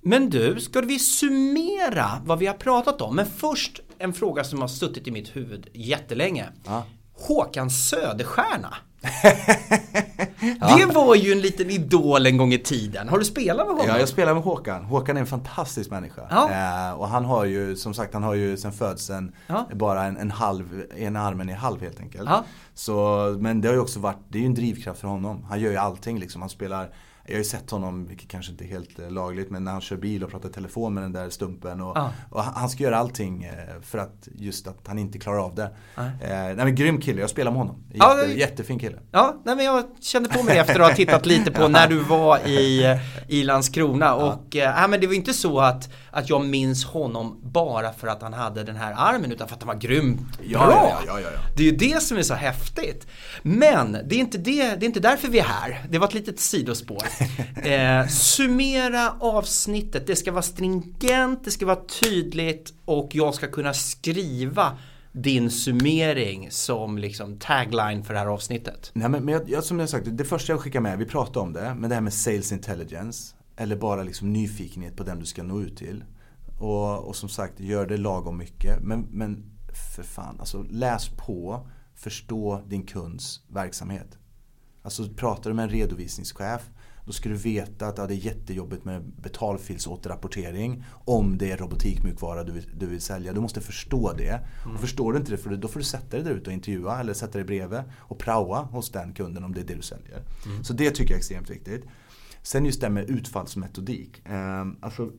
Men 0.00 0.30
du, 0.30 0.60
ska 0.60 0.80
vi 0.80 0.98
summera 0.98 2.22
vad 2.24 2.38
vi 2.38 2.46
har 2.46 2.54
pratat 2.54 3.00
om? 3.00 3.16
Men 3.16 3.26
först 3.26 3.80
en 3.98 4.12
fråga 4.12 4.44
som 4.44 4.60
har 4.60 4.68
suttit 4.68 5.08
i 5.08 5.10
mitt 5.10 5.36
huvud 5.36 5.68
jättelänge. 5.72 6.48
Ja. 6.64 6.84
Håkan 7.12 7.70
Söderstjärna. 7.70 8.74
Det 10.60 10.86
var 10.94 11.14
ju 11.14 11.32
en 11.32 11.40
liten 11.40 11.70
idol 11.70 12.26
en 12.26 12.36
gång 12.36 12.52
i 12.52 12.58
tiden. 12.58 13.08
Har 13.08 13.18
du 13.18 13.24
spelat 13.24 13.66
med 13.66 13.76
honom? 13.76 13.88
Ja, 13.88 13.98
jag 13.98 14.08
spelar 14.08 14.34
med 14.34 14.42
Håkan. 14.42 14.84
Håkan 14.84 15.16
är 15.16 15.20
en 15.20 15.26
fantastisk 15.26 15.90
människa. 15.90 16.22
Ja. 16.30 16.50
Eh, 16.50 17.00
och 17.00 17.08
han 17.08 17.24
har 17.24 17.44
ju, 17.44 17.76
som 17.76 17.94
sagt, 17.94 18.14
han 18.14 18.22
har 18.22 18.34
ju 18.34 18.56
sen 18.56 18.72
födseln 18.72 19.32
ja. 19.46 19.68
bara 19.72 20.04
en, 20.04 20.16
en 20.16 20.30
halv, 20.30 20.82
en 20.96 21.16
armen 21.16 21.48
är 21.48 21.54
halv 21.54 21.80
helt 21.80 22.00
enkelt. 22.00 22.28
Ja. 22.30 22.44
Så, 22.74 23.36
men 23.40 23.60
det 23.60 23.68
har 23.68 23.74
ju 23.74 23.80
också 23.80 24.00
varit, 24.00 24.18
det 24.28 24.38
är 24.38 24.40
ju 24.40 24.46
en 24.46 24.54
drivkraft 24.54 25.00
för 25.00 25.08
honom. 25.08 25.44
Han 25.48 25.60
gör 25.60 25.70
ju 25.70 25.76
allting 25.76 26.18
liksom. 26.18 26.40
Han 26.42 26.50
spelar 26.50 26.90
jag 27.26 27.34
har 27.34 27.38
ju 27.38 27.44
sett 27.44 27.70
honom, 27.70 28.06
vilket 28.06 28.28
kanske 28.28 28.52
inte 28.52 28.64
är 28.64 28.68
helt 28.68 28.98
eh, 28.98 29.10
lagligt, 29.10 29.50
men 29.50 29.64
när 29.64 29.72
han 29.72 29.80
kör 29.80 29.96
bil 29.96 30.24
och 30.24 30.30
pratar 30.30 30.48
telefon 30.48 30.94
med 30.94 31.02
den 31.04 31.12
där 31.12 31.30
stumpen. 31.30 31.80
Och, 31.80 31.96
ah. 31.96 32.10
och 32.30 32.44
han 32.44 32.68
ska 32.68 32.82
göra 32.82 32.96
allting 32.96 33.44
eh, 33.44 33.52
för 33.82 33.98
att 33.98 34.28
just 34.34 34.66
att 34.66 34.86
han 34.86 34.98
inte 34.98 35.18
klarar 35.18 35.38
av 35.38 35.54
det. 35.54 35.70
Ah. 35.94 36.04
Eh, 36.04 36.10
nej 36.20 36.56
men 36.56 36.74
grym 36.74 37.00
kille, 37.00 37.20
jag 37.20 37.30
spelar 37.30 37.50
med 37.50 37.58
honom. 37.58 37.84
Jätte, 37.92 38.06
ah. 38.06 38.26
Jättefin 38.26 38.78
kille. 38.78 38.98
Ja, 39.10 39.42
nej, 39.44 39.56
men 39.56 39.64
jag 39.64 39.84
kände 40.00 40.28
på 40.28 40.42
mig 40.42 40.58
efter 40.58 40.80
att 40.80 40.88
ha 40.88 40.96
tittat 40.96 41.26
lite 41.26 41.50
på 41.50 41.68
när 41.68 41.88
du 41.88 41.98
var 41.98 42.38
i, 42.38 42.98
i 43.28 43.44
Landskrona. 43.44 44.14
Och 44.14 44.56
eh, 44.56 44.88
men 44.88 45.00
det 45.00 45.06
var 45.06 45.14
inte 45.14 45.34
så 45.34 45.60
att, 45.60 45.92
att 46.10 46.30
jag 46.30 46.44
minns 46.44 46.84
honom 46.84 47.40
bara 47.42 47.92
för 47.92 48.08
att 48.08 48.22
han 48.22 48.32
hade 48.32 48.64
den 48.64 48.76
här 48.76 48.94
armen 48.96 49.32
utan 49.32 49.48
för 49.48 49.54
att 49.54 49.62
han 49.62 49.68
var 49.68 49.80
grymt 49.80 50.38
ja, 50.42 50.66
bra. 50.66 50.88
Ja, 50.90 51.02
ja, 51.06 51.20
ja, 51.20 51.28
ja, 51.34 51.40
Det 51.56 51.62
är 51.62 51.70
ju 51.70 51.76
det 51.76 52.02
som 52.02 52.18
är 52.18 52.22
så 52.22 52.34
häftigt. 52.34 53.06
Men 53.42 53.92
det 53.92 54.14
är 54.14 54.18
inte, 54.18 54.38
det, 54.38 54.74
det 54.74 54.84
är 54.84 54.86
inte 54.86 55.00
därför 55.00 55.28
vi 55.28 55.38
är 55.38 55.44
här. 55.44 55.86
Det 55.90 55.98
var 55.98 56.06
ett 56.06 56.14
litet 56.14 56.40
sidospår. 56.40 57.02
Eh, 57.64 58.06
summera 58.06 59.10
avsnittet, 59.20 60.06
det 60.06 60.16
ska 60.16 60.32
vara 60.32 60.42
stringent, 60.42 61.44
det 61.44 61.50
ska 61.50 61.66
vara 61.66 61.80
tydligt 62.02 62.72
och 62.84 63.10
jag 63.14 63.34
ska 63.34 63.46
kunna 63.46 63.74
skriva 63.74 64.78
din 65.12 65.50
summering 65.50 66.50
som 66.50 66.98
liksom 66.98 67.38
tagline 67.38 68.04
för 68.04 68.14
det 68.14 68.20
här 68.20 68.26
avsnittet? 68.26 68.90
Nej 68.94 69.08
men, 69.08 69.24
men 69.24 69.40
jag, 69.46 69.64
som 69.64 69.80
jag 69.80 69.88
sagt, 69.88 70.06
det 70.10 70.24
första 70.24 70.52
jag 70.52 70.60
skickar 70.60 70.80
med, 70.80 70.98
vi 70.98 71.06
pratade 71.06 71.38
om 71.38 71.52
det, 71.52 71.74
men 71.74 71.90
det 71.90 71.94
här 71.94 72.02
med 72.02 72.12
sales 72.12 72.52
intelligence. 72.52 73.34
Eller 73.56 73.76
bara 73.76 74.02
liksom 74.02 74.32
nyfikenhet 74.32 74.96
på 74.96 75.04
den 75.04 75.18
du 75.18 75.26
ska 75.26 75.42
nå 75.42 75.60
ut 75.60 75.76
till. 75.76 76.04
Och, 76.58 77.08
och 77.08 77.16
som 77.16 77.28
sagt, 77.28 77.60
gör 77.60 77.86
det 77.86 77.96
lagom 77.96 78.38
mycket. 78.38 78.80
Men, 78.82 79.00
men 79.10 79.44
för 79.94 80.02
fan, 80.02 80.40
alltså 80.40 80.62
läs 80.62 81.08
på, 81.08 81.68
förstå 81.94 82.62
din 82.66 82.86
kunds 82.86 83.40
verksamhet. 83.48 84.18
Alltså 84.82 85.08
pratar 85.08 85.50
du 85.50 85.56
med 85.56 85.62
en 85.62 85.70
redovisningschef 85.70 86.62
då 87.04 87.12
ska 87.12 87.28
du 87.28 87.34
veta 87.34 87.86
att 87.86 87.98
ja, 87.98 88.06
det 88.06 88.14
är 88.14 88.16
jättejobbigt 88.16 88.84
med 88.84 89.02
betalfilsåterrapportering 89.04 90.84
om 90.90 91.38
det 91.38 91.50
är 91.50 91.56
robotikmjukvara 91.56 92.44
du 92.44 92.52
vill, 92.52 92.70
du 92.74 92.86
vill 92.86 93.00
sälja. 93.00 93.32
Du 93.32 93.40
måste 93.40 93.60
förstå 93.60 94.12
det. 94.12 94.40
Mm. 94.64 94.74
Och 94.74 94.80
förstår 94.80 95.12
du 95.12 95.18
inte 95.18 95.30
det, 95.30 95.36
för 95.36 95.56
då 95.56 95.68
får 95.68 95.80
du 95.80 95.84
sätta 95.84 96.16
dig 96.16 96.24
där 96.24 96.30
ute 96.30 96.50
och 96.50 96.54
intervjua 96.54 97.00
eller 97.00 97.14
sätta 97.14 97.38
dig 97.38 97.44
bredvid 97.44 97.82
och 97.98 98.18
praoa 98.18 98.62
hos 98.62 98.90
den 98.90 99.12
kunden 99.12 99.44
om 99.44 99.54
det 99.54 99.60
är 99.60 99.64
det 99.64 99.74
du 99.74 99.82
säljer. 99.82 100.22
Mm. 100.46 100.64
Så 100.64 100.72
det 100.72 100.90
tycker 100.90 101.10
jag 101.10 101.16
är 101.16 101.18
extremt 101.18 101.50
viktigt. 101.50 101.84
Sen 102.42 102.64
just 102.64 102.80
det 102.80 102.90
med 102.90 103.10
utfallsmetodik. 103.10 104.28
Eh, 104.28 104.66
alltså, 104.80 105.10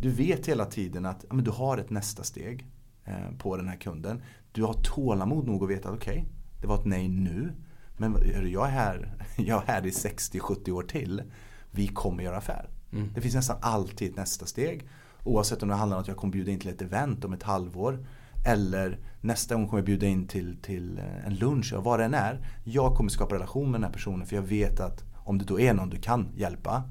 du 0.00 0.10
vet 0.10 0.46
hela 0.46 0.64
tiden 0.64 1.06
att 1.06 1.24
ja, 1.30 1.36
du 1.36 1.50
har 1.50 1.78
ett 1.78 1.90
nästa 1.90 2.22
steg 2.22 2.66
eh, 3.04 3.36
på 3.38 3.56
den 3.56 3.68
här 3.68 3.76
kunden. 3.76 4.22
Du 4.52 4.62
har 4.62 4.74
tålamod 4.74 5.46
nog 5.46 5.62
att 5.62 5.70
veta 5.70 5.88
att 5.88 5.94
okej, 5.94 6.18
okay, 6.18 6.24
det 6.60 6.66
var 6.66 6.78
ett 6.78 6.84
nej 6.84 7.08
nu. 7.08 7.52
Men 7.96 8.22
jag 8.52 8.66
är 8.66 8.70
här, 8.70 9.14
jag 9.36 9.62
är 9.62 9.66
här 9.66 9.86
i 9.86 9.90
60-70 9.90 10.70
år 10.70 10.82
till. 10.82 11.22
Vi 11.70 11.88
kommer 11.88 12.22
göra 12.22 12.36
affär. 12.36 12.68
Mm. 12.92 13.10
Det 13.14 13.20
finns 13.20 13.34
nästan 13.34 13.56
alltid 13.60 14.10
ett 14.10 14.16
nästa 14.16 14.46
steg. 14.46 14.88
Oavsett 15.24 15.62
om 15.62 15.68
det 15.68 15.74
handlar 15.74 15.96
om 15.96 16.00
att 16.00 16.08
jag 16.08 16.16
kommer 16.16 16.32
bjuda 16.32 16.50
in 16.50 16.58
till 16.58 16.70
ett 16.70 16.82
event 16.82 17.24
om 17.24 17.32
ett 17.32 17.42
halvår. 17.42 18.06
Eller 18.46 18.98
nästa 19.20 19.54
gång 19.54 19.68
kommer 19.68 19.78
jag 19.78 19.86
bjuda 19.86 20.06
in 20.06 20.26
till, 20.26 20.56
till 20.62 21.00
en 21.26 21.34
lunch, 21.34 21.74
och 21.76 21.84
vad 21.84 22.00
det 22.00 22.04
än 22.04 22.14
är. 22.14 22.48
Jag 22.64 22.96
kommer 22.96 23.10
skapa 23.10 23.34
relation 23.34 23.70
med 23.70 23.80
den 23.80 23.84
här 23.84 23.92
personen 23.92 24.26
för 24.26 24.36
jag 24.36 24.42
vet 24.42 24.80
att 24.80 25.04
om 25.24 25.38
det 25.38 25.44
då 25.44 25.60
är 25.60 25.74
någon 25.74 25.90
du 25.90 25.96
kan 25.96 26.28
hjälpa. 26.36 26.82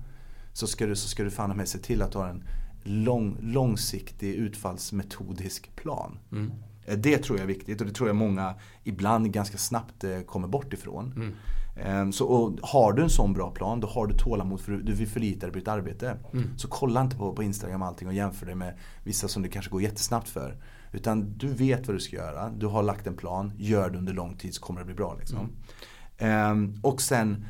Så 0.53 0.68
ska 0.68 0.86
du, 0.86 0.95
så 0.95 1.08
ska 1.08 1.24
du 1.24 1.32
fan 1.32 1.58
med 1.58 1.68
se 1.68 1.78
till 1.78 2.01
att 2.01 2.14
har 2.14 2.28
en 2.28 2.43
lång, 2.84 3.38
långsiktig 3.41 4.34
utfallsmetodisk 4.34 5.76
plan. 5.76 6.20
Mm. 6.32 6.51
Eh, 6.86 6.97
det 6.97 7.17
tror 7.17 7.38
jag 7.38 7.43
är 7.43 7.47
viktigt 7.47 7.81
och 7.81 7.88
det 7.88 7.93
tror 7.93 8.09
jag 8.09 8.15
många 8.15 8.55
ibland 8.83 9.31
ganska 9.31 9.57
snabbt 9.57 10.03
eh, 10.03 10.19
kommer 10.19 10.47
bort 10.47 10.73
ifrån. 10.73 11.13
Mm. 11.15 11.33
Ehm, 11.75 12.11
så, 12.11 12.25
och 12.25 12.59
har 12.61 12.93
du 12.93 13.03
en 13.03 13.09
sån 13.09 13.33
bra 13.33 13.51
plan 13.51 13.79
då 13.79 13.88
har 13.88 14.07
du 14.07 14.17
tålamod 14.17 14.61
för 14.61 14.71
du 14.71 14.93
vill 14.93 15.07
förlita 15.07 15.45
dig 15.45 15.53
på 15.53 15.59
ditt 15.59 15.67
arbete. 15.67 16.17
Mm. 16.33 16.57
Så 16.57 16.67
kolla 16.67 17.01
inte 17.01 17.15
på, 17.15 17.33
på 17.33 17.43
Instagram 17.43 17.81
allting 17.81 18.07
och 18.07 18.13
jämför 18.13 18.45
det 18.45 18.55
med 18.55 18.77
vissa 19.03 19.27
som 19.27 19.43
det 19.43 19.49
kanske 19.49 19.71
går 19.71 19.81
jättesnabbt 19.81 20.29
för. 20.29 20.57
Utan 20.91 21.38
du 21.38 21.47
vet 21.47 21.88
vad 21.88 21.95
du 21.95 21.99
ska 21.99 22.15
göra, 22.15 22.49
du 22.49 22.65
har 22.65 22.83
lagt 22.83 23.07
en 23.07 23.17
plan, 23.17 23.51
gör 23.57 23.89
det 23.89 23.97
under 23.97 24.13
lång 24.13 24.38
tid 24.38 24.53
så 24.53 24.61
kommer 24.61 24.79
det 24.79 24.86
bli 24.86 24.95
bra. 24.95 25.15
Liksom. 25.19 25.38
Mm. 25.38 25.51
Ehm, 26.17 26.79
och 26.83 27.01
sen 27.01 27.45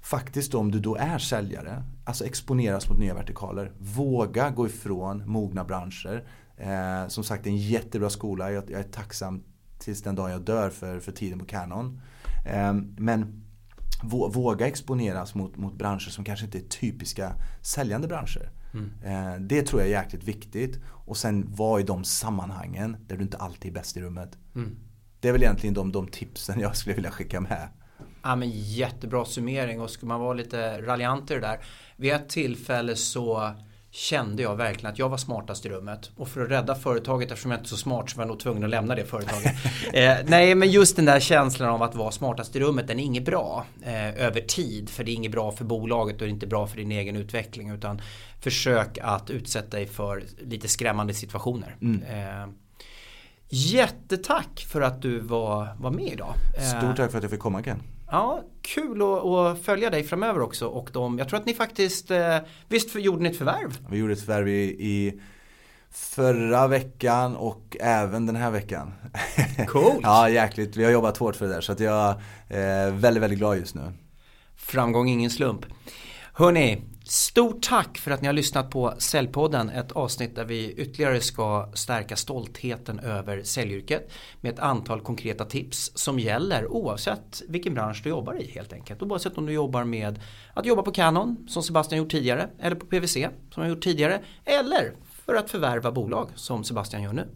faktiskt 0.00 0.54
om 0.54 0.70
du 0.70 0.80
då 0.80 0.96
är 0.96 1.18
säljare, 1.18 1.82
alltså 2.04 2.24
exponeras 2.24 2.88
mot 2.88 2.98
nya 2.98 3.14
vertikaler. 3.14 3.72
Våga 3.78 4.50
gå 4.50 4.66
ifrån 4.66 5.30
mogna 5.30 5.64
branscher 5.64 6.24
Eh, 6.58 7.08
som 7.08 7.24
sagt, 7.24 7.46
en 7.46 7.56
jättebra 7.56 8.10
skola. 8.10 8.52
Jag, 8.52 8.70
jag, 8.70 8.80
är 8.80 8.84
tacksam 8.84 9.42
tills 9.78 10.02
den 10.02 10.14
dag 10.14 10.30
jag 10.30 10.42
dör 10.42 10.70
för, 10.70 11.00
för 11.00 11.12
tiden 11.12 11.38
på 11.38 11.44
Canon. 11.44 12.00
Eh, 12.46 12.74
men 12.96 13.44
våga 14.32 14.66
exponeras 14.66 15.34
mot, 15.34 15.56
mot 15.56 15.74
branscher 15.74 16.10
som 16.10 16.24
kanske 16.24 16.44
inte 16.44 16.58
är 16.58 16.62
typiska 16.62 17.32
säljande 17.62 18.08
branscher. 18.08 18.50
Mm. 18.72 18.90
Eh, 19.04 19.40
det 19.40 19.62
tror 19.62 19.80
jag 19.80 19.90
är 19.90 20.02
jäkligt 20.02 20.24
viktigt. 20.24 20.80
Och 20.86 21.16
sen 21.16 21.54
vara 21.54 21.80
i 21.80 21.82
de 21.82 22.04
sammanhangen 22.04 22.96
där 23.06 23.16
du 23.16 23.22
inte 23.22 23.36
alltid 23.36 23.70
är 23.70 23.74
bäst 23.74 23.96
i 23.96 24.00
rummet. 24.00 24.38
Mm. 24.54 24.76
Det 25.20 25.28
är 25.28 25.32
väl 25.32 25.42
egentligen 25.42 25.74
de, 25.74 25.92
de 25.92 26.08
tipsen 26.08 26.60
jag 26.60 26.76
skulle 26.76 26.94
vilja 26.94 27.10
skicka 27.10 27.40
med. 27.40 27.68
Ja 28.22 28.36
men 28.36 28.50
jättebra 28.50 29.24
summering 29.24 29.80
och 29.80 29.90
ska 29.90 30.06
man 30.06 30.20
vara 30.20 30.34
lite 30.34 30.82
raljant 30.82 31.30
i 31.30 31.34
det 31.34 31.40
där. 31.40 31.58
Vid 31.96 32.12
ett 32.12 32.28
tillfälle 32.28 32.96
så 32.96 33.54
kände 33.90 34.42
jag 34.42 34.56
verkligen 34.56 34.92
att 34.92 34.98
jag 34.98 35.08
var 35.08 35.16
smartast 35.16 35.66
i 35.66 35.68
rummet. 35.68 36.10
Och 36.16 36.28
för 36.28 36.40
att 36.40 36.50
rädda 36.50 36.74
företaget, 36.74 37.30
eftersom 37.30 37.50
jag 37.50 37.60
inte 37.60 37.66
är 37.66 37.68
så 37.68 37.76
smart, 37.76 38.10
så 38.10 38.16
var 38.16 38.24
jag 38.24 38.28
nog 38.28 38.40
tvungen 38.40 38.64
att 38.64 38.70
lämna 38.70 38.94
det 38.94 39.04
företaget. 39.04 39.52
eh, 39.92 40.16
nej, 40.26 40.54
men 40.54 40.70
just 40.70 40.96
den 40.96 41.04
där 41.04 41.20
känslan 41.20 41.68
av 41.68 41.82
att 41.82 41.94
vara 41.94 42.10
smartast 42.10 42.56
i 42.56 42.60
rummet, 42.60 42.88
den 42.88 43.00
är 43.00 43.04
inget 43.04 43.24
bra 43.24 43.66
eh, 43.82 44.24
över 44.26 44.40
tid. 44.40 44.90
För 44.90 45.04
det 45.04 45.10
är 45.10 45.14
inget 45.14 45.32
bra 45.32 45.52
för 45.52 45.64
bolaget 45.64 46.14
och 46.14 46.20
det 46.20 46.26
är 46.26 46.30
inte 46.30 46.46
bra 46.46 46.66
för 46.66 46.76
din 46.76 46.92
egen 46.92 47.16
utveckling. 47.16 47.70
Utan 47.70 48.02
försök 48.40 48.98
att 49.02 49.30
utsätta 49.30 49.76
dig 49.76 49.86
för 49.86 50.22
lite 50.38 50.68
skrämmande 50.68 51.14
situationer. 51.14 51.76
Mm. 51.82 52.02
Eh, 52.02 52.48
jättetack 53.48 54.66
för 54.68 54.80
att 54.80 55.02
du 55.02 55.20
var, 55.20 55.68
var 55.78 55.90
med 55.90 56.12
idag. 56.12 56.34
Stort 56.78 56.96
tack 56.96 57.10
för 57.10 57.18
att 57.18 57.24
jag 57.24 57.30
fick 57.30 57.40
komma 57.40 57.62
Ken. 57.62 57.82
Ja, 58.10 58.42
kul 58.62 59.02
att, 59.02 59.62
följa 59.64 59.90
dig 59.90 60.04
framöver 60.04 60.40
också. 60.40 60.66
Och 60.66 60.90
de, 60.92 61.18
jag 61.18 61.28
tror 61.28 61.40
att 61.40 61.46
ni 61.46 61.54
faktiskt, 61.54 62.10
eh, 62.10 62.36
visst 62.68 62.94
gjorde 62.94 63.22
ni 63.22 63.28
ett 63.28 63.38
förvärv? 63.38 63.78
Vi 63.90 63.98
gjorde 63.98 64.12
ett 64.12 64.20
förvärv 64.20 64.48
i, 64.48 64.62
i 64.62 65.20
förra 65.90 66.66
veckan 66.66 67.36
och 67.36 67.76
även 67.80 68.26
den 68.26 68.36
här 68.36 68.50
veckan. 68.50 68.92
Coolt! 69.66 69.98
ja, 70.02 70.28
jäkligt. 70.28 70.76
Vi 70.76 70.84
har 70.84 70.90
jobbat 70.90 71.16
hårt 71.16 71.36
för 71.36 71.46
det 71.46 71.52
där 71.52 71.60
så 71.60 71.72
att 71.72 71.80
jag 71.80 72.14
är 72.48 72.90
väldigt, 72.90 73.22
väldigt 73.22 73.38
glad 73.38 73.58
just 73.58 73.74
nu. 73.74 73.92
Framgång 74.56 75.08
ingen 75.08 75.30
slump. 75.30 75.66
Hörni, 76.32 76.82
Stort 77.10 77.62
tack 77.62 77.98
för 77.98 78.10
att 78.10 78.20
ni 78.20 78.26
har 78.26 78.32
lyssnat 78.32 78.70
på 78.70 78.94
Säljpodden, 78.98 79.70
ett 79.70 79.92
avsnitt 79.92 80.36
där 80.36 80.44
vi 80.44 80.72
ytterligare 80.72 81.20
ska 81.20 81.68
stärka 81.74 82.16
stoltheten 82.16 82.98
över 82.98 83.42
säljyrket 83.42 84.12
med 84.40 84.52
ett 84.52 84.58
antal 84.58 85.00
konkreta 85.00 85.44
tips 85.44 85.92
som 85.94 86.18
gäller 86.18 86.66
oavsett 86.66 87.42
vilken 87.48 87.74
bransch 87.74 88.00
du 88.04 88.10
jobbar 88.10 88.34
i 88.34 88.50
helt 88.50 88.72
enkelt. 88.72 89.02
Oavsett 89.02 89.38
om 89.38 89.46
du 89.46 89.52
jobbar 89.52 89.84
med 89.84 90.20
att 90.54 90.66
jobba 90.66 90.82
på 90.82 90.90
Canon 90.90 91.46
som 91.48 91.62
Sebastian 91.62 91.98
gjort 91.98 92.10
tidigare 92.10 92.48
eller 92.58 92.76
på 92.76 92.86
PVC 92.86 93.16
som 93.54 93.62
jag 93.62 93.68
gjort 93.68 93.84
tidigare 93.84 94.22
eller 94.44 94.92
för 95.24 95.34
att 95.34 95.50
förvärva 95.50 95.92
bolag 95.92 96.28
som 96.34 96.64
Sebastian 96.64 97.02
gör 97.02 97.12
nu. 97.12 97.28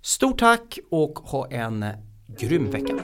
Stort 0.00 0.38
tack 0.38 0.78
och 0.90 1.18
ha 1.18 1.50
en 1.50 1.84
grym 2.26 2.70
vecka. 2.70 2.94